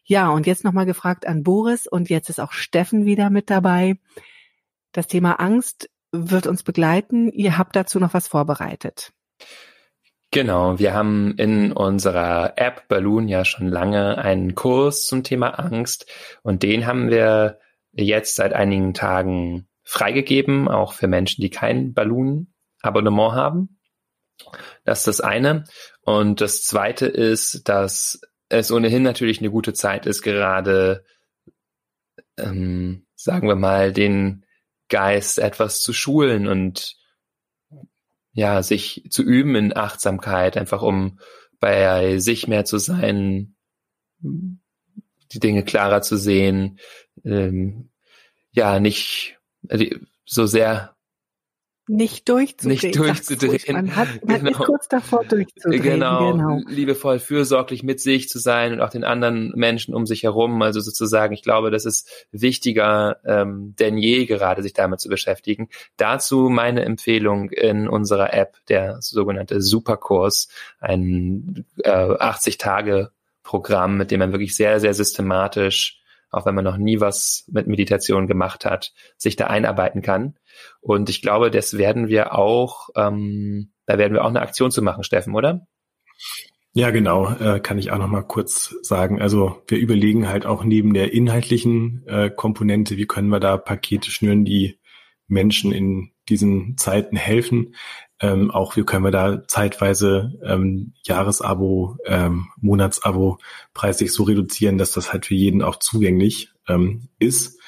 Ja, 0.04 0.30
und 0.30 0.46
jetzt 0.46 0.64
nochmal 0.64 0.86
gefragt 0.86 1.26
an 1.26 1.44
Boris 1.44 1.88
und 1.88 2.10
jetzt 2.10 2.30
ist 2.30 2.40
auch 2.40 2.52
Steffen 2.52 3.06
wieder 3.06 3.30
mit 3.30 3.50
dabei. 3.50 3.98
Das 4.92 5.08
Thema 5.08 5.40
Angst 5.40 5.90
wird 6.12 6.48
uns 6.48 6.64
begleiten. 6.64 7.30
Ihr 7.32 7.58
habt 7.58 7.76
dazu 7.76 8.00
noch 8.00 8.14
was 8.14 8.28
vorbereitet. 8.28 9.14
Genau, 10.32 10.78
wir 10.78 10.94
haben 10.94 11.36
in 11.38 11.72
unserer 11.72 12.54
App 12.58 12.88
Balloon 12.90 13.30
ja 13.30 13.46
schon 13.46 13.70
lange 13.70 14.18
einen 14.18 14.56
Kurs 14.56 15.06
zum 15.06 15.24
Thema 15.24 15.52
Angst 15.60 16.06
und 16.44 16.64
den 16.64 16.86
haben 16.86 17.10
wir 17.10 17.60
jetzt 17.94 18.36
seit 18.36 18.54
einigen 18.54 18.94
Tagen 18.94 19.68
freigegeben, 19.84 20.68
auch 20.68 20.92
für 20.94 21.08
Menschen, 21.08 21.42
die 21.42 21.50
kein 21.50 21.94
Balloon-Abonnement 21.94 23.34
haben. 23.34 23.80
Das 24.84 25.00
ist 25.00 25.08
das 25.08 25.22
eine. 25.22 25.64
Und 26.02 26.42
das 26.42 26.64
zweite 26.64 27.08
ist, 27.08 27.70
dass 27.70 28.20
es 28.50 28.72
ohnehin 28.72 29.04
natürlich 29.04 29.40
eine 29.40 29.50
gute 29.50 29.74
Zeit 29.74 30.06
ist, 30.06 30.22
gerade, 30.22 31.06
ähm, 32.38 33.06
sagen 33.16 33.48
wir 33.48 33.56
mal, 33.56 33.94
den 33.94 34.46
Geist 34.90 35.40
etwas 35.40 35.82
zu 35.82 35.94
schulen 35.94 36.48
und 36.48 36.98
ja, 38.38 38.62
sich 38.62 39.08
zu 39.10 39.24
üben 39.24 39.56
in 39.56 39.76
Achtsamkeit, 39.76 40.58
einfach 40.58 40.84
um 40.84 41.18
bei 41.60 42.20
sich 42.20 42.48
mehr 42.48 42.66
zu 42.66 42.78
sein, 42.78 43.56
die 44.22 45.40
Dinge 45.40 45.64
klarer 45.64 46.04
zu 46.04 46.18
sehen, 46.18 46.78
ähm, 47.26 47.90
ja, 48.52 48.80
nicht 48.80 49.40
also 49.68 49.86
so 50.24 50.46
sehr 50.46 50.96
nicht 51.88 52.28
durchzudrehen. 52.28 52.80
Nicht 52.82 52.98
durchzudrehen. 52.98 53.62
Man, 53.74 53.96
hat, 53.96 54.08
man 54.26 54.44
genau. 54.44 54.52
ist 54.52 54.66
kurz 54.66 54.88
davor 54.88 55.24
durchzudrehen. 55.24 55.82
Genau. 55.82 56.34
genau. 56.34 56.62
Liebevoll, 56.68 57.20
fürsorglich 57.20 57.84
mit 57.84 58.02
sich 58.02 58.28
zu 58.28 58.40
sein 58.40 58.74
und 58.74 58.82
auch 58.82 58.90
den 58.90 59.04
anderen 59.04 59.54
Menschen 59.56 59.96
um 59.96 60.06
sich 60.06 60.24
herum. 60.24 60.62
Also 60.62 60.82
sozusagen, 60.82 61.34
ich 61.34 61.44
glaube, 61.44 61.72
das 61.72 61.86
ist 61.86 62.28
wichtiger 62.32 63.18
ähm, 63.26 63.74
denn 63.80 63.98
je 63.98 64.26
gerade, 64.26 64.64
sich 64.64 64.74
damit 64.74 65.00
zu 65.00 65.10
beschäftigen. 65.10 65.70
Dazu 65.96 66.50
meine 66.50 66.84
Empfehlung 66.84 67.50
in 67.50 67.88
unserer 67.88 68.34
App, 68.34 68.58
der 68.68 69.02
sogenannte 69.02 69.62
Superkurs, 69.62 70.50
ein 70.80 71.66
äh, 71.84 71.90
80 71.90 72.58
Tage 72.58 73.12
Programm, 73.44 73.96
mit 73.98 74.12
dem 74.12 74.20
man 74.20 74.34
wirklich 74.34 74.56
sehr, 74.56 74.82
sehr 74.82 74.94
systematisch 74.94 76.02
auch 76.38 76.46
wenn 76.46 76.56
man 76.56 76.64
noch 76.64 76.78
nie 76.78 77.00
was 77.00 77.46
mit 77.52 77.68
Meditation 77.68 78.28
gemacht 78.28 78.66
hat, 78.66 78.94
sich 79.18 79.36
da 79.36 79.48
einarbeiten 79.48 80.02
kann. 80.02 80.36
Und 80.80 81.10
ich 81.10 81.22
glaube, 81.22 81.52
das 81.52 81.78
werden 81.78 82.08
wir 82.08 82.34
auch, 82.34 82.90
ähm, 82.96 83.72
da 83.86 83.98
werden 83.98 84.14
wir 84.14 84.24
auch 84.24 84.30
eine 84.30 84.42
Aktion 84.42 84.72
zu 84.72 84.82
machen, 84.82 85.04
Steffen, 85.04 85.36
oder? 85.36 85.68
Ja, 86.74 86.92
genau, 86.92 87.34
äh, 87.34 87.60
kann 87.60 87.80
ich 87.80 87.92
auch 87.92 87.98
noch 87.98 88.08
mal 88.08 88.22
kurz 88.22 88.76
sagen. 88.84 89.20
Also 89.20 89.64
wir 89.68 89.80
überlegen 89.80 90.30
halt 90.30 90.46
auch 90.46 90.64
neben 90.64 90.94
der 90.94 91.12
inhaltlichen 91.12 92.04
äh, 92.08 92.30
Komponente, 92.30 92.98
wie 92.98 93.08
können 93.08 93.30
wir 93.30 93.40
da 93.40 93.58
Pakete 93.58 94.12
schnüren, 94.12 94.46
die 94.46 94.80
Menschen 95.28 95.72
in 95.72 96.12
diesen 96.30 96.78
Zeiten 96.78 97.16
helfen. 97.16 97.74
Ähm, 98.20 98.50
auch 98.50 98.76
wie 98.76 98.84
können 98.84 99.04
wir 99.04 99.12
da 99.12 99.48
zeitweise 99.48 100.34
ähm, 100.44 100.94
Jahresabo, 101.04 101.98
ähm, 102.06 102.48
Monatsabo 102.60 103.38
preislich 103.74 104.12
so 104.12 104.24
reduzieren, 104.24 104.78
dass 104.78 104.92
das 104.92 105.14
halt 105.14 105.28
für 105.28 105.36
jeden 105.36 105.62
auch 105.62 105.76
zugänglich 105.78 106.52
ähm, 106.68 107.10
ist. 107.20 107.60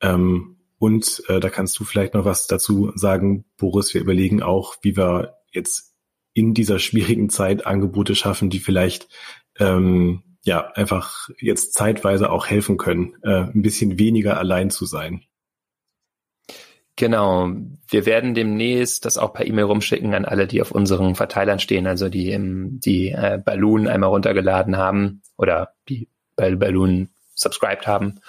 Ähm, 0.00 0.56
und 0.78 1.22
äh, 1.28 1.40
da 1.40 1.50
kannst 1.50 1.78
du 1.78 1.84
vielleicht 1.84 2.14
noch 2.14 2.24
was 2.24 2.46
dazu 2.46 2.92
sagen, 2.94 3.44
Boris. 3.58 3.92
Wir 3.92 4.00
überlegen 4.00 4.42
auch, 4.42 4.76
wie 4.82 4.96
wir 4.96 5.34
jetzt 5.52 5.94
in 6.32 6.54
dieser 6.54 6.78
schwierigen 6.78 7.28
Zeit 7.28 7.66
Angebote 7.66 8.14
schaffen, 8.14 8.48
die 8.48 8.60
vielleicht 8.60 9.08
ähm, 9.58 10.22
ja 10.42 10.70
einfach 10.72 11.28
jetzt 11.38 11.74
zeitweise 11.74 12.30
auch 12.30 12.46
helfen 12.46 12.76
können, 12.76 13.14
äh, 13.22 13.42
ein 13.42 13.62
bisschen 13.62 13.98
weniger 13.98 14.38
allein 14.38 14.70
zu 14.70 14.86
sein. 14.86 15.22
Genau. 16.96 17.50
Wir 17.88 18.06
werden 18.06 18.34
demnächst 18.34 19.04
das 19.04 19.18
auch 19.18 19.32
per 19.32 19.46
E-Mail 19.46 19.64
rumschicken 19.64 20.14
an 20.14 20.24
alle, 20.24 20.46
die 20.46 20.60
auf 20.60 20.70
unseren 20.70 21.14
Verteilern 21.14 21.58
stehen, 21.58 21.86
also 21.86 22.08
die 22.08 22.30
im, 22.30 22.78
die 22.80 23.10
äh, 23.10 23.40
Balloon 23.42 23.88
einmal 23.88 24.10
runtergeladen 24.10 24.76
haben 24.76 25.22
oder 25.36 25.74
die 25.88 26.08
bei 26.36 26.54
Balloon 26.54 27.08
subscribed 27.34 27.86
haben. 27.86 28.20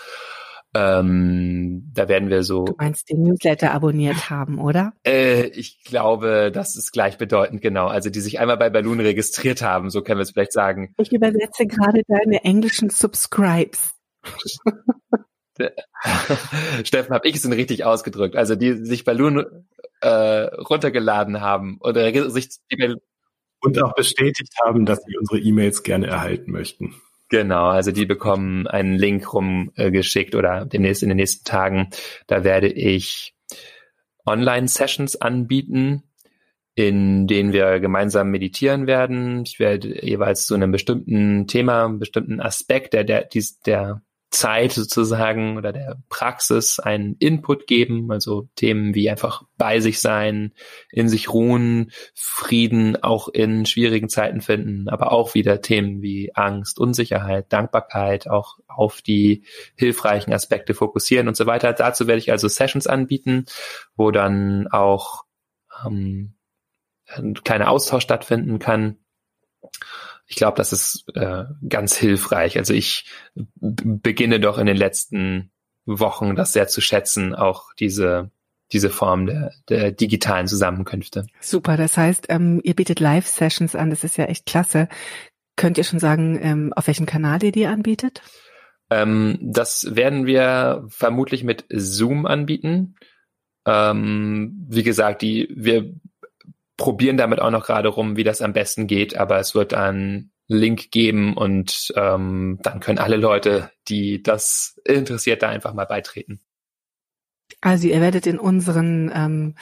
Ähm, 0.74 1.91
da 1.93 2.07
werden 2.07 2.30
wir 2.30 2.43
so. 2.43 2.64
Du 2.64 2.76
meinst 2.78 3.09
den 3.09 3.24
Newsletter 3.24 3.72
abonniert 3.72 4.16
haben, 4.30 4.59
oder? 4.59 4.93
Äh, 5.05 5.47
ich 5.47 5.84
glaube, 5.84 6.51
das 6.53 6.76
ist 6.76 6.91
gleichbedeutend, 6.91 7.62
genau. 7.62 7.88
Also 7.88 8.09
die 8.09 8.22
sich 8.22 8.39
einmal 8.39 8.57
bei 8.57 8.70
Balloon 8.70 9.01
registriert 9.01 9.62
haben, 9.62 9.89
so 9.89 10.01
können 10.01 10.20
wir 10.20 10.24
es 10.24 10.32
vielleicht 10.32 10.53
sagen. 10.53 10.93
Ich 10.97 11.12
übersetze 11.12 11.66
gerade 11.66 12.03
deine 12.07 12.43
englischen 12.43 12.89
Subscribes. 12.89 13.93
Steffen, 16.84 17.14
habe 17.14 17.28
ich 17.28 17.36
es 17.36 17.41
denn 17.41 17.53
richtig 17.53 17.86
ausgedrückt? 17.86 18.36
Also 18.36 18.55
die 18.55 18.86
sich 18.86 19.05
Balloon 19.05 19.66
äh, 20.01 20.07
runtergeladen 20.07 21.41
haben 21.41 21.78
oder 21.80 22.30
sich 22.30 22.49
die 22.72 22.95
Und 23.59 23.82
auch 23.82 23.93
bestätigt 23.93 24.53
haben, 24.64 24.86
dass 24.86 24.99
sie 25.03 25.18
unsere 25.18 25.39
E-Mails 25.39 25.84
gerne 25.84 26.07
erhalten 26.07 26.51
möchten. 26.51 26.95
Genau, 27.30 27.68
also 27.68 27.91
die 27.91 28.05
bekommen 28.05 28.68
einen 28.68 28.97
Link 28.97 29.34
rumgeschickt 29.34 30.36
oder 30.36 30.66
demnächst 30.66 31.01
in 31.01 31.09
den 31.09 31.16
nächsten 31.16 31.45
Tagen. 31.45 31.89
Da 32.28 32.43
werde 32.43 32.68
ich 32.68 33.34
Online-Sessions 34.26 35.16
anbieten, 35.22 36.03
in 36.76 37.28
denen 37.28 37.53
wir 37.53 37.80
gemeinsam 37.80 38.32
meditieren 38.32 38.86
werden. 38.86 39.43
Ich 39.45 39.59
werde 39.59 40.05
jeweils 40.05 40.45
zu 40.45 40.55
einem 40.55 40.72
bestimmten 40.72 41.47
Thema, 41.47 41.86
einem 41.86 41.99
bestimmten 41.99 42.41
Aspekt 42.41 42.93
der, 42.93 43.05
der, 43.05 43.30
der 43.66 44.01
Zeit 44.32 44.71
sozusagen 44.71 45.57
oder 45.57 45.73
der 45.73 46.01
Praxis 46.07 46.79
einen 46.79 47.15
Input 47.19 47.67
geben, 47.67 48.09
also 48.11 48.47
Themen 48.55 48.95
wie 48.95 49.09
einfach 49.09 49.43
bei 49.57 49.82
sich 49.82 49.99
sein, 49.99 50.53
in 50.89 51.09
sich 51.09 51.34
ruhen, 51.34 51.91
Frieden 52.15 52.95
auch 53.03 53.27
in 53.27 53.65
schwierigen 53.65 54.07
Zeiten 54.07 54.39
finden, 54.39 54.88
aber 54.88 55.11
auch 55.11 55.34
wieder 55.34 55.61
Themen 55.61 56.01
wie 56.01 56.34
Angst, 56.34 56.79
Unsicherheit, 56.79 57.51
Dankbarkeit, 57.51 58.29
auch 58.29 58.57
auf 58.67 59.01
die 59.01 59.43
hilfreichen 59.75 60.34
Aspekte 60.34 60.73
fokussieren 60.73 61.27
und 61.27 61.36
so 61.36 61.45
weiter. 61.45 61.73
Dazu 61.73 62.07
werde 62.07 62.19
ich 62.19 62.32
also 62.32 62.47
Sessions 62.47 62.88
anbieten, 62.88 63.45
wo 63.95 64.11
dann 64.11 64.67
auch 64.71 65.25
ähm, 65.86 66.36
ein 67.07 67.34
kleiner 67.34 67.69
Austausch 67.69 68.03
stattfinden 68.03 68.59
kann 68.59 68.97
ich 70.32 70.38
glaube, 70.38 70.55
das 70.55 70.71
ist 70.71 71.03
äh, 71.13 71.43
ganz 71.67 71.97
hilfreich. 71.97 72.57
Also 72.57 72.73
ich 72.73 73.05
beginne 73.36 74.39
doch 74.39 74.57
in 74.57 74.65
den 74.65 74.77
letzten 74.77 75.51
Wochen 75.86 76.38
das 76.38 76.53
sehr 76.53 76.69
zu 76.69 76.79
schätzen, 76.79 77.36
auch 77.36 77.73
diese 77.77 78.32
diese 78.71 78.89
Form 78.89 79.25
der, 79.25 79.51
der 79.67 79.91
digitalen 79.91 80.47
Zusammenkünfte. 80.47 81.27
Super, 81.41 81.75
das 81.75 81.97
heißt, 81.97 82.27
ähm, 82.29 82.61
ihr 82.63 82.73
bietet 82.73 83.01
Live-Sessions 83.01 83.75
an, 83.75 83.89
das 83.89 84.05
ist 84.05 84.15
ja 84.15 84.23
echt 84.25 84.45
klasse. 84.45 84.88
Könnt 85.57 85.77
ihr 85.77 85.84
schon 85.84 85.99
sagen, 85.99 86.39
ähm, 86.41 86.71
auf 86.73 86.88
welchem 86.88 87.05
Kanal 87.05 87.43
ihr 87.43 87.51
die 87.51 87.65
anbietet? 87.65 88.21
Ähm, 88.89 89.38
das 89.41 89.93
werden 89.93 90.25
wir 90.25 90.86
vermutlich 90.88 91.43
mit 91.43 91.65
Zoom 91.67 92.25
anbieten. 92.25 92.95
Ähm, 93.65 94.65
wie 94.69 94.84
gesagt, 94.84 95.21
die 95.21 95.49
wir 95.53 95.93
probieren 96.82 97.15
damit 97.15 97.39
auch 97.39 97.51
noch 97.51 97.67
gerade 97.67 97.89
rum, 97.89 98.17
wie 98.17 98.23
das 98.23 98.41
am 98.41 98.53
besten 98.53 98.88
geht, 98.88 99.15
aber 99.15 99.38
es 99.38 99.53
wird 99.53 99.75
einen 99.75 100.32
Link 100.47 100.89
geben 100.89 101.38
und 101.38 101.93
ähm, 101.95 102.57
dann 102.63 102.79
können 102.79 102.97
alle 102.97 103.17
Leute, 103.17 103.69
die 103.88 104.23
das 104.23 104.82
interessiert, 104.84 105.43
da 105.43 105.49
einfach 105.49 105.75
mal 105.75 105.86
beitreten. 105.86 106.39
Also 107.61 107.88
ihr 107.88 108.01
werdet 108.01 108.25
in 108.25 108.39
unseren 108.39 109.11
ähm, 109.13 109.55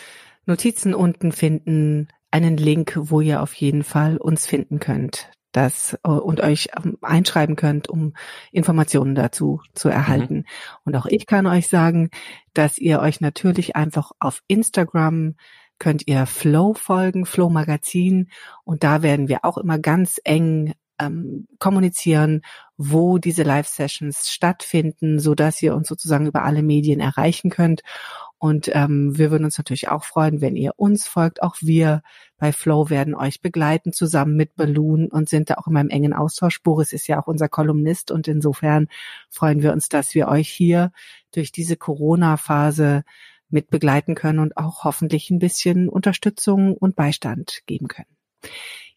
Notizen 0.45 0.93
unten 0.93 1.33
finden 1.33 2.07
einen 2.31 2.55
Link, 2.55 2.93
wo 2.95 3.19
ihr 3.19 3.41
auf 3.41 3.53
jeden 3.53 3.83
Fall 3.83 4.15
uns 4.15 4.47
finden 4.47 4.79
könnt 4.79 5.29
das 5.51 5.97
äh, 6.03 6.09
und 6.09 6.41
euch 6.41 6.69
ähm, 6.77 6.97
einschreiben 7.01 7.57
könnt, 7.57 7.89
um 7.89 8.13
Informationen 8.53 9.15
dazu 9.15 9.61
zu 9.73 9.89
erhalten. 9.89 10.35
Mhm. 10.35 10.45
Und 10.85 10.95
auch 10.95 11.05
ich 11.05 11.25
kann 11.25 11.47
euch 11.47 11.67
sagen, 11.67 12.11
dass 12.53 12.77
ihr 12.77 12.99
euch 12.99 13.19
natürlich 13.19 13.75
einfach 13.75 14.11
auf 14.19 14.41
Instagram 14.47 15.35
könnt 15.79 16.07
ihr 16.07 16.25
Flow 16.25 16.73
folgen, 16.73 17.25
Flow 17.25 17.49
Magazin. 17.49 18.29
Und 18.63 18.83
da 18.83 19.01
werden 19.01 19.27
wir 19.27 19.45
auch 19.45 19.57
immer 19.57 19.79
ganz 19.79 20.19
eng 20.23 20.73
ähm, 20.99 21.47
kommunizieren, 21.59 22.41
wo 22.77 23.17
diese 23.17 23.43
Live-Sessions 23.43 24.29
stattfinden, 24.29 25.19
so 25.19 25.33
dass 25.33 25.61
ihr 25.61 25.75
uns 25.75 25.87
sozusagen 25.87 26.27
über 26.27 26.43
alle 26.43 26.61
Medien 26.61 26.99
erreichen 26.99 27.49
könnt. 27.49 27.81
Und 28.37 28.71
ähm, 28.73 29.17
wir 29.17 29.31
würden 29.31 29.43
uns 29.43 29.57
natürlich 29.57 29.89
auch 29.89 30.05
freuen, 30.05 30.39
wenn 30.39 30.55
ihr 30.55 30.73
uns 30.77 31.07
folgt. 31.07 31.41
Auch 31.43 31.57
wir 31.59 32.01
bei 32.37 32.53
Flow 32.53 32.89
werden 32.89 33.13
euch 33.13 33.41
begleiten, 33.41 33.91
zusammen 33.91 34.37
mit 34.37 34.55
Balloon 34.55 35.07
und 35.07 35.27
sind 35.27 35.49
da 35.49 35.55
auch 35.55 35.67
immer 35.67 35.81
im 35.81 35.89
engen 35.89 36.13
Austausch. 36.13 36.61
Boris 36.63 36.93
ist 36.93 37.07
ja 37.07 37.21
auch 37.21 37.27
unser 37.27 37.49
Kolumnist 37.49 38.11
und 38.11 38.29
insofern 38.29 38.87
freuen 39.29 39.61
wir 39.61 39.73
uns, 39.73 39.89
dass 39.89 40.15
wir 40.15 40.29
euch 40.29 40.47
hier 40.47 40.91
durch 41.33 41.51
diese 41.51 41.75
Corona-Phase 41.75 43.03
mit 43.49 43.69
begleiten 43.69 44.15
können 44.15 44.39
und 44.39 44.57
auch 44.57 44.83
hoffentlich 44.83 45.29
ein 45.29 45.39
bisschen 45.39 45.89
Unterstützung 45.89 46.75
und 46.75 46.95
Beistand 46.95 47.61
geben 47.65 47.87
können. 47.87 48.07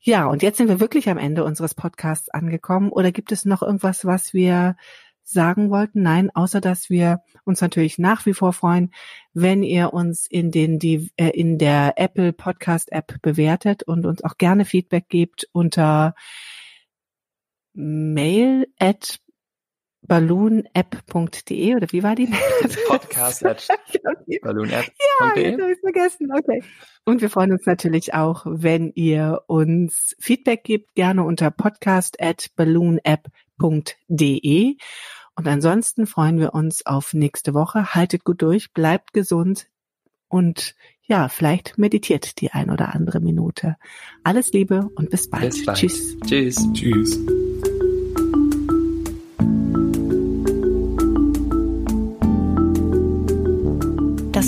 Ja, 0.00 0.26
und 0.26 0.42
jetzt 0.42 0.58
sind 0.58 0.68
wir 0.68 0.80
wirklich 0.80 1.08
am 1.08 1.18
Ende 1.18 1.44
unseres 1.44 1.74
Podcasts 1.74 2.28
angekommen. 2.28 2.90
Oder 2.90 3.12
gibt 3.12 3.30
es 3.30 3.44
noch 3.44 3.62
irgendwas, 3.62 4.04
was 4.04 4.34
wir 4.34 4.76
sagen 5.22 5.70
wollten? 5.70 6.02
Nein, 6.02 6.30
außer 6.34 6.60
dass 6.60 6.90
wir 6.90 7.20
uns 7.44 7.60
natürlich 7.60 7.98
nach 7.98 8.26
wie 8.26 8.34
vor 8.34 8.52
freuen, 8.52 8.92
wenn 9.32 9.62
ihr 9.62 9.92
uns 9.92 10.26
in 10.26 10.50
den 10.50 10.80
die 10.80 11.12
äh, 11.16 11.28
in 11.28 11.58
der 11.58 11.94
Apple 11.96 12.32
Podcast 12.32 12.90
App 12.90 13.14
bewertet 13.22 13.84
und 13.84 14.04
uns 14.04 14.24
auch 14.24 14.36
gerne 14.38 14.64
Feedback 14.64 15.08
gebt 15.08 15.48
unter 15.52 16.14
mail 17.74 18.66
at 18.78 19.20
balloonapp.de 20.02 21.76
oder 21.76 21.86
wie 21.90 22.02
war 22.02 22.14
die? 22.14 22.26
Podcast 22.88 23.44
at 23.44 23.68
balloonapp.de. 24.42 24.92
Ja, 25.20 25.36
jetzt 25.36 25.60
habe 25.60 25.72
ich 25.72 25.80
vergessen. 25.80 26.32
Okay. 26.32 26.62
Und 27.04 27.20
wir 27.20 27.30
freuen 27.30 27.52
uns 27.52 27.66
natürlich 27.66 28.14
auch, 28.14 28.46
wenn 28.46 28.92
ihr 28.94 29.42
uns 29.46 30.16
Feedback 30.18 30.64
gebt, 30.64 30.94
gerne 30.94 31.24
unter 31.24 31.50
podcast 31.50 32.20
at 32.20 32.50
balloonapp.de. 32.56 34.76
Und 35.34 35.48
ansonsten 35.48 36.06
freuen 36.06 36.38
wir 36.38 36.54
uns 36.54 36.84
auf 36.84 37.14
nächste 37.14 37.54
Woche. 37.54 37.94
Haltet 37.94 38.24
gut 38.24 38.42
durch, 38.42 38.72
bleibt 38.72 39.12
gesund 39.12 39.68
und 40.28 40.74
ja, 41.04 41.28
vielleicht 41.28 41.78
meditiert 41.78 42.40
die 42.40 42.52
ein 42.52 42.70
oder 42.70 42.94
andere 42.94 43.20
Minute. 43.20 43.76
Alles 44.22 44.52
Liebe 44.52 44.88
und 44.94 45.10
bis 45.10 45.28
bald. 45.28 45.50
Bis 45.50 45.66
bald. 45.66 45.78
Tschüss. 45.78 46.16
Tschüss. 46.26 46.72
Tschüss. 46.72 47.18